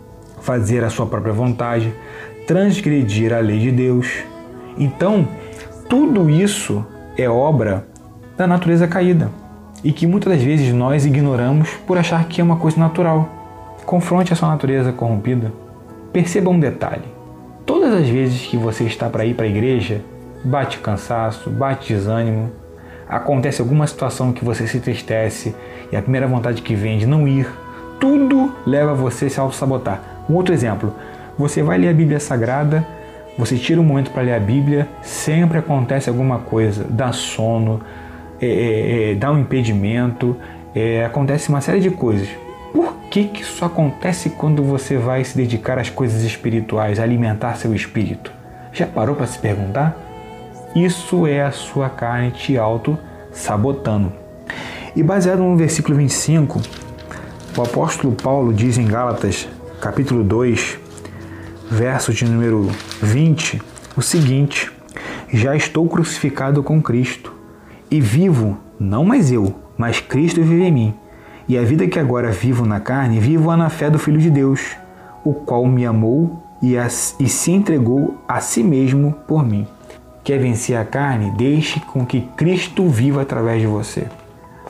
fazer 0.41 0.85
a 0.85 0.91
sua 0.91 1.07
própria 1.07 1.33
vontade, 1.33 1.93
transgredir 2.47 3.33
a 3.33 3.41
lei 3.41 3.59
de 3.59 3.73
Deus. 3.73 4.09
Então, 4.79 5.27
tudo 5.89 6.31
isso 6.31 6.87
é 7.19 7.29
obra 7.29 7.87
da 8.37 8.47
natureza 8.47 8.87
caída 8.87 9.31
e 9.87 9.93
que 9.93 10.05
muitas 10.05 10.33
das 10.33 10.43
vezes 10.43 10.75
nós 10.75 11.07
ignoramos 11.07 11.71
por 11.87 11.97
achar 11.97 12.25
que 12.25 12.41
é 12.41 12.45
uma 12.45 12.57
coisa 12.57 12.77
natural. 12.77 13.29
Confronte 13.85 14.33
a 14.33 14.37
sua 14.37 14.49
natureza 14.49 14.91
corrompida. 14.91 15.53
Perceba 16.13 16.51
um 16.51 16.59
detalhe: 16.59 17.05
todas 17.65 17.95
as 17.95 18.09
vezes 18.09 18.47
que 18.47 18.57
você 18.57 18.83
está 18.83 19.09
para 19.09 19.25
ir 19.25 19.35
para 19.35 19.47
a 19.47 19.49
igreja, 19.49 20.01
bate 20.45 20.79
cansaço, 20.79 21.49
bate 21.51 21.95
desânimo, 21.95 22.51
acontece 23.09 23.61
alguma 23.61 23.87
situação 23.87 24.33
que 24.33 24.45
você 24.45 24.67
se 24.67 24.77
entristece 24.77 25.55
e 25.93 25.97
a 25.97 26.03
primeira 26.03 26.27
vontade 26.27 26.63
que 26.63 26.75
vem 26.75 26.99
de 26.99 27.07
não 27.07 27.29
ir, 27.29 27.49
tudo 28.01 28.53
leva 28.67 28.93
você 28.93 29.27
a 29.27 29.31
se 29.31 29.39
auto-sabotar. 29.39 30.03
Um 30.29 30.35
outro 30.35 30.53
exemplo, 30.53 30.93
você 31.39 31.63
vai 31.63 31.79
ler 31.79 31.91
a 31.91 31.95
Bíblia 31.95 32.19
Sagrada, 32.19 32.85
você 33.39 33.57
tira 33.57 33.81
um 33.81 33.85
momento 33.85 34.11
para 34.11 34.23
ler 34.23 34.35
a 34.35 34.41
Bíblia, 34.41 34.89
sempre 35.01 35.59
acontece 35.59 36.09
alguma 36.09 36.41
coisa, 36.41 36.85
dá 36.91 37.13
sono, 37.13 37.81
é, 38.41 38.47
é, 38.47 39.13
é, 39.13 39.15
dá 39.15 39.31
um 39.33 39.41
impedimento, 39.41 40.37
é, 40.75 41.05
acontece 41.05 41.49
uma 41.49 41.61
série 41.61 41.81
de 41.81 41.91
coisas. 41.91 42.29
Por 42.73 42.95
que, 43.11 43.25
que 43.25 43.43
isso 43.43 43.65
acontece 43.65 44.31
quando 44.31 44.63
você 44.63 44.97
vai 44.99 45.25
se 45.25 45.37
dedicar 45.37 45.79
às 45.79 45.89
coisas 45.89 46.23
espirituais, 46.23 47.01
alimentar 47.01 47.57
seu 47.57 47.75
espírito? 47.75 48.33
Já 48.73 48.87
parou 48.87 49.15
para 49.15 49.27
se 49.27 49.39
perguntar? 49.39 49.97
Isso 50.75 51.27
é 51.27 51.43
a 51.43 51.51
sua 51.51 51.89
carne 51.89 52.31
te 52.31 52.59
auto-sabotando. 52.59 54.13
E 54.95 55.03
baseado 55.03 55.39
no 55.39 55.57
versículo 55.57 55.97
25, 55.97 56.61
o 57.57 57.63
apóstolo 57.63 58.15
Paulo 58.15 58.53
diz 58.53 58.77
em 58.77 58.87
Gálatas, 58.87 59.49
capítulo 59.81 60.23
2, 60.23 60.79
verso 61.71 62.13
de 62.13 62.25
número 62.27 62.71
20, 63.01 63.63
o 63.97 64.03
seguinte: 64.03 64.71
Já 65.33 65.57
estou 65.57 65.89
crucificado 65.89 66.63
com 66.63 66.83
Cristo, 66.83 67.36
e 67.91 68.01
vivo, 68.01 68.59
não 68.79 69.05
mais 69.05 69.31
eu, 69.31 69.55
mas 69.77 70.01
Cristo 70.01 70.43
vive 70.43 70.63
em 70.63 70.73
mim. 70.73 70.95
E 71.49 71.57
a 71.57 71.63
vida 71.63 71.87
que 71.87 71.99
agora 71.99 72.31
vivo 72.31 72.67
na 72.67 72.81
carne, 72.81 73.21
vivo-a 73.21 73.57
na 73.57 73.69
fé 73.69 73.89
do 73.89 73.99
Filho 73.99 74.19
de 74.19 74.31
Deus, 74.31 74.77
o 75.25 75.33
qual 75.33 75.65
me 75.67 75.87
amou 75.87 76.43
e, 76.61 76.77
as, 76.77 77.15
e 77.21 77.29
se 77.29 77.53
entregou 77.53 78.17
a 78.27 78.41
si 78.41 78.63
mesmo 78.63 79.15
por 79.27 79.47
mim. 79.47 79.67
Quer 80.25 80.39
vencer 80.39 80.77
a 80.77 80.85
carne? 80.85 81.31
Deixe 81.37 81.79
com 81.81 82.05
que 82.05 82.23
Cristo 82.37 82.89
viva 82.89 83.23
através 83.23 83.61
de 83.61 83.67
você. 83.67 84.09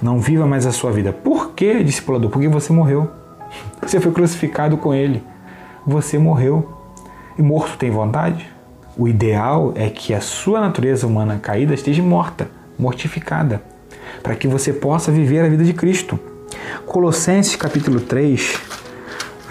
Não 0.02 0.18
viva 0.18 0.46
mais 0.46 0.66
a 0.66 0.72
sua 0.72 0.92
vida. 0.92 1.12
Por 1.12 1.52
que, 1.52 1.82
discipulador? 1.82 2.30
Porque 2.30 2.48
você 2.48 2.72
morreu. 2.72 3.10
Você 3.80 3.98
foi 3.98 4.12
crucificado 4.12 4.76
com 4.76 4.92
Ele. 4.92 5.22
Você 5.86 6.18
morreu. 6.18 6.76
E 7.38 7.42
morto 7.42 7.78
tem 7.78 7.90
vontade? 7.90 8.46
O 8.98 9.08
ideal 9.08 9.72
é 9.74 9.88
que 9.88 10.12
a 10.12 10.20
sua 10.20 10.60
natureza 10.60 11.06
humana 11.06 11.38
caída 11.40 11.72
esteja 11.72 12.02
morta, 12.02 12.50
mortificada, 12.78 13.62
para 14.22 14.34
que 14.34 14.48
você 14.48 14.72
possa 14.72 15.10
viver 15.10 15.40
a 15.40 15.48
vida 15.48 15.64
de 15.64 15.72
Cristo. 15.72 16.18
Colossenses 16.86 17.56
capítulo 17.56 18.00
3, 18.00 18.60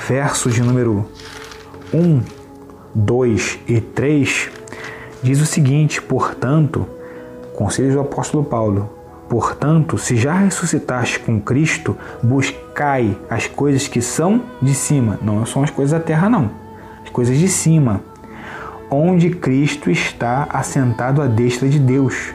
versos 0.08 0.54
de 0.54 0.62
número 0.62 1.10
1, 1.94 2.22
2 2.94 3.60
e 3.68 3.82
3, 3.82 4.50
diz 5.22 5.42
o 5.42 5.46
seguinte: 5.46 6.02
Portanto, 6.02 6.88
conselhos 7.54 7.94
do 7.94 8.02
apóstolo 8.02 8.44
Paulo, 8.44 8.96
Portanto, 9.28 9.98
se 9.98 10.16
já 10.16 10.34
ressuscitaste 10.34 11.20
com 11.20 11.42
Cristo, 11.42 11.98
buscai 12.22 13.18
as 13.30 13.48
coisas 13.48 13.88
que 13.88 14.02
são 14.02 14.44
de 14.62 14.74
cima, 14.76 15.18
não 15.22 15.46
são 15.46 15.64
as 15.64 15.72
coisas 15.72 15.98
da 15.98 16.06
terra, 16.06 16.30
não, 16.30 16.52
as 17.04 17.10
coisas 17.10 17.38
de 17.38 17.48
cima, 17.48 18.02
onde 18.90 19.32
Cristo 19.32 19.90
está 19.90 20.48
assentado 20.52 21.22
à 21.22 21.26
destra 21.26 21.68
de 21.68 21.80
Deus. 21.80 22.34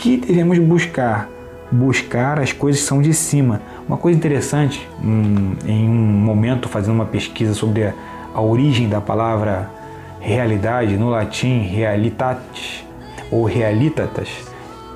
Que 0.00 0.16
devemos 0.16 0.58
buscar? 0.58 1.28
Buscar 1.70 2.40
as 2.40 2.52
coisas 2.52 2.80
que 2.80 2.88
são 2.88 3.00
de 3.00 3.12
cima. 3.12 3.60
Uma 3.86 3.96
coisa 3.96 4.18
interessante, 4.18 4.88
hum, 5.04 5.52
em 5.66 5.88
um 5.88 5.92
momento 5.92 6.68
fazendo 6.68 6.94
uma 6.94 7.04
pesquisa 7.04 7.52
sobre 7.54 7.84
a, 7.84 7.92
a 8.34 8.40
origem 8.40 8.88
da 8.88 9.00
palavra 9.00 9.70
realidade, 10.18 10.96
no 10.96 11.10
latim 11.10 11.60
realitatis 11.60 12.84
ou 13.30 13.44
realitatas, 13.44 14.28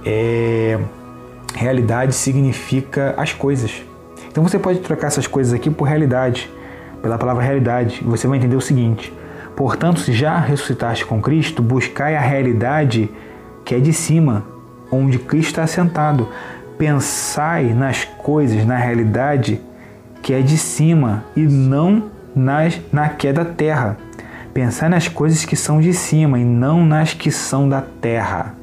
é 0.05 0.79
Realidade 1.55 2.15
significa 2.15 3.15
as 3.17 3.33
coisas. 3.33 3.83
Então 4.29 4.43
você 4.43 4.59
pode 4.59 4.81
trocar 4.81 5.07
essas 5.07 5.27
coisas 5.27 5.53
aqui 5.53 5.71
por 5.71 5.85
realidade, 5.85 6.51
pela 7.01 7.17
palavra 7.17 7.45
realidade, 7.45 8.01
e 8.03 8.05
você 8.05 8.27
vai 8.27 8.39
entender 8.39 8.57
o 8.57 8.61
seguinte: 8.61 9.13
portanto, 9.55 10.01
se 10.01 10.13
já 10.13 10.37
ressuscitaste 10.39 11.07
com 11.07 11.23
Cristo, 11.23 11.63
buscai 11.63 12.17
a 12.17 12.21
realidade 12.21 13.09
que 13.65 13.75
é 13.75 13.79
de 13.79 13.93
cima, 13.93 14.45
onde 14.95 15.19
Cristo 15.19 15.51
está 15.51 15.67
sentado. 15.67 16.29
Pensai 16.79 17.73
nas 17.73 18.05
coisas, 18.05 18.65
na 18.67 18.77
realidade 18.77 19.61
que 20.23 20.33
é 20.33 20.41
de 20.41 20.57
cima 20.57 21.25
e 21.37 21.43
não 21.43 22.11
nas, 22.35 22.81
na 22.93 23.09
que 23.09 23.29
é 23.29 23.33
da 23.33 23.45
terra. 23.45 23.97
Pensai 24.55 24.89
nas 24.89 25.09
coisas 25.09 25.45
que 25.45 25.57
são 25.57 25.81
de 25.81 25.93
cima 25.93 26.39
e 26.39 26.45
não 26.45 26.85
nas 26.85 27.13
que 27.13 27.31
são 27.31 27.69
da 27.69 27.83
terra. 27.83 28.55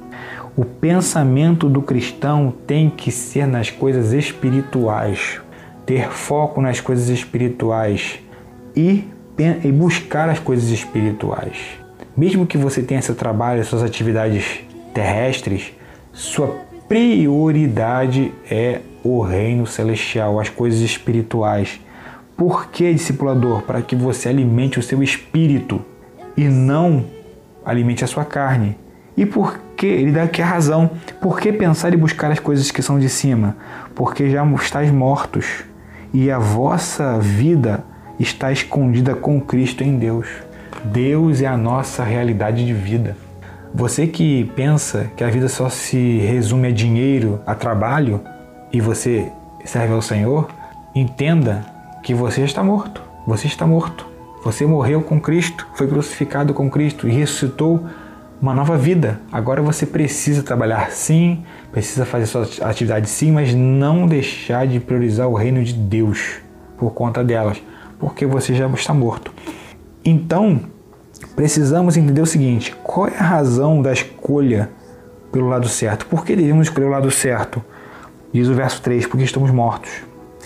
O 0.56 0.66
pensamento 0.66 1.70
do 1.70 1.82
cristão 1.82 2.54
tem 2.66 2.90
que 2.90 3.12
ser 3.12 3.46
nas 3.46 3.70
coisas 3.70 4.12
espirituais, 4.12 5.40
ter 5.86 6.10
foco 6.10 6.62
nas 6.62 6.82
coisas 6.82 7.10
espirituais 7.10 8.20
e, 8.76 9.08
e 9.64 9.72
buscar 9.72 10.30
as 10.30 10.40
coisas 10.40 10.70
espirituais. 10.70 11.58
Mesmo 12.16 12.46
que 12.46 12.58
você 12.58 12.82
tenha 12.82 13.02
seu 13.02 13.16
trabalho, 13.16 13.64
suas 13.64 13.84
atividades 13.84 14.60
terrestres, 14.94 15.74
sua 16.14 16.48
prioridade 16.88 18.34
é 18.50 18.82
o 19.04 19.22
reino 19.22 19.66
celestial, 19.66 20.40
as 20.40 20.50
coisas 20.50 20.80
espirituais. 20.82 21.80
Por 22.36 22.68
que, 22.68 22.94
discipulador? 22.94 23.62
Para 23.62 23.82
que 23.82 23.96
você 23.96 24.30
alimente 24.30 24.78
o 24.80 24.84
seu 24.84 25.02
espírito 25.02 25.82
e 26.36 26.46
não 26.46 27.06
alimente 27.66 28.04
a 28.04 28.08
sua 28.08 28.26
carne. 28.26 28.78
E 29.16 29.26
por 29.26 29.60
que 29.78 29.86
ele 29.86 30.12
dá 30.12 30.24
aqui 30.24 30.42
a 30.42 30.46
razão? 30.46 30.90
Por 31.22 31.40
que 31.40 31.52
pensar 31.52 31.94
e 31.94 31.98
buscar 31.98 32.32
as 32.32 32.40
coisas 32.40 32.72
que 32.72 32.82
são 32.82 33.00
de 33.00 33.10
cima? 33.10 33.56
Porque 33.96 34.30
já 34.30 34.46
estáis 34.56 34.92
mortos 34.92 35.64
e 36.14 36.30
a 36.30 36.40
vossa 36.40 37.20
vida 37.20 37.84
está 38.20 38.52
escondida 38.52 39.16
com 39.16 39.40
Cristo 39.40 39.84
em 39.84 39.98
Deus. 39.98 40.28
Deus 40.84 41.42
é 41.42 41.46
a 41.46 41.58
nossa 41.58 42.04
realidade 42.04 42.66
de 42.66 42.74
vida. 42.74 43.16
Você 43.74 44.06
que 44.06 44.46
pensa 44.56 45.10
que 45.16 45.24
a 45.24 45.30
vida 45.30 45.48
só 45.48 45.70
se 45.70 46.18
resume 46.20 46.68
a 46.68 46.72
dinheiro, 46.72 47.40
a 47.46 47.56
trabalho 47.56 48.22
e 48.72 48.82
você 48.82 49.32
serve 49.64 49.94
ao 49.94 50.02
Senhor, 50.02 50.50
entenda 50.94 51.66
que 52.04 52.14
você 52.14 52.42
está 52.42 52.62
morto. 52.64 53.02
Você 53.26 53.48
está 53.48 53.66
morto. 53.66 54.06
Você 54.44 54.66
morreu 54.66 55.02
com 55.02 55.22
Cristo, 55.22 55.68
foi 55.76 55.88
crucificado 55.88 56.54
com 56.54 56.70
Cristo 56.70 57.08
e 57.08 57.12
ressuscitou 57.12 57.86
uma 58.42 58.54
nova 58.54 58.76
vida. 58.76 59.22
Agora 59.32 59.62
você 59.62 59.86
precisa 59.86 60.42
trabalhar 60.42 60.92
sim, 60.92 61.44
precisa 61.72 62.06
fazer 62.06 62.26
sua 62.26 62.48
atividade 62.62 63.08
sim, 63.08 63.32
mas 63.32 63.54
não 63.54 64.08
deixar 64.08 64.66
de 64.68 64.80
priorizar 64.80 65.30
o 65.30 65.36
reino 65.36 65.64
de 65.64 65.74
Deus 65.74 66.40
por 66.78 66.92
conta 66.92 67.24
delas, 67.24 67.62
porque 68.00 68.26
você 68.26 68.56
já 68.56 68.68
está 68.68 68.94
morto. 68.94 69.32
Então, 70.04 70.62
precisamos 71.36 71.98
entender 71.98 72.22
o 72.22 72.26
seguinte: 72.26 72.76
qual 72.84 73.08
é 73.08 73.18
a 73.18 73.24
razão 73.24 73.82
da 73.82 73.92
escolha 73.92 74.70
pelo 75.32 75.48
lado 75.48 75.68
certo? 75.68 76.06
Por 76.06 76.26
que 76.26 76.36
devemos 76.36 76.68
escolher 76.68 76.88
o 76.88 76.92
lado 76.92 77.10
certo? 77.12 77.64
Diz 78.34 78.48
o 78.48 78.54
verso 78.54 78.82
3: 78.82 79.06
porque 79.08 79.26
estamos 79.26 79.52
mortos 79.52 79.92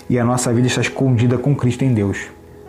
e 0.08 0.18
a 0.18 0.24
nossa 0.24 0.52
vida 0.52 0.66
está 0.66 0.80
escondida 0.80 1.38
com 1.38 1.54
Cristo 1.54 1.84
em 1.84 1.92
Deus. 1.92 2.28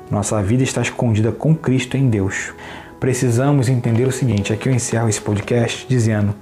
Nossa 0.10 0.42
vida 0.42 0.64
está 0.64 0.82
escondida 0.82 1.32
com 1.32 1.54
Cristo 1.54 1.98
em 1.98 2.10
Deus 2.10 2.54
precisamos 3.00 3.70
entender 3.70 4.08
o 4.08 4.12
seguinte: 4.12 4.54
aqui 4.54 4.70
eu 4.70 4.74
encerro 4.74 5.10
esse 5.10 5.22
podcast 5.22 5.86
dizendo: 5.88 6.34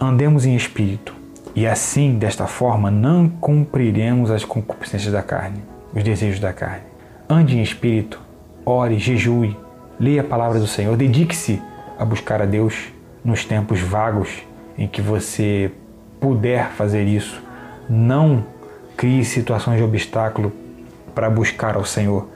andemos 0.00 0.46
em 0.46 0.56
espírito, 0.56 1.14
e 1.54 1.66
assim, 1.66 2.18
desta 2.18 2.46
forma, 2.46 2.90
não 2.90 3.28
cumpriremos 3.28 4.30
as 4.30 4.44
concupiscências 4.44 5.12
da 5.12 5.22
carne, 5.22 5.62
os 5.94 6.02
desejos 6.02 6.40
da 6.40 6.52
carne. 6.52 6.82
Ande 7.28 7.58
em 7.58 7.62
espírito, 7.62 8.20
ore, 8.64 8.98
jejue, 8.98 9.56
leia 9.98 10.20
a 10.20 10.24
palavra 10.24 10.58
do 10.58 10.66
Senhor, 10.66 10.96
dedique-se 10.96 11.62
a 11.98 12.04
buscar 12.04 12.40
a 12.42 12.46
Deus 12.46 12.92
nos 13.24 13.44
tempos 13.44 13.80
vagos 13.80 14.42
em 14.76 14.86
que 14.86 15.02
você 15.02 15.70
puder 16.20 16.70
fazer 16.70 17.04
isso. 17.04 17.42
Não 17.88 18.44
crie 18.96 19.24
situações 19.24 19.78
de 19.78 19.82
obstáculo 19.82 20.52
para 21.14 21.28
buscar 21.28 21.76
ao 21.76 21.84
Senhor, 21.84 22.28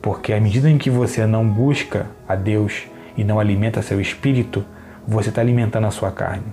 porque 0.00 0.32
à 0.32 0.40
medida 0.40 0.70
em 0.70 0.78
que 0.78 0.88
você 0.88 1.26
não 1.26 1.46
busca 1.46 2.06
a 2.26 2.34
Deus, 2.34 2.84
e 3.16 3.24
não 3.24 3.38
alimenta 3.38 3.82
seu 3.82 4.00
espírito, 4.00 4.64
você 5.06 5.28
está 5.28 5.40
alimentando 5.40 5.86
a 5.86 5.90
sua 5.90 6.10
carne. 6.10 6.44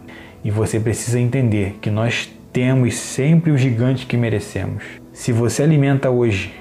E 0.44 0.52
você 0.52 0.80
precisa 0.80 1.20
entender 1.20 1.78
que 1.82 1.90
nós 1.90 2.30
temos 2.52 2.96
sempre 2.96 3.52
o 3.52 3.58
gigante 3.58 4.06
que 4.06 4.18
merecemos. 4.18 4.84
Se 5.14 5.32
você 5.32 5.64
alimenta 5.64 6.10
hoje 6.10 6.54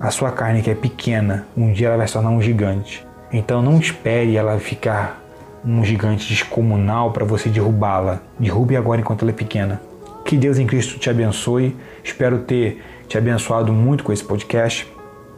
a 0.00 0.10
sua 0.10 0.32
carne 0.32 0.62
que 0.62 0.70
é 0.70 0.74
pequena, 0.74 1.46
um 1.56 1.72
dia 1.72 1.88
ela 1.88 1.96
vai 1.96 2.08
se 2.08 2.14
tornar 2.14 2.30
um 2.30 2.42
gigante. 2.42 3.06
Então 3.32 3.62
não 3.62 3.78
espere 3.78 4.36
ela 4.36 4.58
ficar 4.58 5.20
um 5.64 5.84
gigante 5.84 6.28
descomunal 6.28 7.12
para 7.12 7.24
você 7.24 7.48
derrubá-la. 7.48 8.20
Derrube 8.38 8.76
agora 8.76 9.00
enquanto 9.00 9.22
ela 9.22 9.30
é 9.30 9.34
pequena. 9.34 9.80
Que 10.24 10.36
Deus 10.36 10.58
em 10.58 10.66
Cristo 10.66 10.98
te 10.98 11.08
abençoe. 11.08 11.76
Espero 12.02 12.40
ter 12.40 12.82
te 13.08 13.16
abençoado 13.16 13.72
muito 13.72 14.04
com 14.04 14.12
esse 14.12 14.24
podcast. 14.24 14.90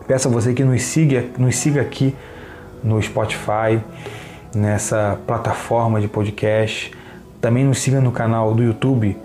Peço 0.07 0.29
a 0.29 0.31
você 0.31 0.53
que 0.53 0.65
nos 0.65 0.83
siga, 0.83 1.25
nos 1.39 1.57
siga 1.57 1.81
aqui 1.81 2.15
no 2.83 3.01
Spotify, 3.01 3.81
nessa 4.55 5.19
plataforma 5.27 6.01
de 6.01 6.09
podcast. 6.09 6.93
Também 7.41 7.65
nos 7.65 7.79
siga 7.79 8.01
no 8.01 8.13
canal 8.13 8.55
do 8.55 8.63
YouTube, 8.63 9.17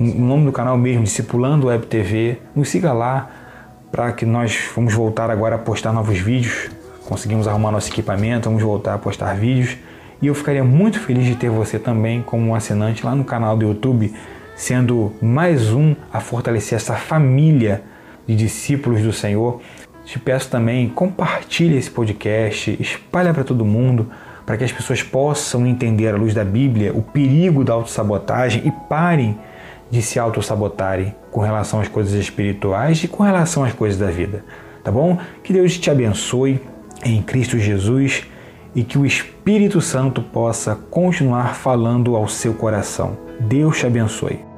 o 0.00 0.04
nome 0.04 0.46
do 0.46 0.52
canal 0.52 0.76
mesmo, 0.76 1.04
Discipulando 1.04 1.68
Web 1.68 1.86
TV. 1.86 2.38
Nos 2.54 2.68
siga 2.68 2.92
lá 2.92 3.30
para 3.92 4.12
que 4.12 4.26
nós 4.26 4.58
vamos 4.74 4.92
voltar 4.92 5.30
agora 5.30 5.56
a 5.56 5.58
postar 5.58 5.92
novos 5.92 6.18
vídeos. 6.18 6.73
Conseguimos 7.06 7.46
arrumar 7.46 7.70
nosso 7.70 7.90
equipamento, 7.90 8.48
vamos 8.48 8.62
voltar 8.62 8.94
a 8.94 8.98
postar 8.98 9.34
vídeos. 9.34 9.76
E 10.22 10.26
eu 10.26 10.34
ficaria 10.34 10.64
muito 10.64 10.98
feliz 10.98 11.26
de 11.26 11.36
ter 11.36 11.50
você 11.50 11.78
também 11.78 12.22
como 12.22 12.46
um 12.46 12.54
assinante 12.54 13.04
lá 13.04 13.14
no 13.14 13.24
canal 13.24 13.56
do 13.56 13.66
YouTube, 13.66 14.14
sendo 14.56 15.12
mais 15.20 15.70
um 15.70 15.94
a 16.10 16.20
fortalecer 16.20 16.76
essa 16.76 16.94
família 16.94 17.82
de 18.26 18.34
discípulos 18.34 19.02
do 19.02 19.12
Senhor. 19.12 19.60
Te 20.02 20.18
peço 20.18 20.48
também, 20.48 20.88
compartilhe 20.88 21.76
esse 21.76 21.90
podcast, 21.90 22.74
espalhe 22.80 23.32
para 23.34 23.44
todo 23.44 23.66
mundo, 23.66 24.10
para 24.46 24.56
que 24.56 24.64
as 24.64 24.72
pessoas 24.72 25.02
possam 25.02 25.66
entender 25.66 26.08
à 26.08 26.16
luz 26.16 26.32
da 26.32 26.44
Bíblia 26.44 26.90
o 26.94 27.02
perigo 27.02 27.62
da 27.64 27.74
autossabotagem 27.74 28.62
e 28.64 28.70
parem 28.88 29.38
de 29.90 30.00
se 30.00 30.18
autossabotarem 30.18 31.14
com 31.30 31.40
relação 31.40 31.80
às 31.80 31.88
coisas 31.88 32.14
espirituais 32.14 33.04
e 33.04 33.08
com 33.08 33.22
relação 33.22 33.62
às 33.62 33.74
coisas 33.74 33.98
da 33.98 34.10
vida. 34.10 34.42
Tá 34.82 34.90
bom? 34.90 35.18
Que 35.42 35.52
Deus 35.52 35.78
te 35.78 35.90
abençoe 35.90 36.60
em 37.04 37.22
Cristo 37.22 37.58
Jesus 37.58 38.24
e 38.74 38.82
que 38.82 38.98
o 38.98 39.06
Espírito 39.06 39.80
Santo 39.80 40.22
possa 40.22 40.74
continuar 40.74 41.54
falando 41.54 42.16
ao 42.16 42.26
seu 42.26 42.54
coração. 42.54 43.16
Deus 43.40 43.78
te 43.78 43.86
abençoe. 43.86 44.53